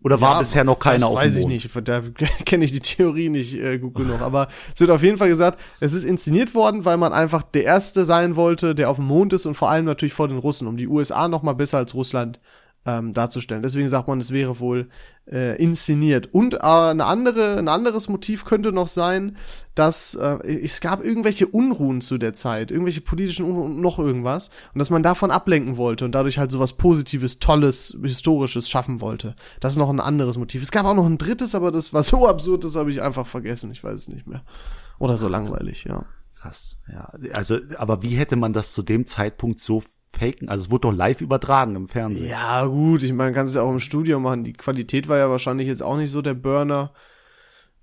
Oder 0.04 0.22
war 0.22 0.34
Ja, 0.34 0.40
bisher 0.40 0.64
noch 0.64 0.78
keiner 0.80 1.08
das 1.08 1.10
auf 1.10 1.16
weiß 1.16 1.34
dem 1.34 1.44
Mond? 1.44 1.54
ich 1.54 1.76
nicht, 1.76 1.88
da 1.88 2.02
kenne 2.46 2.66
ich 2.66 2.72
die 2.72 2.80
Theorie 2.80 3.30
nicht 3.30 3.56
äh, 3.56 3.80
gut 3.80 3.96
genug. 3.96 4.22
Aber 4.22 4.48
es 4.74 4.80
wird 4.80 4.92
auf 4.92 5.02
jeden 5.04 5.18
Fall 5.18 5.30
gesagt, 5.30 5.60
es 5.80 5.94
ist 5.94 6.04
inszeniert 6.04 6.54
worden, 6.54 6.86
weil 6.86 6.98
man 6.98 7.12
einfach 7.14 7.44
der 7.44 7.64
Erste 7.64 8.06
sein 8.06 8.36
wollte, 8.36 8.76
der 8.76 8.90
auf 8.90 8.98
dem 8.98 9.06
Mond 9.06 9.34
ist 9.34 9.46
und 9.46 9.56
vor 9.56 9.70
allem 9.70 9.86
natürlich 9.86 10.14
vor 10.14 10.28
den 10.28 10.38
Russen, 10.38 10.68
um 10.68 10.78
die 10.78 10.88
USA 10.88 11.28
noch 11.28 11.42
mal 11.44 11.54
besser 11.54 11.80
als 11.80 11.94
Russland 11.96 12.40
ähm, 12.86 13.14
darzustellen. 13.14 13.64
Deswegen 13.64 13.90
sagt 13.90 14.08
man, 14.08 14.20
es 14.20 14.32
wäre 14.32 14.60
wohl 14.60 14.90
äh, 15.30 15.62
inszeniert. 15.62 16.34
Und 16.34 16.54
äh, 16.54 16.58
eine 16.60 17.06
andere, 17.06 17.58
ein 17.58 17.68
anderes 17.68 18.08
Motiv 18.10 18.46
könnte 18.46 18.72
noch 18.72 18.88
sein, 18.88 19.38
dass 19.74 20.14
äh, 20.14 20.38
es 20.64 20.82
gab 20.82 21.04
irgendwelche 21.04 21.48
Unruhen 21.48 22.02
zu 22.02 22.18
der 22.18 22.34
Zeit, 22.34 22.70
irgendwelche 22.70 23.02
politischen 23.02 23.46
Unruhen, 23.46 23.82
noch 23.82 23.98
irgendwas, 23.98 24.52
und 24.74 24.80
dass 24.80 24.92
man 24.92 25.04
davon 25.04 25.32
ablenken 25.32 25.78
wollte 25.78 26.06
und 26.06 26.14
dadurch 26.14 26.38
halt 26.38 26.52
sowas 26.52 26.74
Positives, 26.74 27.40
Tolles, 27.40 27.98
Historisches 28.02 28.70
schaffen 28.70 29.02
wollte. 29.02 29.36
Das 29.60 29.74
ist 29.74 29.80
noch 29.80 29.90
ein 29.90 30.00
anderes 30.00 30.38
Motiv. 30.38 30.62
Es 30.62 30.72
gab 30.72 30.86
auch 30.86 30.96
noch 30.96 31.08
ein 31.08 31.18
drittes, 31.18 31.56
aber 31.56 31.72
das 31.72 31.92
war 31.92 32.04
so 32.04 32.28
absurd, 32.28 32.64
das 32.64 32.76
habe 32.76 32.92
ich 32.92 33.02
einfach 33.02 33.26
vergessen. 33.26 33.72
Ich 33.72 33.84
weiß 33.84 34.00
es 34.00 34.08
nicht 34.10 34.28
mehr. 34.28 34.44
Oder 35.00 35.18
so 35.18 35.28
langweilig, 35.28 35.86
ja. 35.86 36.06
Krass, 36.36 36.82
ja. 36.92 37.12
Also, 37.34 37.58
aber 37.78 38.04
wie 38.04 38.16
hätte 38.16 38.36
man 38.36 38.54
das 38.54 38.74
zu 38.74 38.84
dem 38.84 39.08
Zeitpunkt 39.08 39.62
so 39.62 39.82
faken? 40.12 40.50
Also 40.50 40.66
es 40.66 40.72
wurde 40.72 40.88
doch 40.90 40.94
live 40.94 41.22
übertragen 41.22 41.76
im 41.76 41.88
Fernsehen. 41.88 42.30
Ja, 42.30 42.66
gut, 42.66 43.04
ich 43.04 43.14
meine, 43.14 43.34
kannst 43.34 43.56
ja 43.56 43.62
auch 43.62 43.72
im 43.72 43.80
Studio 43.80 44.20
machen. 44.20 44.44
Die 44.44 44.54
Qualität 44.54 45.08
war 45.08 45.18
ja 45.18 45.30
wahrscheinlich 45.30 45.68
jetzt 45.68 45.84
auch 45.84 45.98
nicht 45.98 46.12
so 46.12 46.22
der 46.22 46.34
Burner. 46.34 46.94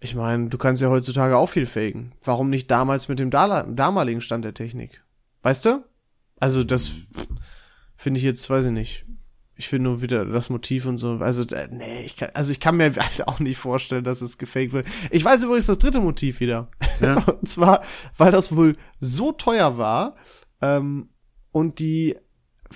Ich 0.01 0.15
meine, 0.15 0.49
du 0.49 0.59
kannst 0.59 0.83
ja 0.83 0.89
heutzutage 0.89 1.37
auch 1.37 1.49
viel 1.49 1.67
faken. 1.67 2.13
Warum 2.25 2.51
nicht 2.51 2.71
damals 2.71 3.09
mit 3.09 3.19
dem 3.19 3.31
Dala- 3.31 3.65
damaligen 3.73 4.21
Stand 4.21 4.45
der 4.45 4.55
Technik? 4.55 5.03
Weißt 5.43 5.65
du? 5.65 5.85
Also 6.41 6.65
das 6.65 6.93
finde 7.97 8.19
ich 8.19 8.25
jetzt, 8.25 8.49
weiß 8.51 8.67
ich 8.67 8.73
nicht. 8.73 9.07
Ich 9.55 9.69
finde 9.69 9.91
nur 9.91 10.03
wieder 10.03 10.25
das 10.25 10.51
Motiv 10.51 10.87
und 10.87 10.99
so. 10.99 11.19
Also, 11.21 11.43
äh, 11.55 11.69
nee, 11.71 12.05
ich 12.05 12.17
kann, 12.17 12.31
also 12.35 12.51
ich 12.51 12.59
kann 12.59 12.79
mir 12.79 12.93
halt 12.97 13.29
auch 13.29 13.39
nicht 13.39 13.59
vorstellen, 13.59 14.03
dass 14.03 14.23
es 14.23 14.39
gefaked 14.39 14.73
wird. 14.73 14.87
Ich 15.11 15.25
weiß 15.25 15.45
übrigens 15.45 15.67
das 15.67 15.79
dritte 15.79 16.01
Motiv 16.01 16.41
wieder. 16.41 16.69
Ja. 17.01 17.19
und 17.41 17.49
zwar, 17.49 17.83
weil 18.17 18.33
das 18.33 18.57
wohl 18.57 18.77
so 18.99 19.31
teuer 19.31 19.79
war, 19.79 20.17
ähm, 20.61 21.11
und 21.53 21.79
die, 21.79 22.17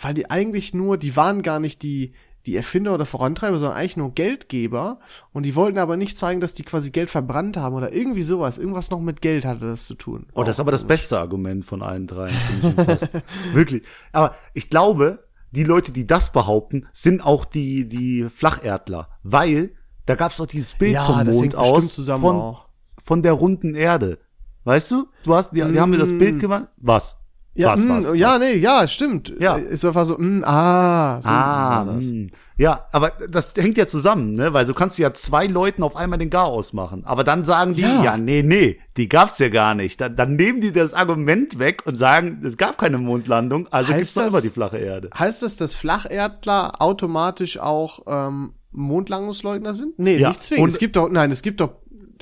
weil 0.00 0.14
die 0.14 0.30
eigentlich 0.30 0.74
nur, 0.74 0.98
die 0.98 1.16
waren 1.16 1.42
gar 1.42 1.58
nicht 1.58 1.82
die, 1.82 2.12
die 2.46 2.56
Erfinder 2.56 2.94
oder 2.94 3.06
Vorantreiber, 3.06 3.58
sondern 3.58 3.76
eigentlich 3.76 3.96
nur 3.96 4.12
Geldgeber. 4.14 5.00
Und 5.32 5.44
die 5.44 5.56
wollten 5.56 5.78
aber 5.78 5.96
nicht 5.96 6.16
zeigen, 6.16 6.40
dass 6.40 6.54
die 6.54 6.62
quasi 6.62 6.90
Geld 6.90 7.10
verbrannt 7.10 7.56
haben 7.56 7.74
oder 7.74 7.92
irgendwie 7.92 8.22
sowas. 8.22 8.58
Irgendwas 8.58 8.90
noch 8.90 9.00
mit 9.00 9.20
Geld 9.20 9.44
hatte 9.44 9.66
das 9.66 9.86
zu 9.86 9.94
tun. 9.94 10.26
Oh, 10.32 10.44
das 10.44 10.56
ist 10.56 10.60
aber 10.60 10.70
das 10.70 10.84
beste 10.84 11.18
Argument 11.18 11.64
von 11.64 11.82
allen 11.82 12.06
dreien, 12.06 12.36
finde 12.60 12.82
ich 12.82 12.88
fast. 12.88 13.12
Wirklich. 13.52 13.82
Aber 14.12 14.36
ich 14.54 14.70
glaube, 14.70 15.24
die 15.50 15.64
Leute, 15.64 15.90
die 15.90 16.06
das 16.06 16.30
behaupten, 16.32 16.86
sind 16.92 17.24
auch 17.24 17.44
die, 17.44 17.88
die 17.88 18.28
Flacherdler. 18.30 19.08
Weil, 19.24 19.72
da 20.04 20.14
gab's 20.14 20.36
doch 20.36 20.46
dieses 20.46 20.74
Bild 20.74 20.92
Ja, 20.92 21.06
vom 21.06 21.26
Mond 21.26 21.56
aus 21.56 21.92
zusammen 21.94 22.22
von, 22.22 22.36
auch. 22.36 22.68
von 23.02 23.22
der 23.22 23.32
runden 23.32 23.74
Erde. 23.74 24.18
Weißt 24.62 24.90
du? 24.92 25.06
Du 25.24 25.34
hast, 25.34 25.50
die, 25.50 25.62
die 25.64 25.80
haben 25.80 25.90
mir 25.90 25.98
das 25.98 26.16
Bild 26.16 26.38
gemacht. 26.38 26.66
Was? 26.76 27.20
Ja, 27.56 27.72
was, 27.72 27.80
mh, 27.84 27.96
was, 27.96 28.14
ja, 28.16 28.34
was? 28.34 28.40
nee, 28.40 28.54
ja, 28.56 28.86
stimmt. 28.86 29.32
Ja. 29.40 29.56
Ist 29.56 29.84
einfach 29.84 30.04
so, 30.04 30.16
mh, 30.18 30.46
ah, 30.46 31.20
so 31.22 31.28
Ah, 31.28 31.86
war 31.86 31.94
das. 31.94 32.06
mh. 32.06 32.28
ja, 32.58 32.86
aber 32.92 33.12
das 33.30 33.54
hängt 33.56 33.78
ja 33.78 33.86
zusammen, 33.86 34.34
ne? 34.34 34.52
Weil 34.52 34.66
du 34.66 34.74
kannst 34.74 34.98
ja 34.98 35.12
zwei 35.14 35.46
Leuten 35.46 35.82
auf 35.82 35.96
einmal 35.96 36.18
den 36.18 36.28
Garaus 36.30 36.72
machen. 36.72 37.04
Aber 37.06 37.24
dann 37.24 37.44
sagen 37.44 37.74
die, 37.74 37.82
Ja. 37.82 38.02
ja, 38.04 38.16
nee, 38.18 38.42
nee, 38.42 38.78
die 38.96 39.08
gab's 39.08 39.38
ja 39.38 39.48
gar 39.48 39.74
nicht. 39.74 40.00
Dann, 40.00 40.16
dann 40.16 40.36
nehmen 40.36 40.60
die 40.60 40.72
das 40.72 40.92
Argument 40.92 41.58
weg 41.58 41.82
und 41.86 41.94
sagen, 41.96 42.42
es 42.44 42.56
gab 42.58 42.76
keine 42.78 42.98
Mondlandung, 42.98 43.68
also 43.70 43.92
Heißt 43.92 43.98
gibt's 44.00 44.14
doch 44.14 44.26
immer 44.28 44.40
die 44.42 44.50
flache 44.50 44.78
Erde. 44.78 45.10
Heißt 45.18 45.42
das, 45.42 45.56
dass 45.56 45.74
Flacherdler 45.74 46.82
automatisch 46.82 47.58
auch 47.58 48.00
ähm, 48.06 48.52
Mondlandungsleugner 48.72 49.74
sind? 49.74 49.98
Nee, 49.98 50.18
Ja, 50.18 50.28
nicht 50.28 50.42
zwingend. 50.42 50.62
und- 50.64 50.68
Es 50.70 50.78
gibt 50.78 50.96
doch, 50.96 51.08
nein, 51.08 51.30
es 51.30 51.42
gibt 51.42 51.60
doch, 51.60 51.70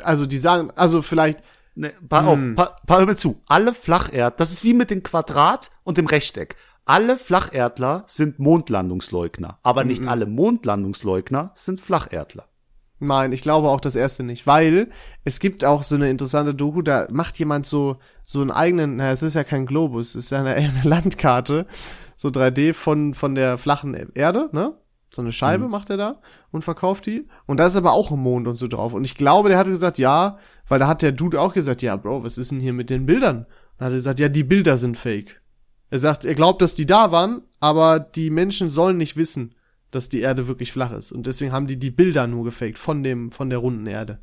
also 0.03 0.27
die 0.27 0.39
sagen, 0.39 0.71
also 0.77 1.03
vielleicht, 1.03 1.39
Ne, 1.77 1.93
pass 2.09 2.25
auf, 2.25 2.39
pa, 2.55 2.77
pa, 2.87 2.99
hör 2.99 3.07
mir 3.07 3.17
zu. 3.17 3.43
Alle 3.49 3.75
Flacherd, 3.75 4.39
das 4.39 4.53
ist 4.53 4.63
wie 4.65 4.75
mit 4.75 4.91
dem 4.91 5.03
Quadrat 5.03 5.71
und 5.83 5.99
dem 5.99 6.07
Rechteck. 6.07 6.55
Alle 6.85 7.17
Flacherdler 7.17 8.05
sind 8.07 8.39
Mondlandungsleugner, 8.39 9.59
aber 9.63 9.83
Mhm. 9.83 9.89
nicht 9.89 10.07
alle 10.07 10.27
Mondlandungsleugner 10.27 11.53
sind 11.55 11.81
Flacherdler. 11.81 12.45
Nein, 13.01 13.33
ich 13.33 13.43
glaube 13.43 13.69
auch 13.71 13.81
das 13.81 13.97
erste 13.97 14.23
nicht, 14.23 14.47
weil 14.47 14.89
es 15.25 15.41
gibt 15.41 15.65
auch 15.65 15.83
so 15.83 15.95
eine 15.97 16.09
interessante 16.11 16.55
Doku, 16.55 16.81
da 16.83 17.07
macht 17.11 17.39
jemand 17.39 17.67
so 17.67 17.97
so 18.23 18.41
einen 18.41 18.51
eigenen, 18.53 18.97
na, 18.97 19.11
es 19.11 19.23
ist 19.23 19.35
ja 19.35 19.45
kein 19.45 19.67
Globus, 19.67 20.11
es 20.15 20.27
ist 20.27 20.31
ja 20.31 20.41
eine, 20.41 20.55
eine 20.55 20.83
Landkarte, 20.85 21.67
so 22.17 22.29
3D 22.29 22.73
von 22.73 23.15
von 23.15 23.35
der 23.35 23.59
flachen 23.59 23.95
Erde, 24.15 24.49
ne? 24.53 24.75
So 25.15 25.23
eine 25.23 25.33
Scheibe 25.33 25.69
macht 25.69 25.91
er 25.91 25.97
da 25.97 26.21
und 26.51 26.63
verkauft 26.63 27.07
die 27.07 27.29
und 27.47 27.59
da 27.59 27.67
ist 27.67 27.77
aber 27.77 27.93
auch 27.93 28.11
ein 28.11 28.19
Mond 28.19 28.49
und 28.49 28.57
so 28.57 28.67
drauf 28.67 28.95
und 28.95 29.05
ich 29.05 29.15
glaube, 29.15 29.49
der 29.49 29.59
hatte 29.59 29.71
gesagt, 29.71 29.99
ja, 29.99 30.39
weil 30.69 30.79
da 30.79 30.89
hat 30.89 31.03
der 31.03 31.13
Dude 31.13 31.41
auch 31.41 31.55
gesagt, 31.55 31.83
ja, 31.83 31.97
Bro, 31.97 32.25
was 32.25 32.39
ist 32.39 32.51
denn 32.51 32.61
hier 32.61 32.73
mit 32.73 32.91
den 32.91 33.07
Bildern? 33.07 33.47
Und 33.79 33.85
hat 33.85 33.93
er 33.93 33.97
gesagt, 33.97 34.21
ja, 34.21 34.29
die 34.29 34.45
Bilder 34.45 34.79
sind 34.79 34.99
fake. 34.99 35.41
Er 35.91 35.99
sagt, 35.99 36.25
er 36.25 36.35
glaubt, 36.35 36.63
dass 36.63 36.75
die 36.75 36.87
da 36.87 37.13
waren, 37.13 37.43
aber 37.61 38.01
die 38.01 38.31
Menschen 38.31 38.71
sollen 38.71 38.97
nicht 38.97 39.17
wissen, 39.17 39.55
dass 39.91 40.09
die 40.09 40.21
Erde 40.21 40.49
wirklich 40.49 40.73
flach 40.73 40.93
ist. 40.93 41.13
Und 41.13 41.27
deswegen 41.27 41.53
haben 41.53 41.67
die 41.67 41.79
die 41.79 41.91
Bilder 41.91 42.27
nur 42.27 42.45
gefaked 42.45 42.79
von 42.79 43.03
dem, 43.03 43.31
von 43.31 43.51
der 43.51 43.59
runden 43.59 43.87
Erde. 43.87 44.19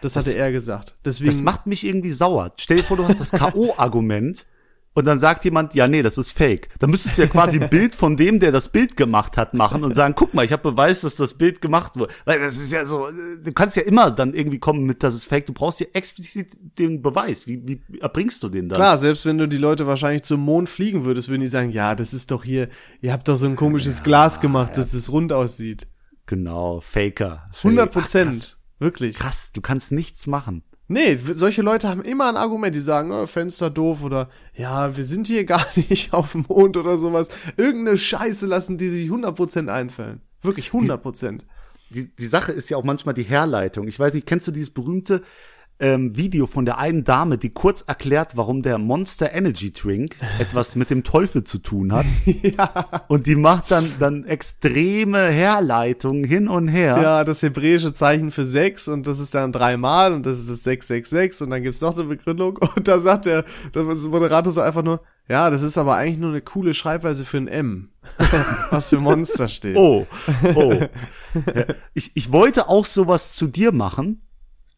Das, 0.00 0.16
hatte 0.16 0.34
er 0.34 0.50
gesagt. 0.50 0.96
Deswegen, 1.04 1.30
Das 1.30 1.42
macht 1.42 1.66
mich 1.66 1.84
irgendwie 1.84 2.12
sauer. 2.12 2.54
Stell 2.56 2.78
dir 2.78 2.84
vor, 2.84 2.96
du 2.96 3.06
hast 3.06 3.20
das 3.20 3.32
K.O.-Argument 3.32 4.44
und 4.92 5.04
dann 5.04 5.20
sagt 5.20 5.44
jemand, 5.44 5.74
ja, 5.74 5.86
nee, 5.86 6.02
das 6.02 6.18
ist 6.18 6.32
fake. 6.32 6.68
Dann 6.80 6.90
müsstest 6.90 7.16
du 7.16 7.22
ja 7.22 7.28
quasi 7.28 7.60
ein 7.60 7.70
Bild 7.70 7.94
von 7.94 8.16
dem, 8.16 8.40
der 8.40 8.50
das 8.50 8.70
Bild 8.70 8.96
gemacht 8.96 9.36
hat, 9.36 9.54
machen 9.54 9.84
und 9.84 9.94
sagen, 9.94 10.14
guck 10.16 10.34
mal, 10.34 10.44
ich 10.44 10.52
habe 10.52 10.72
Beweis, 10.72 11.02
dass 11.02 11.14
das 11.14 11.34
Bild 11.34 11.60
gemacht 11.60 11.96
wurde. 11.96 12.12
Weil 12.24 12.40
das 12.40 12.58
ist 12.58 12.72
ja 12.72 12.84
so, 12.84 13.08
du 13.42 13.52
kannst 13.52 13.76
ja 13.76 13.82
immer 13.82 14.10
dann 14.10 14.34
irgendwie 14.34 14.58
kommen 14.58 14.84
mit, 14.84 15.04
dass 15.04 15.14
es 15.14 15.24
fake. 15.24 15.46
Du 15.46 15.52
brauchst 15.52 15.78
ja 15.78 15.86
explizit 15.92 16.48
den 16.78 17.02
Beweis. 17.02 17.46
Wie, 17.46 17.62
wie 17.66 18.00
erbringst 18.00 18.42
du 18.42 18.48
den 18.48 18.68
dann? 18.68 18.76
klar, 18.76 18.98
selbst 18.98 19.26
wenn 19.26 19.38
du 19.38 19.46
die 19.46 19.58
Leute 19.58 19.86
wahrscheinlich 19.86 20.24
zum 20.24 20.40
Mond 20.40 20.68
fliegen 20.68 21.04
würdest, 21.04 21.28
würden 21.28 21.42
die 21.42 21.48
sagen, 21.48 21.70
ja, 21.70 21.94
das 21.94 22.12
ist 22.12 22.32
doch 22.32 22.42
hier, 22.42 22.68
ihr 23.00 23.12
habt 23.12 23.28
doch 23.28 23.36
so 23.36 23.46
ein 23.46 23.56
komisches 23.56 24.02
Glas 24.02 24.40
gemacht, 24.40 24.76
dass 24.76 24.92
es 24.92 25.12
rund 25.12 25.32
aussieht. 25.32 25.86
Genau, 26.26 26.80
Faker. 26.80 27.46
Fake. 27.52 27.64
100 27.64 27.88
Ach, 27.88 27.92
Prozent. 27.92 28.58
Wirklich. 28.80 29.16
Krass, 29.16 29.52
du 29.52 29.60
kannst 29.60 29.92
nichts 29.92 30.26
machen. 30.26 30.64
Nee, 30.92 31.16
solche 31.34 31.62
Leute 31.62 31.88
haben 31.88 32.02
immer 32.02 32.28
ein 32.28 32.36
Argument, 32.36 32.74
die 32.74 32.80
sagen, 32.80 33.12
oh, 33.12 33.24
Fenster 33.28 33.70
doof 33.70 34.02
oder 34.02 34.28
ja, 34.54 34.96
wir 34.96 35.04
sind 35.04 35.28
hier 35.28 35.44
gar 35.46 35.64
nicht 35.76 36.12
auf 36.12 36.32
dem 36.32 36.44
Mond 36.48 36.76
oder 36.76 36.98
sowas. 36.98 37.28
Irgendeine 37.56 37.96
Scheiße 37.96 38.46
lassen 38.46 38.76
die 38.76 38.88
sich 38.88 39.08
100% 39.08 39.68
einfallen. 39.68 40.20
Wirklich 40.42 40.70
100%. 40.70 41.42
die, 41.90 42.08
die 42.16 42.26
Sache 42.26 42.50
ist 42.50 42.70
ja 42.70 42.76
auch 42.76 42.82
manchmal 42.82 43.14
die 43.14 43.22
Herleitung. 43.22 43.86
Ich 43.86 44.00
weiß 44.00 44.14
nicht, 44.14 44.26
kennst 44.26 44.48
du 44.48 44.50
dieses 44.50 44.70
berühmte 44.70 45.22
ähm, 45.80 46.16
Video 46.16 46.46
von 46.46 46.64
der 46.64 46.78
einen 46.78 47.04
Dame, 47.04 47.38
die 47.38 47.50
kurz 47.50 47.82
erklärt, 47.82 48.36
warum 48.36 48.62
der 48.62 48.78
Monster 48.78 49.32
Energy 49.32 49.72
Drink 49.72 50.14
etwas 50.38 50.76
mit 50.76 50.90
dem 50.90 51.02
Teufel 51.04 51.44
zu 51.44 51.58
tun 51.58 51.92
hat? 51.92 52.06
ja. 52.24 53.04
Und 53.08 53.26
die 53.26 53.36
macht 53.36 53.70
dann 53.70 53.90
dann 53.98 54.24
extreme 54.24 55.28
Herleitungen 55.28 56.24
hin 56.24 56.48
und 56.48 56.68
her. 56.68 57.00
ja, 57.02 57.24
das 57.24 57.42
hebräische 57.42 57.92
Zeichen 57.92 58.30
für 58.30 58.44
sechs 58.44 58.88
und 58.88 59.06
das 59.06 59.18
ist 59.18 59.34
dann 59.34 59.52
dreimal 59.52 60.12
und 60.12 60.26
das 60.26 60.38
ist 60.38 60.50
das 60.50 60.62
666 60.62 61.42
und 61.44 61.50
dann 61.50 61.62
gibt's 61.62 61.80
noch 61.80 61.96
eine 61.96 62.04
Begründung 62.04 62.58
und 62.76 62.86
da 62.86 63.00
sagt 63.00 63.26
der, 63.26 63.44
der 63.74 63.82
Moderator 63.84 64.52
so 64.52 64.60
einfach 64.60 64.82
nur, 64.82 65.00
ja, 65.28 65.48
das 65.48 65.62
ist 65.62 65.78
aber 65.78 65.96
eigentlich 65.96 66.18
nur 66.18 66.30
eine 66.30 66.40
coole 66.40 66.74
Schreibweise 66.74 67.24
für 67.24 67.36
ein 67.38 67.48
M, 67.48 67.90
was 68.70 68.90
für 68.90 68.98
Monster 68.98 69.48
steht. 69.48 69.76
Oh, 69.76 70.06
oh. 70.54 70.74
Ich, 71.94 72.10
ich 72.14 72.32
wollte 72.32 72.68
auch 72.68 72.84
sowas 72.84 73.34
zu 73.34 73.46
dir 73.46 73.70
machen, 73.70 74.22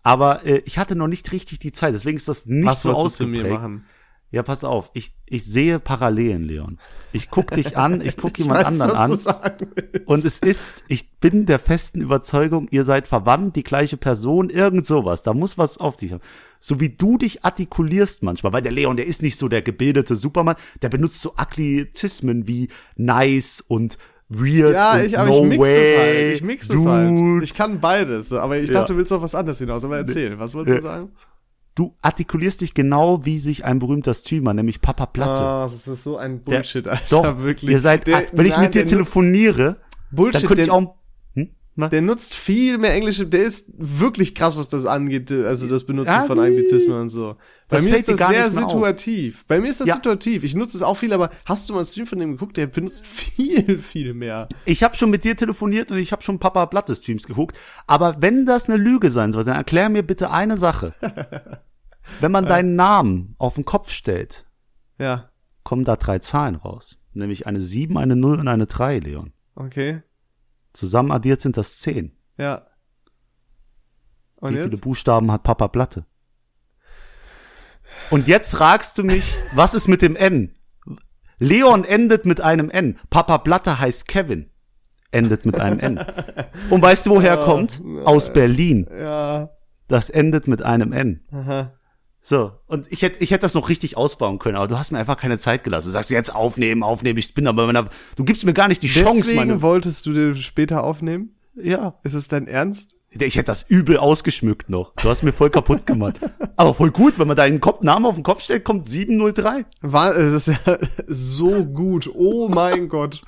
aber 0.02 0.44
äh, 0.44 0.62
ich 0.64 0.78
hatte 0.78 0.96
noch 0.96 1.08
nicht 1.08 1.30
richtig 1.32 1.58
die 1.58 1.72
Zeit. 1.72 1.94
Deswegen 1.94 2.16
ist 2.16 2.28
das 2.28 2.46
nicht 2.46 2.66
was 2.66 2.82
so 2.82 2.90
du 2.90 2.94
zu 2.94 3.00
ausgeprägt. 3.02 3.44
mir 3.44 3.52
machen? 3.54 3.84
Ja, 4.32 4.42
pass 4.42 4.64
auf. 4.64 4.90
Ich, 4.94 5.14
ich 5.26 5.44
sehe 5.44 5.78
Parallelen, 5.78 6.44
Leon. 6.44 6.78
Ich 7.12 7.30
guck 7.30 7.50
dich 7.50 7.76
an, 7.76 8.00
ich 8.00 8.16
guck 8.16 8.38
jemand 8.38 8.64
weiß, 8.64 8.80
anderen 8.80 9.10
was 9.10 9.26
an. 9.26 9.52
du. 9.58 9.66
Und 10.06 10.24
es 10.24 10.38
ist, 10.38 10.70
ich 10.88 11.10
bin 11.20 11.44
der 11.44 11.58
festen 11.58 12.00
Überzeugung, 12.00 12.66
ihr 12.70 12.86
seid 12.86 13.06
verwandt, 13.06 13.56
die 13.56 13.62
gleiche 13.62 13.98
Person, 13.98 14.48
irgend 14.48 14.86
sowas. 14.86 15.22
Da 15.22 15.34
muss 15.34 15.58
was 15.58 15.76
auf 15.76 15.98
dich 15.98 16.12
haben. 16.12 16.22
So 16.60 16.80
wie 16.80 16.88
du 16.88 17.18
dich 17.18 17.44
artikulierst 17.44 18.22
manchmal, 18.22 18.54
weil 18.54 18.62
der 18.62 18.72
Leon, 18.72 18.96
der 18.96 19.06
ist 19.06 19.20
nicht 19.20 19.36
so 19.38 19.48
der 19.48 19.60
gebildete 19.60 20.16
Supermann, 20.16 20.56
der 20.80 20.88
benutzt 20.88 21.20
so 21.20 21.34
Anglizismen 21.36 22.46
wie 22.46 22.68
nice 22.96 23.60
und 23.60 23.98
weird. 24.38 24.74
Ja, 24.74 25.00
ich, 25.02 25.18
aber 25.18 25.28
no 25.28 25.42
ich 25.42 25.48
mix 25.50 25.60
way, 25.62 25.76
es 25.94 25.98
halt. 25.98 26.34
Ich 26.36 26.42
mix 26.42 26.70
es 26.70 26.86
halt. 26.86 27.10
dude. 27.10 27.44
Ich 27.44 27.54
kann 27.54 27.80
beides. 27.80 28.32
Aber 28.32 28.56
ich 28.58 28.68
Ja. 28.68 28.74
dachte, 28.80 28.92
du 28.92 28.98
willst 28.98 29.12
auf 29.12 29.22
was 29.22 29.34
anderes 29.34 29.58
hinaus. 29.58 29.84
Aber 29.84 29.96
erzähl, 29.98 30.38
was 30.38 30.54
wolltest 30.54 30.78
du 30.78 30.82
sagen? 30.82 31.10
Du 31.74 31.94
artikulierst 32.02 32.60
dich 32.60 32.74
genau 32.74 33.24
wie 33.24 33.38
sich 33.38 33.64
ein 33.64 33.78
berühmter 33.78 34.12
Streamer, 34.12 34.52
nämlich 34.52 34.82
Papa 34.82 35.06
Platte. 35.06 35.40
Ah, 35.40 35.62
das 35.62 35.86
ist 35.88 36.04
so 36.04 36.18
ein 36.18 36.44
Der- 36.44 36.56
Bullshit, 36.56 36.86
Alter. 36.86 37.02
Doch, 37.10 37.38
wirklich. 37.38 37.70
ihr 37.70 37.80
seid, 37.80 38.06
Der- 38.06 38.24
wenn 38.32 38.44
ich 38.44 38.52
nein, 38.52 38.64
mit 38.64 38.74
dir 38.74 38.80
der 38.82 38.88
telefoniere, 38.88 39.76
Bullshit, 40.10 40.42
dann 40.42 40.48
könnte 40.48 40.62
ich 40.62 40.68
der- 40.68 40.74
auch, 40.74 40.94
Was? 41.74 41.88
Der 41.88 42.02
nutzt 42.02 42.34
viel 42.34 42.76
mehr 42.76 42.92
Englische, 42.92 43.26
der 43.26 43.44
ist 43.44 43.70
wirklich 43.78 44.34
krass, 44.34 44.58
was 44.58 44.68
das 44.68 44.84
angeht, 44.84 45.32
also 45.32 45.66
das 45.70 45.84
Benutzen 45.84 46.10
Ja, 46.12 46.24
von 46.24 46.38
Anglizismen 46.38 47.00
und 47.00 47.08
so. 47.08 47.36
Bei 47.68 47.80
mir 47.80 47.94
ist 47.96 48.08
das 48.08 48.18
sehr 48.18 48.28
mehr 48.28 48.46
auf. 48.48 48.52
situativ. 48.52 49.46
Bei 49.46 49.58
mir 49.58 49.70
ist 49.70 49.80
das 49.80 49.88
Ja. 49.88 49.94
situativ. 49.94 50.44
Ich 50.44 50.54
nutze 50.54 50.76
es 50.76 50.82
auch 50.82 50.98
viel, 50.98 51.14
aber 51.14 51.30
hast 51.46 51.68
du 51.68 51.72
mal 51.72 51.78
einen 51.78 51.86
Stream 51.86 52.06
von 52.06 52.18
dem 52.18 52.32
geguckt? 52.32 52.58
Der 52.58 52.66
benutzt 52.66 53.06
viel, 53.06 53.78
viel 53.78 54.12
mehr. 54.12 54.48
Ich 54.66 54.82
habe 54.82 54.96
schon 54.96 55.08
mit 55.08 55.24
dir 55.24 55.34
telefoniert 55.34 55.90
und 55.90 55.96
ich 55.96 56.12
habe 56.12 56.20
schon 56.20 56.38
Papa 56.38 56.66
Platte 56.66 56.94
Streams 56.94 57.26
geguckt. 57.26 57.58
Aber 57.86 58.16
wenn 58.20 58.44
das 58.44 58.68
eine 58.68 58.76
Lüge 58.76 59.10
sein 59.10 59.32
soll, 59.32 59.44
dann 59.44 59.56
erklär 59.56 59.88
mir 59.88 60.02
bitte 60.02 60.30
eine 60.30 60.58
Sache. 60.58 60.92
wenn 62.20 62.32
man 62.32 62.44
deinen 62.44 62.76
Namen 62.76 63.34
auf 63.38 63.54
den 63.54 63.64
Kopf 63.64 63.88
stellt, 63.90 64.44
Ja, 64.98 65.30
kommen 65.64 65.84
da 65.84 65.96
drei 65.96 66.18
Zahlen 66.18 66.56
raus. 66.56 66.98
Nämlich 67.14 67.46
eine 67.46 67.62
7, 67.62 67.96
eine 67.96 68.14
0 68.16 68.40
und 68.40 68.48
eine 68.48 68.66
3, 68.66 68.98
Leon. 68.98 69.32
okay. 69.54 70.02
Zusammen 70.72 71.10
addiert 71.10 71.40
sind 71.40 71.56
das 71.56 71.78
10. 71.78 72.16
Ja. 72.38 72.66
Und 74.36 74.54
Wie 74.54 74.58
viele 74.58 74.70
jetzt? 74.70 74.80
Buchstaben 74.80 75.30
hat 75.30 75.42
Papa 75.42 75.68
Platte? 75.68 76.06
Und 78.10 78.26
jetzt 78.26 78.54
fragst 78.54 78.98
du 78.98 79.04
mich, 79.04 79.36
was 79.54 79.74
ist 79.74 79.88
mit 79.88 80.02
dem 80.02 80.16
N? 80.16 80.54
Leon 81.38 81.84
endet 81.84 82.24
mit 82.24 82.40
einem 82.40 82.70
N. 82.70 82.98
Papa 83.10 83.38
Platte 83.38 83.78
heißt 83.78 84.06
Kevin. 84.06 84.50
Endet 85.10 85.44
mit 85.44 85.60
einem 85.60 85.78
N. 85.78 86.04
Und 86.70 86.80
weißt 86.80 87.06
du, 87.06 87.10
woher 87.10 87.32
er 87.32 87.44
kommt? 87.44 87.82
Aus 88.04 88.32
Berlin. 88.32 88.88
Ja. 88.90 89.50
Das 89.88 90.08
endet 90.08 90.48
mit 90.48 90.62
einem 90.62 90.92
N. 90.92 91.20
Aha. 91.32 91.72
So, 92.24 92.52
und 92.66 92.86
ich 92.90 93.02
hätte 93.02 93.22
ich 93.24 93.32
hätte 93.32 93.42
das 93.42 93.54
noch 93.54 93.68
richtig 93.68 93.96
ausbauen 93.96 94.38
können, 94.38 94.56
aber 94.56 94.68
du 94.68 94.78
hast 94.78 94.92
mir 94.92 94.98
einfach 94.98 95.16
keine 95.16 95.38
Zeit 95.38 95.64
gelassen. 95.64 95.88
Du 95.88 95.92
sagst 95.92 96.08
jetzt 96.10 96.32
aufnehmen, 96.34 96.84
aufnehmen, 96.84 97.18
ich 97.18 97.34
bin 97.34 97.48
aber 97.48 97.66
meiner, 97.66 97.88
du 98.16 98.24
gibst 98.24 98.44
mir 98.46 98.54
gar 98.54 98.68
nicht 98.68 98.82
die 98.82 98.88
Chance, 98.88 99.18
Deswegen 99.18 99.36
meine. 99.38 99.62
wolltest 99.62 100.06
du 100.06 100.12
den 100.12 100.36
später 100.36 100.84
aufnehmen? 100.84 101.34
Ja, 101.54 101.98
Ist 102.04 102.14
es 102.14 102.28
dein 102.28 102.46
Ernst? 102.46 102.96
ich 103.14 103.36
hätte 103.36 103.46
das 103.48 103.62
übel 103.68 103.98
ausgeschmückt 103.98 104.70
noch. 104.70 104.94
Du 104.94 105.08
hast 105.10 105.22
mir 105.22 105.34
voll 105.34 105.50
kaputt 105.50 105.84
gemacht. 105.84 106.18
Aber 106.56 106.72
voll 106.72 106.90
gut, 106.92 107.18
wenn 107.18 107.26
man 107.28 107.36
deinen 107.36 107.60
Kopf, 107.60 107.82
Namen 107.82 108.06
auf 108.06 108.14
den 108.14 108.24
Kopf 108.24 108.40
stellt, 108.40 108.64
kommt 108.64 108.88
703. 108.88 109.66
War, 109.82 110.16
es 110.16 110.32
ist 110.32 110.46
ja 110.66 110.78
so 111.08 111.62
gut. 111.66 112.08
Oh 112.14 112.48
mein 112.48 112.88
Gott. 112.88 113.20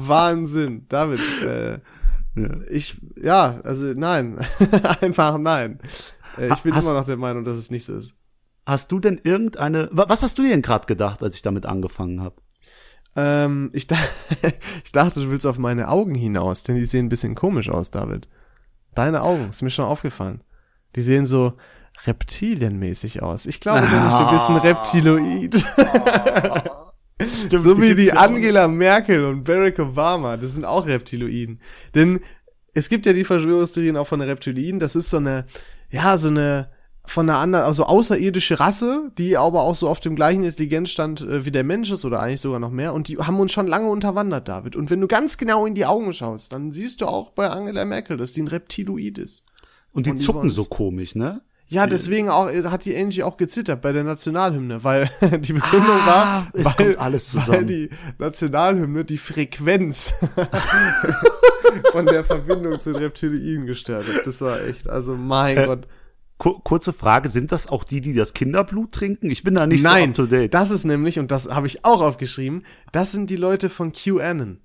Wahnsinn. 0.00 0.86
David, 0.88 1.20
äh, 1.42 1.78
ich, 2.70 2.96
ja, 3.20 3.60
also 3.64 3.86
nein. 3.94 4.38
Einfach 5.02 5.36
nein. 5.38 5.80
Äh, 6.38 6.52
ich 6.52 6.60
bin 6.60 6.74
Hast- 6.74 6.84
immer 6.84 6.94
noch 6.94 7.04
der 7.06 7.16
Meinung, 7.18 7.44
dass 7.44 7.58
es 7.58 7.70
nicht 7.70 7.84
so 7.84 7.96
ist. 7.96 8.14
Hast 8.68 8.92
du 8.92 9.00
denn 9.00 9.18
irgendeine, 9.24 9.88
wa- 9.92 10.04
was 10.08 10.22
hast 10.22 10.38
du 10.38 10.42
denn 10.42 10.60
gerade 10.60 10.84
gedacht, 10.86 11.22
als 11.22 11.34
ich 11.36 11.40
damit 11.42 11.64
angefangen 11.64 12.20
habe? 12.20 12.36
Ähm, 13.16 13.70
ich, 13.72 13.86
dach, 13.86 13.98
ich 14.84 14.92
dachte, 14.92 15.20
du 15.22 15.30
willst 15.30 15.46
auf 15.46 15.56
meine 15.56 15.88
Augen 15.88 16.14
hinaus, 16.14 16.64
denn 16.64 16.76
die 16.76 16.84
sehen 16.84 17.06
ein 17.06 17.08
bisschen 17.08 17.34
komisch 17.34 17.70
aus, 17.70 17.90
David. 17.90 18.28
Deine 18.94 19.22
Augen, 19.22 19.48
ist 19.48 19.62
mir 19.62 19.70
schon 19.70 19.86
aufgefallen. 19.86 20.42
Die 20.96 21.00
sehen 21.00 21.24
so 21.24 21.54
reptilienmäßig 22.06 23.22
aus. 23.22 23.46
Ich 23.46 23.60
glaube 23.60 23.86
nämlich, 23.90 24.14
du 24.14 24.30
bist 24.30 24.50
ein 24.50 24.56
Reptiloid. 24.56 25.54
so 27.56 27.80
wie 27.80 27.94
die 27.94 28.12
Angela 28.12 28.68
Merkel 28.68 29.24
und 29.24 29.44
Barack 29.44 29.78
Obama, 29.78 30.36
das 30.36 30.52
sind 30.52 30.64
auch 30.66 30.86
Reptiloiden. 30.86 31.60
Denn 31.94 32.20
es 32.74 32.88
gibt 32.90 33.06
ja 33.06 33.12
die 33.14 33.24
Verschwörungstheorien 33.24 33.96
auch 33.96 34.06
von 34.06 34.20
den 34.20 34.28
Reptiloiden, 34.28 34.78
das 34.78 34.94
ist 34.94 35.08
so 35.10 35.16
eine, 35.16 35.46
ja, 35.90 36.16
so 36.18 36.28
eine 36.28 36.70
von 37.08 37.28
einer 37.28 37.38
anderen, 37.38 37.64
also 37.64 37.84
außerirdische 37.84 38.60
Rasse, 38.60 39.10
die 39.16 39.36
aber 39.36 39.62
auch 39.62 39.74
so 39.74 39.88
auf 39.88 40.00
dem 40.00 40.14
gleichen 40.14 40.44
Intelligenzstand 40.44 41.22
äh, 41.22 41.44
wie 41.44 41.50
der 41.50 41.64
Mensch 41.64 41.90
ist 41.90 42.04
oder 42.04 42.20
eigentlich 42.20 42.40
sogar 42.40 42.60
noch 42.60 42.70
mehr 42.70 42.92
und 42.92 43.08
die 43.08 43.18
haben 43.18 43.40
uns 43.40 43.52
schon 43.52 43.66
lange 43.66 43.88
unterwandert, 43.88 44.48
David. 44.48 44.76
Und 44.76 44.90
wenn 44.90 45.00
du 45.00 45.08
ganz 45.08 45.38
genau 45.38 45.66
in 45.66 45.74
die 45.74 45.86
Augen 45.86 46.12
schaust, 46.12 46.52
dann 46.52 46.70
siehst 46.70 47.00
du 47.00 47.06
auch 47.06 47.30
bei 47.30 47.48
Angela 47.48 47.84
Merkel, 47.84 48.16
dass 48.16 48.32
die 48.32 48.42
ein 48.42 48.48
Reptiloid 48.48 49.18
ist. 49.18 49.44
Und 49.92 50.06
die 50.06 50.10
und 50.10 50.20
die 50.20 50.24
zucken 50.24 50.50
so 50.50 50.64
komisch, 50.64 51.14
ne? 51.14 51.40
Ja, 51.70 51.86
deswegen 51.86 52.30
auch, 52.30 52.48
äh, 52.48 52.64
hat 52.64 52.86
die 52.86 52.96
Angie 52.96 53.22
auch 53.22 53.36
gezittert 53.36 53.82
bei 53.82 53.92
der 53.92 54.02
Nationalhymne, 54.02 54.84
weil 54.84 55.10
die 55.40 55.52
Begründung 55.52 55.96
Ah, 56.02 56.46
war, 56.54 56.76
weil, 56.78 56.96
weil 56.98 57.64
die 57.66 57.90
Nationalhymne 58.18 59.04
die 59.04 59.18
Frequenz 59.18 60.12
von 61.92 62.06
der 62.06 62.24
Verbindung 62.24 62.80
zu 62.80 62.92
den 62.92 63.02
Reptilien 63.02 63.66
gestört 63.66 64.06
hat. 64.06 64.26
Das 64.26 64.40
war 64.40 64.62
echt, 64.62 64.88
also 64.88 65.14
mein 65.14 65.66
Gott. 65.66 65.86
Ku- 66.38 66.60
kurze 66.60 66.92
Frage, 66.92 67.28
sind 67.30 67.50
das 67.52 67.66
auch 67.66 67.82
die, 67.84 68.00
die 68.00 68.14
das 68.14 68.32
Kinderblut 68.32 68.92
trinken? 68.92 69.30
Ich 69.30 69.42
bin 69.42 69.54
da 69.56 69.66
nicht 69.66 69.82
so 69.82 69.88
Nein, 69.88 70.10
up 70.10 70.14
to 70.14 70.26
date. 70.26 70.54
das 70.54 70.70
ist 70.70 70.84
nämlich, 70.84 71.18
und 71.18 71.30
das 71.30 71.50
habe 71.50 71.66
ich 71.66 71.84
auch 71.84 72.00
aufgeschrieben, 72.00 72.62
das 72.92 73.10
sind 73.12 73.28
die 73.30 73.36
Leute 73.36 73.68
von 73.68 73.92
QAnon. 73.92 74.60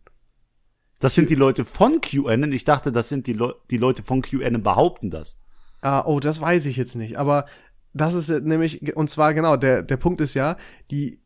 Das 0.99 1.15
sind 1.15 1.29
die 1.29 1.35
Leute 1.35 1.65
von 1.65 1.99
QAnon. 1.99 2.51
Ich 2.51 2.63
dachte, 2.63 2.91
das 2.91 3.09
sind 3.09 3.27
die, 3.27 3.33
Leu 3.33 3.51
die 3.71 3.77
Leute 3.77 4.03
von 4.03 4.21
QAnon 4.21 4.61
behaupten 4.63 5.09
das. 5.09 5.37
Ah, 5.81 6.05
oh, 6.05 6.19
das 6.19 6.39
weiß 6.39 6.65
ich 6.67 6.77
jetzt 6.77 6.95
nicht, 6.95 7.17
aber 7.17 7.45
das 7.91 8.13
ist 8.13 8.29
ja 8.29 8.39
nämlich, 8.39 8.95
und 8.95 9.09
zwar 9.09 9.33
genau, 9.33 9.57
der, 9.57 9.83
der 9.83 9.97
Punkt 9.97 10.21
ist 10.21 10.33
ja, 10.33 10.55
die 10.91 11.19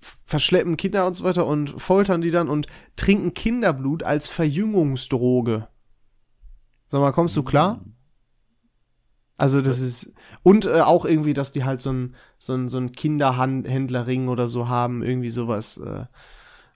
verschleppen 0.00 0.76
Kinder 0.76 1.06
und 1.06 1.14
so 1.14 1.24
weiter 1.24 1.46
und 1.46 1.80
foltern 1.80 2.20
die 2.20 2.30
dann 2.30 2.48
und 2.48 2.66
trinken 2.96 3.34
Kinderblut 3.34 4.02
als 4.02 4.28
Verjüngungsdroge. 4.28 5.68
Sag 6.88 7.00
mal, 7.00 7.12
kommst 7.12 7.36
du 7.36 7.42
klar? 7.42 7.84
Also 9.40 9.62
das 9.62 9.80
ist 9.80 10.12
und 10.42 10.66
äh, 10.66 10.80
auch 10.80 11.04
irgendwie, 11.04 11.34
dass 11.34 11.52
die 11.52 11.64
halt 11.64 11.80
so 11.80 11.90
ein 11.92 12.14
so 12.38 12.54
ein 12.54 12.68
so 12.68 12.78
ein 12.78 12.92
Kinderhändlerring 12.92 14.28
oder 14.28 14.48
so 14.48 14.68
haben, 14.68 15.02
irgendwie 15.02 15.30
sowas 15.30 15.78
äh, 15.78 16.04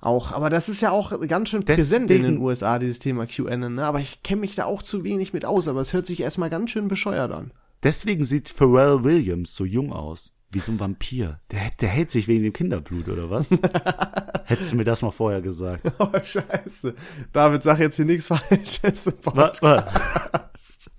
auch. 0.01 0.33
Aber 0.33 0.51
das 0.51 0.69
ist 0.69 0.81
ja 0.81 0.91
auch 0.91 1.19
ganz 1.29 1.51
schön 1.51 1.65
präsent 1.65 2.11
in 2.11 2.23
den 2.23 2.39
USA 2.39 2.79
dieses 2.79 2.99
Thema 2.99 3.27
QAnon. 3.27 3.75
Ne? 3.75 3.85
Aber 3.85 4.01
ich 4.01 4.23
kenne 4.23 4.41
mich 4.41 4.55
da 4.55 4.65
auch 4.65 4.83
zu 4.83 5.05
wenig 5.05 5.33
mit 5.33 5.45
aus. 5.45 5.69
Aber 5.69 5.81
es 5.81 5.93
hört 5.93 6.07
sich 6.07 6.21
erstmal 6.21 6.51
ganz 6.51 6.71
schön 6.71 6.89
bescheuert 6.89 7.33
an. 7.33 7.53
Deswegen 7.83 8.25
sieht 8.25 8.49
Pharrell 8.49 9.05
Williams 9.05 9.55
so 9.55 9.65
jung 9.65 9.93
aus. 9.93 10.33
Wie 10.55 10.61
so 10.61 10.73
ein 10.73 10.79
Vampir. 10.81 11.41
Der, 11.51 11.71
der 11.81 11.89
hält 11.89 12.11
sich 12.13 12.29
wegen 12.29 12.45
dem 12.45 12.53
Kinderblut, 12.53 13.09
oder 13.09 13.29
was? 13.29 13.51
Hättest 14.45 14.73
du 14.73 14.77
mir 14.77 14.85
das 14.85 15.03
mal 15.03 15.11
vorher 15.11 15.43
gesagt. 15.43 15.91
Oh 15.99 16.09
Scheiße, 16.23 16.95
David, 17.33 17.63
sag 17.63 17.81
jetzt 17.81 17.97
hier 17.97 18.05
nichts 18.05 18.27
Falsches. 18.27 19.09
im 19.09 19.15
Was? 19.25 19.61
Podcast. 19.61 20.91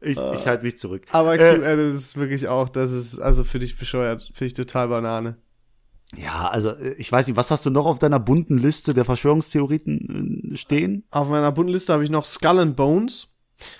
Ich, 0.00 0.18
ich 0.18 0.46
halte 0.46 0.62
mich 0.64 0.78
zurück. 0.78 1.04
Aber 1.10 1.34
Äh, 1.34 1.58
QAnon 1.58 1.92
ist 1.92 2.16
wirklich 2.16 2.48
auch, 2.48 2.68
das 2.68 2.92
ist 2.92 3.18
also 3.18 3.44
für 3.44 3.58
dich 3.58 3.76
bescheuert, 3.76 4.30
finde 4.34 4.46
ich 4.46 4.54
total 4.54 4.88
Banane. 4.88 5.36
Ja, 6.14 6.48
also 6.48 6.70
äh, 6.70 6.92
ich 6.98 7.10
weiß 7.10 7.26
nicht, 7.26 7.36
was 7.36 7.50
hast 7.50 7.64
du 7.66 7.70
noch 7.70 7.86
auf 7.86 7.98
deiner 7.98 8.20
bunten 8.20 8.58
Liste 8.58 8.94
der 8.94 9.04
Verschwörungstheorien 9.04 10.52
äh, 10.52 10.56
stehen? 10.56 11.04
Auf 11.10 11.28
meiner 11.28 11.52
bunten 11.52 11.72
Liste 11.72 11.92
habe 11.92 12.04
ich 12.04 12.10
noch 12.10 12.24
Skull 12.24 12.58
and 12.58 12.76
Bones. 12.76 13.28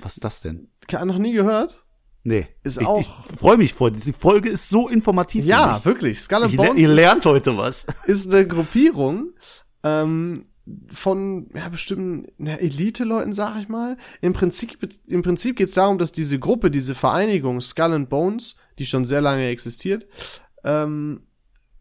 Was 0.01 0.15
ist 0.15 0.25
das 0.25 0.41
denn? 0.41 0.69
Noch 1.05 1.19
nie 1.19 1.33
gehört? 1.33 1.82
Nee. 2.25 2.47
Ist 2.63 2.81
ich, 2.81 2.87
auch- 2.87 3.01
Ich 3.01 3.09
freue 3.39 3.57
mich 3.57 3.75
vor. 3.75 3.91
Die 3.91 4.13
Folge 4.13 4.49
ist 4.49 4.69
so 4.69 4.89
informativ. 4.89 5.45
Ja, 5.45 5.75
mich. 5.77 5.85
wirklich. 5.85 6.21
Skull 6.21 6.45
and 6.45 6.57
Bones 6.57 6.81
ihr 6.81 6.89
lernt 6.89 7.25
heute 7.25 7.57
was. 7.57 7.87
ist 8.07 8.33
eine 8.33 8.47
Gruppierung 8.47 9.33
ähm, 9.83 10.47
von 10.93 11.51
ja 11.55 11.69
bestimmten 11.69 12.27
ja, 12.39 12.55
Elite-Leuten, 12.55 13.33
sag 13.33 13.61
ich 13.61 13.69
mal. 13.69 13.97
Im 14.21 14.33
Prinzip, 14.33 14.79
im 15.09 15.23
Prinzip 15.23 15.57
geht 15.57 15.69
es 15.69 15.75
darum, 15.75 15.99
dass 15.99 16.13
diese 16.13 16.39
Gruppe, 16.39 16.71
diese 16.71 16.95
Vereinigung 16.95 17.61
Skull 17.61 17.93
and 17.93 18.09
Bones, 18.09 18.57
die 18.79 18.87
schon 18.87 19.05
sehr 19.05 19.21
lange 19.21 19.49
existiert, 19.49 20.07
ähm, 20.65 21.23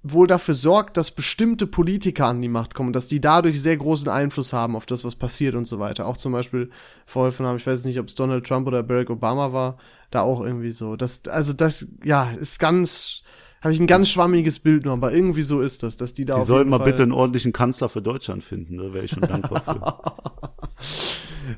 wohl 0.03 0.25
dafür 0.25 0.55
sorgt, 0.55 0.97
dass 0.97 1.11
bestimmte 1.11 1.67
Politiker 1.67 2.25
an 2.25 2.41
die 2.41 2.49
Macht 2.49 2.73
kommen, 2.73 2.91
dass 2.91 3.07
die 3.07 3.21
dadurch 3.21 3.61
sehr 3.61 3.77
großen 3.77 4.09
Einfluss 4.09 4.51
haben 4.51 4.75
auf 4.75 4.87
das, 4.87 5.03
was 5.05 5.15
passiert 5.15 5.53
und 5.53 5.65
so 5.65 5.79
weiter. 5.79 6.07
Auch 6.07 6.17
zum 6.17 6.31
Beispiel 6.31 6.71
verholfen 7.05 7.45
haben, 7.45 7.57
ich 7.57 7.67
weiß 7.67 7.85
nicht, 7.85 7.99
ob 7.99 8.07
es 8.07 8.15
Donald 8.15 8.45
Trump 8.45 8.67
oder 8.67 8.81
Barack 8.81 9.11
Obama 9.11 9.53
war, 9.53 9.77
da 10.09 10.21
auch 10.21 10.41
irgendwie 10.41 10.71
so. 10.71 10.95
Das, 10.95 11.27
also 11.27 11.53
das, 11.53 11.87
ja, 12.03 12.31
ist 12.31 12.59
ganz, 12.59 13.21
habe 13.61 13.73
ich 13.73 13.79
ein 13.79 13.87
ganz 13.87 14.09
schwammiges 14.09 14.59
Bild 14.59 14.85
nur, 14.85 14.93
aber 14.93 15.13
irgendwie 15.13 15.43
so 15.43 15.61
ist 15.61 15.83
das, 15.83 15.97
dass 15.97 16.15
die 16.15 16.25
da 16.25 16.39
Die 16.39 16.45
sollten 16.45 16.71
mal 16.71 16.77
Fall, 16.77 16.87
bitte 16.87 17.03
einen 17.03 17.11
ordentlichen 17.11 17.53
Kanzler 17.53 17.87
für 17.87 18.01
Deutschland 18.01 18.43
finden. 18.43 18.77
Da 18.77 18.93
wäre 18.93 19.05
ich 19.05 19.11
schon 19.11 19.21
dankbar 19.21 19.61
für. 19.63 20.81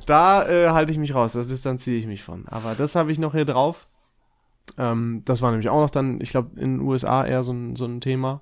Da 0.06 0.48
äh, 0.48 0.70
halte 0.70 0.91
ich 0.91 0.98
mich 0.98 1.14
raus, 1.14 1.34
das 1.34 1.48
distanziere 1.48 1.98
ich 1.98 2.08
mich 2.08 2.24
von. 2.24 2.48
Aber 2.48 2.74
das 2.74 2.96
habe 2.96 3.12
ich 3.12 3.20
noch 3.20 3.34
hier 3.34 3.46
drauf. 3.46 3.88
Ähm, 4.78 5.22
das 5.26 5.41
war 5.41 5.51
nämlich 5.51 5.70
auch 5.70 5.82
noch 5.82 5.89
dann, 5.89 6.20
ich 6.22 6.32
glaube, 6.32 6.59
in 6.59 6.78
den 6.78 6.88
USA 6.88 7.26
eher 7.26 7.43
so 7.43 7.53
ein, 7.53 7.76
so 7.76 7.86
ein 7.86 8.01
Thema. 8.01 8.41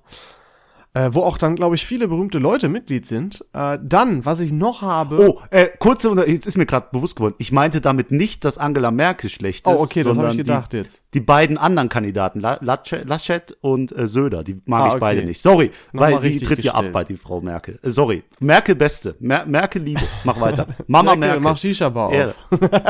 Äh, 0.94 1.08
wo 1.12 1.22
auch 1.22 1.38
dann, 1.38 1.56
glaube 1.56 1.74
ich, 1.74 1.86
viele 1.86 2.06
berühmte 2.08 2.38
Leute 2.38 2.68
Mitglied 2.68 3.06
sind. 3.06 3.44
Äh, 3.54 3.78
dann, 3.82 4.24
was 4.24 4.40
ich 4.40 4.52
noch 4.52 4.82
habe. 4.82 5.26
Oh, 5.30 5.40
äh, 5.50 5.68
kurze, 5.78 6.10
Unter- 6.10 6.28
jetzt 6.28 6.46
ist 6.46 6.58
mir 6.58 6.66
gerade 6.66 6.88
bewusst 6.92 7.16
geworden, 7.16 7.34
ich 7.38 7.50
meinte 7.52 7.80
damit 7.80 8.10
nicht, 8.10 8.44
dass 8.44 8.58
Angela 8.58 8.90
Merkel 8.90 9.30
schlecht 9.30 9.66
ist. 9.66 9.72
Oh, 9.72 9.82
okay, 9.82 10.02
das 10.02 10.18
habe 10.18 10.30
ich 10.32 10.36
gedacht 10.38 10.72
die, 10.72 10.78
jetzt. 10.78 11.02
Die 11.14 11.20
beiden 11.20 11.56
anderen 11.58 11.88
Kandidaten, 11.88 12.40
La- 12.40 12.58
Laschet, 12.60 13.08
Laschet 13.08 13.56
und 13.60 13.96
äh, 13.96 14.06
Söder, 14.08 14.44
die 14.44 14.60
mag 14.66 14.82
Ah, 14.82 14.86
ich 14.86 14.92
okay. 14.92 15.00
beide 15.00 15.24
nicht. 15.24 15.40
Sorry, 15.40 15.70
Nochmal 15.92 16.14
weil 16.22 16.30
die 16.30 16.38
tritt 16.38 16.62
ja 16.62 16.74
ab 16.74 16.84
bei 16.92 17.04
die 17.04 17.16
Frau 17.16 17.40
Merkel. 17.40 17.78
Äh, 17.82 17.90
sorry, 17.90 18.22
Merkel 18.40 18.74
beste, 18.74 19.16
Mer 19.20 19.46
Merkel 19.46 19.82
Liebe, 19.82 20.02
mach 20.24 20.40
weiter. 20.40 20.66
Mama 20.86 21.16
Merkel, 21.16 21.40
mach 21.40 21.56
Shisha-Bar 21.56 22.08
auf. 22.08 22.14
Ehre. 22.14 22.34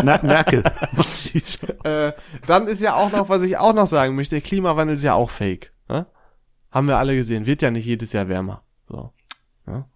Mer 0.04 0.20
Merkel. 0.24 0.62
Mach 0.96 1.08
Shisha. 1.08 1.58
Äh, 1.84 2.12
dann 2.46 2.68
ist 2.68 2.80
ja 2.80 2.94
auch 2.94 3.10
noch, 3.10 3.28
was 3.28 3.42
ich 3.42 3.56
auch 3.56 3.74
noch 3.74 3.86
sagen 3.88 4.14
möchte, 4.14 4.40
Klimawandel 4.40 4.94
ist 4.94 5.02
ja 5.02 5.14
auch 5.14 5.30
fake. 5.30 5.72
Ne? 5.88 6.06
Haben 6.72 6.88
wir 6.88 6.98
alle 6.98 7.14
gesehen. 7.14 7.46
Wird 7.46 7.62
ja 7.62 7.70
nicht 7.70 7.86
jedes 7.86 8.12
Jahr 8.12 8.28
wärmer. 8.28 8.62
So. 8.88 9.12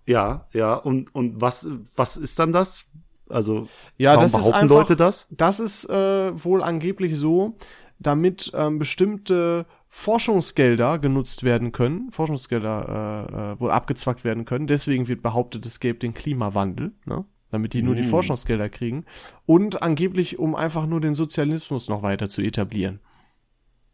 Ja, 0.07 0.47
ja, 0.53 0.74
und, 0.74 1.12
und 1.14 1.41
was, 1.41 1.68
was 1.97 2.16
ist 2.16 2.39
dann 2.39 2.53
das? 2.53 2.85
Also, 3.29 3.68
Ja, 3.97 4.11
warum 4.11 4.22
das 4.22 4.31
ist 4.31 4.37
behaupten 4.39 4.55
einfach, 4.55 4.77
Leute 4.77 4.97
das? 4.97 5.27
Das 5.31 5.59
ist 5.59 5.91
äh, 5.91 6.45
wohl 6.45 6.62
angeblich 6.62 7.18
so, 7.18 7.57
damit 7.99 8.53
ähm, 8.55 8.79
bestimmte 8.79 9.66
Forschungsgelder 9.89 10.99
genutzt 10.99 11.43
werden 11.43 11.72
können, 11.72 12.11
Forschungsgelder 12.11 13.29
äh, 13.29 13.53
äh, 13.55 13.61
wohl 13.61 13.70
abgezwackt 13.72 14.22
werden 14.22 14.45
können. 14.45 14.66
Deswegen 14.66 15.09
wird 15.09 15.22
behauptet, 15.22 15.66
es 15.66 15.81
gäbe 15.81 15.99
den 15.99 16.14
Klimawandel, 16.14 16.93
ne? 17.05 17.24
damit 17.51 17.72
die 17.72 17.83
nur 17.83 17.95
die 17.95 18.03
Mm. 18.03 18.11
Forschungsgelder 18.11 18.68
kriegen. 18.68 19.05
Und 19.47 19.83
angeblich, 19.83 20.39
um 20.39 20.55
einfach 20.55 20.87
nur 20.87 21.01
den 21.01 21.14
Sozialismus 21.14 21.89
noch 21.89 22.03
weiter 22.03 22.29
zu 22.29 22.43
etablieren. 22.43 23.01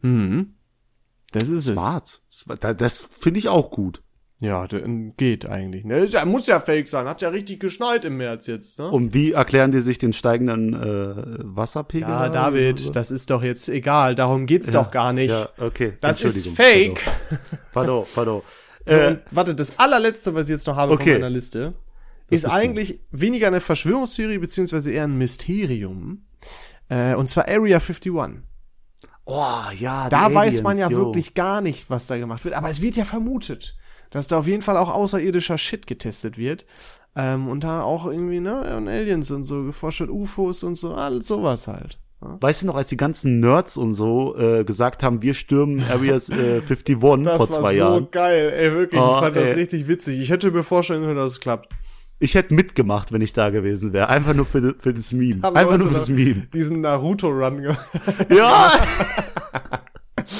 Hm. 0.01 0.55
Das 1.33 1.49
ist 1.49 1.67
es. 1.67 1.75
Smart. 1.75 2.21
Das, 2.79 2.99
finde 2.99 3.39
ich 3.39 3.49
auch 3.49 3.71
gut. 3.71 4.03
Ja, 4.41 4.67
der, 4.67 4.83
geht 5.17 5.47
eigentlich. 5.47 5.85
Ne? 5.85 6.05
Ja, 6.07 6.25
muss 6.25 6.49
ja 6.49 6.59
fake 6.59 6.89
sein. 6.89 7.07
Hat 7.07 7.23
ja 7.23 7.29
richtig 7.29 7.61
geschneit 7.61 8.05
im 8.05 8.17
März 8.17 8.49
jetzt. 8.49 8.79
Ne? 8.79 8.91
Und 8.91 9.15
wie 9.15 9.33
erklären 9.33 9.71
die 9.71 9.81
sich 9.81 9.99
den 9.99 10.13
steigenden 10.13 10.75
äh, 10.75 11.15
Wasserpegel? 11.45 12.09
Ja, 12.09 12.29
David, 12.29 12.95
das 12.97 13.13
ist 13.13 13.31
doch 13.31 13.43
jetzt 13.45 13.69
egal. 13.69 14.17
Darum 14.17 14.47
geht's 14.47 14.71
doch 14.73 14.91
gar 14.91 15.13
nicht. 15.13 15.31
Ja, 15.31 15.49
okay. 15.59 15.93
Das 16.01 16.23
ist 16.23 16.49
fake. 16.49 17.01
Pardon, 17.73 18.05
pardon. 18.15 18.43
So, 18.85 18.97
Äh, 18.97 19.19
warte, 19.31 19.55
das 19.55 19.79
allerletzte, 19.79 20.35
was 20.35 20.49
ich 20.49 20.55
jetzt 20.55 20.67
noch 20.67 20.75
habe 20.75 20.95
Okay. 20.95 21.13
von 21.13 21.21
meiner 21.21 21.31
Liste, 21.31 21.75
ist 22.29 22.43
ist 22.43 22.51
eigentlich 22.51 22.99
weniger 23.13 23.47
eine 23.47 23.61
Verschwörungstheorie, 23.61 24.39
beziehungsweise 24.39 24.91
eher 24.91 25.05
ein 25.05 25.17
Mysterium. 25.17 26.25
Äh, 26.89 27.15
und 27.15 27.29
zwar 27.29 27.47
Area 27.47 27.79
51. 27.79 28.43
oh, 29.25 29.55
ja. 29.79 30.09
Da 30.09 30.29
die 30.29 30.35
weiß 30.35 30.63
man 30.63 30.77
ja 30.77 30.87
Aliens, 30.87 31.01
yo. 31.01 31.07
wirklich 31.07 31.35
gar 31.35 31.61
nicht, 31.61 31.91
was 31.91 32.07
da 32.07 32.19
gemacht 32.19 32.45
wird. 32.45 32.55
Aber 32.55 32.69
es 32.69 32.81
wird 32.81 32.97
ja 32.97 33.05
vermutet, 33.05 33.77
dass 34.11 34.27
da 34.27 34.39
auf 34.39 34.47
jeden 34.47 34.63
Fall 34.63 34.77
auch 34.77 34.91
außerirdischer 34.91 35.59
Shit 35.59 35.87
getestet 35.87 36.39
wird. 36.39 36.67
Ähm, 37.15 37.49
und 37.49 37.65
da 37.65 37.83
auch 37.83 38.07
irgendwie, 38.07 38.41
ne, 38.41 38.63
an 38.63 38.89
Aliens 38.89 39.31
und 39.31 39.45
so 39.45 39.65
geforscht 39.65 40.01
wird, 40.01 40.11
UFOs 40.11 40.63
und 40.63 40.77
so, 40.77 40.95
alles 40.95 41.27
sowas 41.27 41.69
halt. 41.69 41.99
Ja. 42.23 42.39
Weißt 42.41 42.63
du 42.63 42.67
noch, 42.67 42.77
als 42.77 42.89
die 42.89 42.97
ganzen 42.97 43.41
Nerds 43.41 43.77
und 43.77 43.95
so 43.95 44.37
äh, 44.39 44.65
gesagt 44.65 45.03
haben, 45.03 45.23
wir 45.23 45.35
stürmen 45.35 45.83
Areas 45.91 46.31
äh, 46.31 46.61
51 46.69 46.97
vor 46.99 47.51
zwei 47.51 47.75
Jahren. 47.75 48.09
geil, 48.11 48.53
ey, 48.57 48.73
wirklich. 48.73 49.01
Oh, 49.01 49.15
ich 49.17 49.21
fand 49.21 49.37
das 49.37 49.51
ey. 49.51 49.55
richtig 49.57 49.89
witzig. 49.89 50.21
Ich 50.21 50.31
hätte 50.31 50.51
mir 50.51 50.63
vorstellen 50.63 51.03
können, 51.03 51.17
dass 51.17 51.33
es 51.33 51.41
klappt. 51.41 51.69
Ich 52.19 52.35
hätte 52.37 52.55
mitgemacht, 52.55 53.11
wenn 53.13 53.21
ich 53.21 53.33
da 53.33 53.51
gewesen 53.51 53.93
wäre. 53.93 54.09
Einfach 54.09 54.33
nur 54.35 54.47
für, 54.47 54.75
für 54.79 54.95
das 54.95 55.13
Meme. 55.13 55.43
Haben 55.43 55.57
Einfach 55.57 55.73
Leute 55.73 55.85
nur 55.85 55.93
für 55.93 55.99
das 55.99 56.09
Meme. 56.09 56.47
Diesen 56.55 56.81
Naruto-Run 56.81 57.63
gemacht. 57.63 57.91
Ja! 58.31 58.73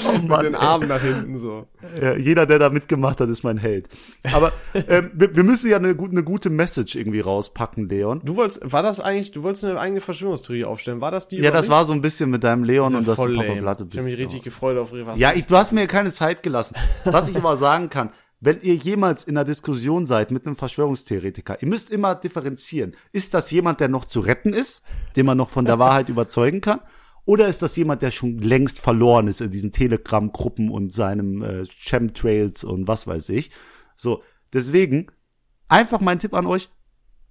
oh 0.07 0.13
mit 0.13 0.27
Mann, 0.29 0.43
den 0.45 0.53
ey. 0.53 0.59
Armen 0.61 0.87
nach 0.87 1.01
hinten 1.01 1.37
so. 1.37 1.67
Ja, 2.01 2.15
jeder, 2.15 2.45
der 2.45 2.59
da 2.59 2.69
mitgemacht 2.69 3.19
hat, 3.19 3.27
ist 3.27 3.43
mein 3.43 3.57
Held. 3.57 3.89
Aber 4.31 4.51
ähm, 4.87 5.11
wir, 5.13 5.35
wir 5.35 5.43
müssen 5.43 5.69
ja 5.69 5.75
eine, 5.77 5.93
gute- 5.95 6.11
eine 6.11 6.23
gute 6.23 6.49
Message 6.49 6.95
irgendwie 6.95 7.19
rauspacken, 7.19 7.89
Leon. 7.89 8.21
Du 8.23 8.35
wolltest, 8.37 8.71
war 8.71 8.81
das 8.83 8.99
eigentlich, 9.01 9.31
du 9.31 9.43
wolltest 9.43 9.65
eine 9.65 9.79
eigene 9.79 9.99
Verschwörungstheorie 9.99 10.63
aufstellen, 10.65 11.01
war 11.01 11.11
das 11.11 11.27
die? 11.27 11.37
Ja, 11.39 11.51
das 11.51 11.63
nicht? 11.63 11.71
war 11.71 11.85
so 11.85 11.93
ein 11.93 12.01
bisschen 12.01 12.29
mit 12.29 12.43
deinem 12.43 12.63
Leon 12.63 12.95
und 12.95 13.07
dass 13.07 13.17
du 13.17 13.33
Papa. 13.35 13.53
Platte 13.55 13.83
Ich 13.83 13.89
bist. 13.89 13.99
habe 13.99 14.09
mich 14.09 14.19
richtig 14.19 14.43
gefreut 14.43 14.77
auf 14.77 14.91
was. 14.93 15.19
Ja, 15.19 15.33
ich, 15.33 15.45
du 15.45 15.57
hast 15.57 15.73
mir 15.73 15.85
keine 15.87 16.11
Zeit 16.11 16.43
gelassen. 16.43 16.75
Was 17.03 17.27
ich 17.27 17.35
aber 17.35 17.57
sagen 17.57 17.89
kann, 17.89 18.09
wenn 18.45 18.59
ihr 18.61 18.75
jemals 18.75 19.23
in 19.23 19.37
einer 19.37 19.45
Diskussion 19.45 20.05
seid 20.05 20.31
mit 20.31 20.45
einem 20.45 20.57
Verschwörungstheoretiker, 20.57 21.61
ihr 21.61 21.67
müsst 21.67 21.89
immer 21.89 22.13
differenzieren. 22.13 22.93
Ist 23.13 23.33
das 23.33 23.49
jemand, 23.51 23.79
der 23.79 23.87
noch 23.87 24.03
zu 24.03 24.19
retten 24.19 24.51
ist, 24.51 24.83
den 25.15 25.25
man 25.25 25.37
noch 25.37 25.49
von 25.49 25.63
der 25.63 25.79
Wahrheit 25.79 26.09
überzeugen 26.09 26.59
kann? 26.59 26.81
Oder 27.23 27.47
ist 27.47 27.61
das 27.61 27.77
jemand, 27.77 28.01
der 28.01 28.11
schon 28.11 28.39
längst 28.39 28.81
verloren 28.81 29.27
ist 29.27 29.39
in 29.39 29.49
diesen 29.49 29.71
Telegram-Gruppen 29.71 30.69
und 30.69 30.91
seinem 30.91 31.41
äh, 31.41 31.65
Chemtrails 31.65 32.65
und 32.65 32.85
was 32.85 33.07
weiß 33.07 33.29
ich? 33.29 33.49
So, 33.95 34.23
deswegen 34.51 35.07
einfach 35.69 36.01
mein 36.01 36.19
Tipp 36.19 36.33
an 36.33 36.45
euch, 36.45 36.69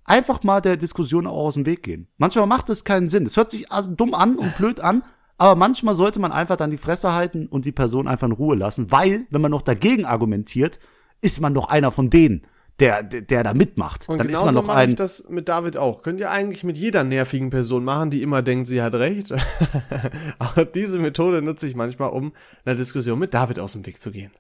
einfach 0.05 0.43
mal 0.45 0.63
der 0.63 0.79
Diskussion 0.79 1.27
auch 1.27 1.45
aus 1.45 1.55
dem 1.55 1.67
Weg 1.67 1.83
gehen. 1.83 2.09
Manchmal 2.17 2.47
macht 2.47 2.71
es 2.71 2.85
keinen 2.85 3.11
Sinn. 3.11 3.27
Es 3.27 3.37
hört 3.37 3.51
sich 3.51 3.67
dumm 3.97 4.15
an 4.15 4.37
und 4.37 4.57
blöd 4.57 4.81
an, 4.81 5.03
aber 5.37 5.57
manchmal 5.57 5.95
sollte 5.95 6.21
man 6.21 6.33
einfach 6.33 6.57
dann 6.57 6.71
die 6.71 6.79
Fresse 6.79 7.13
halten 7.13 7.49
und 7.49 7.67
die 7.67 7.73
Person 7.73 8.09
einfach 8.09 8.29
in 8.29 8.33
Ruhe 8.33 8.57
lassen, 8.57 8.91
weil, 8.91 9.27
wenn 9.29 9.43
man 9.43 9.51
noch 9.51 9.61
dagegen 9.61 10.07
argumentiert, 10.07 10.79
ist 11.23 11.41
man 11.41 11.55
doch 11.55 11.69
einer 11.69 11.91
von 11.91 12.11
denen, 12.11 12.43
der, 12.81 13.03
der, 13.03 13.23
der 13.23 13.45
da 13.45 13.55
mitmacht. 13.55 14.09
Und 14.09 14.19
dann 14.19 14.29
ist 14.29 14.45
man 14.45 14.55
noch 14.55 14.67
mache 14.67 14.83
ich 14.85 14.91
ein, 14.91 14.97
das 14.97 15.29
mit 15.29 15.49
David 15.49 15.77
auch. 15.77 16.03
Könnt 16.03 16.21
ihr 16.21 16.31
eigentlich 16.31 16.65
mit 16.65 16.77
jeder 16.77 17.05
nervigen 17.05 17.51
Person 17.51 17.85
machen, 17.85 18.11
die 18.11 18.23
immer 18.23 18.43
denkt, 18.43 18.67
sie 18.67 18.83
hat 18.83 18.95
recht. 18.95 19.33
Aber 20.39 20.65
diese 20.65 20.99
Methode 20.99 21.43
nutze 21.43 21.69
ich 21.69 21.77
manchmal, 21.77 22.11
um 22.11 22.33
einer 22.65 22.75
Diskussion 22.75 23.19
mit 23.19 23.33
David 23.35 23.59
aus 23.59 23.73
dem 23.73 23.87
Weg 23.87 23.99
zu 24.01 24.11
gehen. 24.11 24.33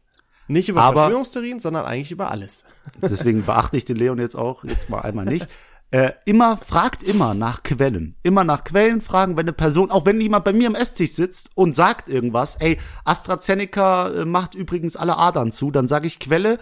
Nicht 0.49 0.69
über 0.69 0.83
Aber- 0.83 1.01
Verschwörungstheorien, 1.03 1.61
sondern 1.61 1.85
eigentlich 1.85 2.11
über 2.11 2.31
alles. 2.31 2.65
deswegen 3.01 3.45
beachte 3.45 3.77
ich 3.77 3.85
den 3.85 3.97
Leon 3.97 4.19
jetzt 4.19 4.35
auch, 4.35 4.65
jetzt 4.65 4.91
mal 4.91 5.01
einmal 5.01 5.25
nicht. 5.25 5.47
Äh, 5.93 6.13
immer, 6.25 6.57
fragt 6.57 7.03
immer 7.03 7.35
nach 7.35 7.63
Quellen. 7.63 8.17
Immer 8.23 8.45
nach 8.45 8.65
Quellen 8.65 9.03
fragen, 9.03 9.37
wenn 9.37 9.45
eine 9.45 9.53
Person, 9.53 9.91
auch 9.91 10.07
wenn 10.07 10.19
jemand 10.23 10.43
bei 10.47 10.55
mir 10.55 10.67
am 10.67 10.75
Esstisch 10.75 11.13
sitzt 11.13 11.51
und 11.55 11.77
sagt 11.77 12.09
irgendwas, 12.09 12.57
ey, 12.57 12.79
AstraZeneca 13.05 14.09
äh, 14.09 14.25
macht 14.25 14.55
übrigens 14.55 14.97
alle 14.97 15.19
Adern 15.19 15.53
zu, 15.53 15.71
dann 15.71 15.89
sage 15.89 16.07
ich 16.07 16.19
Quelle 16.19 16.59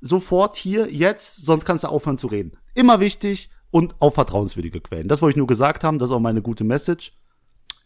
sofort 0.00 0.56
hier, 0.56 0.92
jetzt, 0.92 1.46
sonst 1.46 1.64
kannst 1.64 1.84
du 1.84 1.88
aufhören 1.88 2.18
zu 2.18 2.26
reden. 2.26 2.50
Immer 2.74 2.98
wichtig 2.98 3.48
und 3.70 3.94
auf 4.00 4.14
vertrauenswürdige 4.14 4.80
Quellen. 4.80 5.06
Das 5.06 5.22
wollte 5.22 5.34
ich 5.34 5.38
nur 5.38 5.46
gesagt 5.46 5.84
haben, 5.84 6.00
das 6.00 6.10
ist 6.10 6.14
auch 6.16 6.20
meine 6.20 6.42
gute 6.42 6.64
Message. 6.64 7.12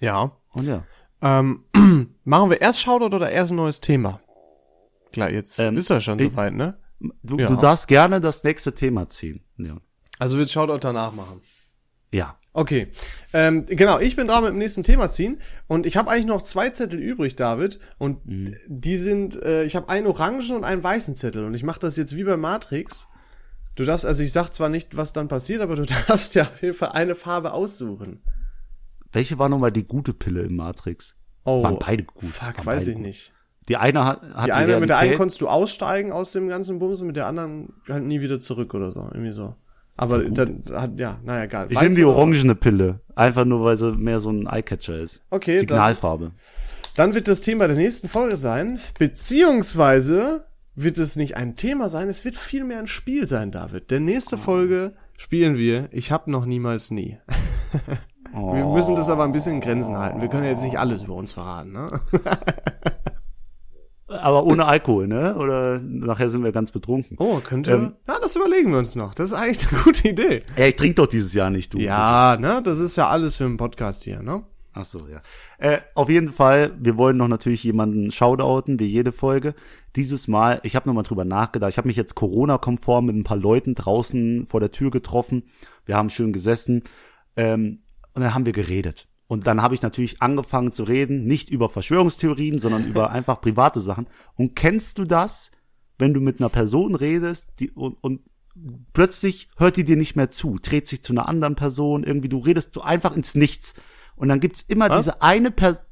Ja. 0.00 0.32
Und 0.54 0.64
ja. 0.64 0.84
Ähm, 1.20 1.64
machen 2.24 2.48
wir 2.48 2.62
erst 2.62 2.80
Shoutout 2.80 3.14
oder 3.14 3.30
erst 3.30 3.52
ein 3.52 3.56
neues 3.56 3.80
Thema? 3.82 4.20
Klar, 5.12 5.30
jetzt 5.30 5.58
Ähm, 5.58 5.76
ist 5.76 5.90
ja 5.90 6.00
schon 6.00 6.18
soweit, 6.18 6.54
ne? 6.54 6.78
Du, 7.22 7.36
Ja. 7.36 7.46
du 7.46 7.56
darfst 7.56 7.88
gerne 7.88 8.22
das 8.22 8.42
nächste 8.42 8.74
Thema 8.74 9.08
ziehen. 9.10 9.44
Leon. 9.56 9.82
Also 10.18 10.36
wird 10.38 10.50
Shoutout 10.50 10.78
danach 10.80 11.12
machen. 11.12 11.40
Ja. 12.12 12.36
Okay, 12.54 12.88
ähm, 13.32 13.66
genau, 13.66 14.00
ich 14.00 14.16
bin 14.16 14.26
dran 14.26 14.42
mit 14.42 14.52
dem 14.52 14.58
nächsten 14.58 14.82
Thema 14.82 15.08
ziehen 15.10 15.38
und 15.68 15.86
ich 15.86 15.96
habe 15.96 16.10
eigentlich 16.10 16.24
noch 16.26 16.42
zwei 16.42 16.70
Zettel 16.70 16.98
übrig, 16.98 17.36
David, 17.36 17.78
und 17.98 18.18
die 18.24 18.96
sind, 18.96 19.40
äh, 19.42 19.62
ich 19.62 19.76
habe 19.76 19.88
einen 19.90 20.08
orangen 20.08 20.50
und 20.50 20.64
einen 20.64 20.82
weißen 20.82 21.14
Zettel 21.14 21.44
und 21.44 21.54
ich 21.54 21.62
mache 21.62 21.78
das 21.78 21.96
jetzt 21.96 22.16
wie 22.16 22.24
bei 22.24 22.36
Matrix. 22.36 23.06
Du 23.76 23.84
darfst, 23.84 24.04
also 24.06 24.24
ich 24.24 24.32
sag 24.32 24.50
zwar 24.54 24.70
nicht, 24.70 24.96
was 24.96 25.12
dann 25.12 25.28
passiert, 25.28 25.60
aber 25.60 25.76
du 25.76 25.82
darfst 26.08 26.34
ja 26.34 26.44
auf 26.44 26.60
jeden 26.62 26.74
Fall 26.74 26.88
eine 26.92 27.14
Farbe 27.14 27.52
aussuchen. 27.52 28.22
Welche 29.12 29.38
war 29.38 29.48
nochmal 29.48 29.70
die 29.70 29.84
gute 29.86 30.12
Pille 30.12 30.40
im 30.42 30.56
Matrix? 30.56 31.14
Oh, 31.44 31.62
Waren 31.62 31.78
beide 31.78 32.02
gut. 32.04 32.24
fuck, 32.24 32.58
Waren 32.58 32.66
weiß 32.66 32.88
ich 32.88 32.94
gut. 32.96 33.02
nicht. 33.04 33.32
Die 33.68 33.76
eine 33.76 34.04
hat, 34.04 34.22
hat 34.34 34.46
Die 34.48 34.52
eine, 34.52 34.80
mit 34.80 34.88
der 34.88 34.96
einen 34.96 35.10
Realität- 35.10 35.18
konntest 35.18 35.40
du 35.42 35.48
aussteigen 35.48 36.10
aus 36.10 36.32
dem 36.32 36.48
ganzen 36.48 36.78
Bums 36.80 37.02
und 37.02 37.06
mit 37.06 37.16
der 37.16 37.26
anderen 37.26 37.74
halt 37.88 38.02
nie 38.04 38.20
wieder 38.20 38.40
zurück 38.40 38.74
oder 38.74 38.90
so, 38.90 39.02
irgendwie 39.12 39.32
so. 39.32 39.54
Aber 39.98 40.22
dann 40.24 40.62
hat, 40.72 40.98
ja, 40.98 41.18
naja, 41.24 41.44
egal. 41.44 41.66
Ich 41.70 41.78
nehme 41.80 41.94
die 41.94 42.04
orangene 42.04 42.54
Pille. 42.54 43.00
Einfach 43.14 43.44
nur, 43.44 43.64
weil 43.64 43.76
sie 43.76 43.92
mehr 43.92 44.20
so 44.20 44.30
ein 44.30 44.46
Eyecatcher 44.46 44.98
ist. 45.00 45.22
Okay, 45.30 45.58
Signalfarbe. 45.58 46.30
Dann 46.96 47.14
wird 47.14 47.28
das 47.28 47.40
Thema 47.42 47.66
der 47.66 47.76
nächsten 47.76 48.08
Folge 48.08 48.36
sein, 48.36 48.78
beziehungsweise 48.98 50.44
wird 50.74 50.98
es 50.98 51.16
nicht 51.16 51.36
ein 51.36 51.56
Thema 51.56 51.88
sein, 51.88 52.08
es 52.08 52.24
wird 52.24 52.36
vielmehr 52.36 52.78
ein 52.78 52.86
Spiel 52.86 53.26
sein, 53.28 53.50
David. 53.50 53.90
Denn 53.90 54.04
nächste 54.04 54.36
Oh. 54.36 54.38
Folge 54.38 54.92
spielen 55.16 55.56
wir 55.56 55.88
Ich 55.90 56.12
hab 56.12 56.28
noch 56.28 56.46
niemals 56.46 56.90
nie. 56.90 57.18
Wir 58.32 58.66
müssen 58.66 58.94
das 58.94 59.08
aber 59.08 59.24
ein 59.24 59.32
bisschen 59.32 59.54
in 59.54 59.60
Grenzen 59.62 59.96
halten. 59.96 60.20
Wir 60.20 60.28
können 60.28 60.44
jetzt 60.44 60.62
nicht 60.62 60.78
alles 60.78 61.02
über 61.02 61.14
uns 61.14 61.32
verraten, 61.32 61.72
ne? 61.72 61.90
Aber 64.08 64.44
ohne 64.44 64.64
Alkohol, 64.64 65.06
ne? 65.06 65.36
Oder 65.36 65.80
nachher 65.80 66.30
sind 66.30 66.42
wir 66.42 66.52
ganz 66.52 66.72
betrunken. 66.72 67.16
Oh, 67.20 67.40
könnte. 67.40 67.72
Ähm. 67.72 67.92
ja, 68.06 68.18
das 68.20 68.36
überlegen 68.36 68.70
wir 68.70 68.78
uns 68.78 68.96
noch. 68.96 69.14
Das 69.14 69.32
ist 69.32 69.38
eigentlich 69.38 69.70
eine 69.70 69.82
gute 69.82 70.08
Idee. 70.08 70.42
Ja, 70.56 70.66
ich 70.66 70.76
trinke 70.76 70.94
doch 70.94 71.06
dieses 71.06 71.34
Jahr 71.34 71.50
nicht, 71.50 71.74
du. 71.74 71.78
Ja, 71.78 72.36
ne? 72.38 72.62
Das 72.64 72.80
ist 72.80 72.96
ja 72.96 73.08
alles 73.08 73.36
für 73.36 73.44
einen 73.44 73.58
Podcast 73.58 74.04
hier, 74.04 74.22
ne? 74.22 74.44
Ach 74.72 74.84
so, 74.84 75.08
ja. 75.08 75.22
Äh, 75.58 75.80
auf 75.94 76.08
jeden 76.08 76.32
Fall, 76.32 76.72
wir 76.78 76.96
wollen 76.96 77.16
noch 77.16 77.28
natürlich 77.28 77.64
jemanden 77.64 78.12
shoutouten, 78.12 78.78
wie 78.78 78.86
jede 78.86 79.12
Folge. 79.12 79.54
Dieses 79.96 80.28
Mal, 80.28 80.60
ich 80.62 80.76
habe 80.76 80.88
nochmal 80.88 81.02
drüber 81.02 81.24
nachgedacht, 81.24 81.70
ich 81.70 81.78
habe 81.78 81.88
mich 81.88 81.96
jetzt 81.96 82.14
Corona-konform 82.14 83.06
mit 83.06 83.16
ein 83.16 83.24
paar 83.24 83.36
Leuten 83.36 83.74
draußen 83.74 84.46
vor 84.46 84.60
der 84.60 84.70
Tür 84.70 84.90
getroffen. 84.90 85.42
Wir 85.84 85.96
haben 85.96 86.10
schön 86.10 86.32
gesessen 86.32 86.84
ähm, 87.36 87.80
und 88.14 88.22
dann 88.22 88.34
haben 88.34 88.46
wir 88.46 88.52
geredet. 88.52 89.07
Und 89.28 89.46
dann 89.46 89.62
habe 89.62 89.74
ich 89.74 89.82
natürlich 89.82 90.22
angefangen 90.22 90.72
zu 90.72 90.84
reden, 90.84 91.26
nicht 91.26 91.50
über 91.50 91.68
Verschwörungstheorien, 91.68 92.58
sondern 92.58 92.86
über 92.86 93.10
einfach 93.12 93.40
private 93.40 93.80
Sachen. 93.80 94.08
Und 94.34 94.56
kennst 94.56 94.98
du 94.98 95.04
das, 95.04 95.50
wenn 95.98 96.14
du 96.14 96.20
mit 96.20 96.40
einer 96.40 96.48
Person 96.48 96.94
redest, 96.94 97.48
die 97.60 97.70
und, 97.70 97.98
und 98.00 98.22
plötzlich 98.92 99.48
hört 99.56 99.76
die 99.76 99.84
dir 99.84 99.96
nicht 99.96 100.16
mehr 100.16 100.30
zu, 100.30 100.58
dreht 100.60 100.88
sich 100.88 101.02
zu 101.02 101.12
einer 101.12 101.28
anderen 101.28 101.56
Person, 101.56 102.04
irgendwie 102.04 102.28
du 102.28 102.38
redest 102.38 102.74
so 102.74 102.80
einfach 102.80 103.14
ins 103.14 103.34
Nichts 103.34 103.74
und 104.16 104.28
dann 104.28 104.40
gibt's 104.40 104.62
immer 104.66 104.88
Was? 104.88 105.04
diese 105.04 105.22
eine 105.22 105.50
Person. 105.50 105.84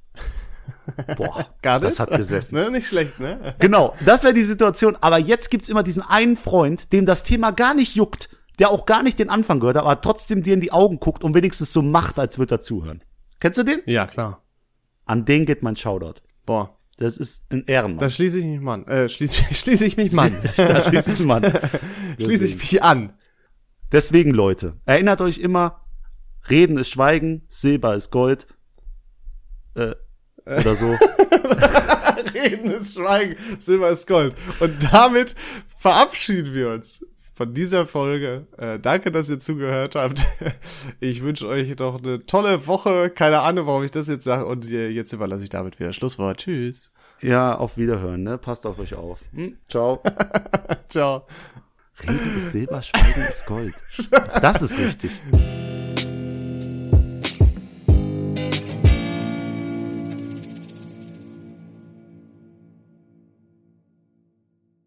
Boah, 1.16 1.46
Gar 1.62 1.78
nicht? 1.80 1.88
das 1.88 2.00
hat 2.00 2.10
gesessen. 2.10 2.56
ne? 2.56 2.70
Nicht 2.70 2.88
schlecht, 2.88 3.20
ne? 3.20 3.54
Genau, 3.58 3.94
das 4.04 4.24
wäre 4.24 4.34
die 4.34 4.42
Situation. 4.42 4.96
Aber 5.00 5.18
jetzt 5.18 5.50
gibt's 5.50 5.68
immer 5.68 5.82
diesen 5.82 6.02
einen 6.02 6.36
Freund, 6.36 6.92
dem 6.92 7.06
das 7.06 7.22
Thema 7.22 7.50
gar 7.52 7.74
nicht 7.74 7.94
juckt, 7.94 8.30
der 8.58 8.70
auch 8.70 8.86
gar 8.86 9.02
nicht 9.02 9.18
den 9.18 9.28
Anfang 9.30 9.60
gehört, 9.60 9.76
aber 9.76 10.00
trotzdem 10.00 10.42
dir 10.42 10.54
in 10.54 10.60
die 10.60 10.72
Augen 10.72 10.98
guckt 10.98 11.22
und 11.22 11.34
wenigstens 11.34 11.72
so 11.72 11.82
macht, 11.82 12.18
als 12.18 12.38
würde 12.38 12.56
er 12.56 12.62
zuhören. 12.62 13.02
Kennst 13.40 13.58
du 13.58 13.64
den? 13.64 13.80
Ja, 13.86 14.06
klar. 14.06 14.42
An 15.04 15.24
den 15.24 15.46
geht 15.46 15.62
mein 15.62 15.76
Shoutout. 15.76 16.20
Boah. 16.44 16.76
Das 16.98 17.18
ist 17.18 17.42
ein 17.50 17.64
Ehrenmann. 17.66 17.98
Da 17.98 18.08
schließe 18.08 18.38
ich 18.38 18.46
mich 18.46 18.60
mal 18.60 18.74
an. 18.74 18.86
Äh, 18.86 19.08
schließe, 19.08 19.54
schließe 19.54 19.84
ich 19.84 19.96
mich 19.96 20.12
mal 20.12 20.28
an. 20.28 20.36
da 20.56 20.80
schließe 20.80 21.12
ich 21.12 21.20
Mann. 21.20 21.42
schließe 22.18 22.46
ich 22.46 22.56
mich 22.56 22.82
an. 22.82 23.12
Deswegen, 23.92 24.30
Leute, 24.30 24.80
erinnert 24.84 25.20
euch 25.20 25.38
immer, 25.38 25.84
Reden 26.48 26.78
ist 26.78 26.88
Schweigen, 26.88 27.42
Silber 27.48 27.94
ist 27.94 28.10
Gold. 28.10 28.46
Äh, 29.74 29.94
oder 30.44 30.74
so. 30.74 30.96
Reden 32.34 32.70
ist 32.70 32.94
Schweigen, 32.94 33.36
Silber 33.58 33.90
ist 33.90 34.06
Gold. 34.06 34.34
Und 34.60 34.92
damit 34.92 35.34
verabschieden 35.78 36.54
wir 36.54 36.70
uns 36.70 37.04
von 37.36 37.52
dieser 37.52 37.86
Folge. 37.86 38.46
Äh, 38.56 38.80
danke, 38.80 39.12
dass 39.12 39.28
ihr 39.28 39.38
zugehört 39.38 39.94
habt. 39.94 40.24
Ich 41.00 41.22
wünsche 41.22 41.46
euch 41.46 41.78
noch 41.78 42.02
eine 42.02 42.24
tolle 42.24 42.66
Woche. 42.66 43.10
Keine 43.10 43.40
Ahnung, 43.40 43.66
warum 43.66 43.84
ich 43.84 43.90
das 43.90 44.08
jetzt 44.08 44.24
sage. 44.24 44.46
Und 44.46 44.70
äh, 44.70 44.88
jetzt 44.88 45.12
überlasse 45.12 45.44
ich 45.44 45.50
damit 45.50 45.78
wieder 45.78 45.92
Schlusswort. 45.92 46.38
Tschüss. 46.38 46.92
ja, 47.20 47.54
auf 47.56 47.76
Wiederhören, 47.76 48.22
ne? 48.22 48.38
Passt 48.38 48.66
auf 48.66 48.78
euch 48.78 48.94
auf. 48.94 49.20
Hm, 49.34 49.58
ciao. 49.68 50.02
Ciao. 50.88 51.26
Reden 52.02 52.36
ist 52.36 52.52
Silber, 52.52 52.82
Schweigen 52.82 53.28
ist 53.28 53.46
Gold. 53.46 53.74
Das 54.40 54.62
ist 54.62 54.78
richtig. 54.78 55.20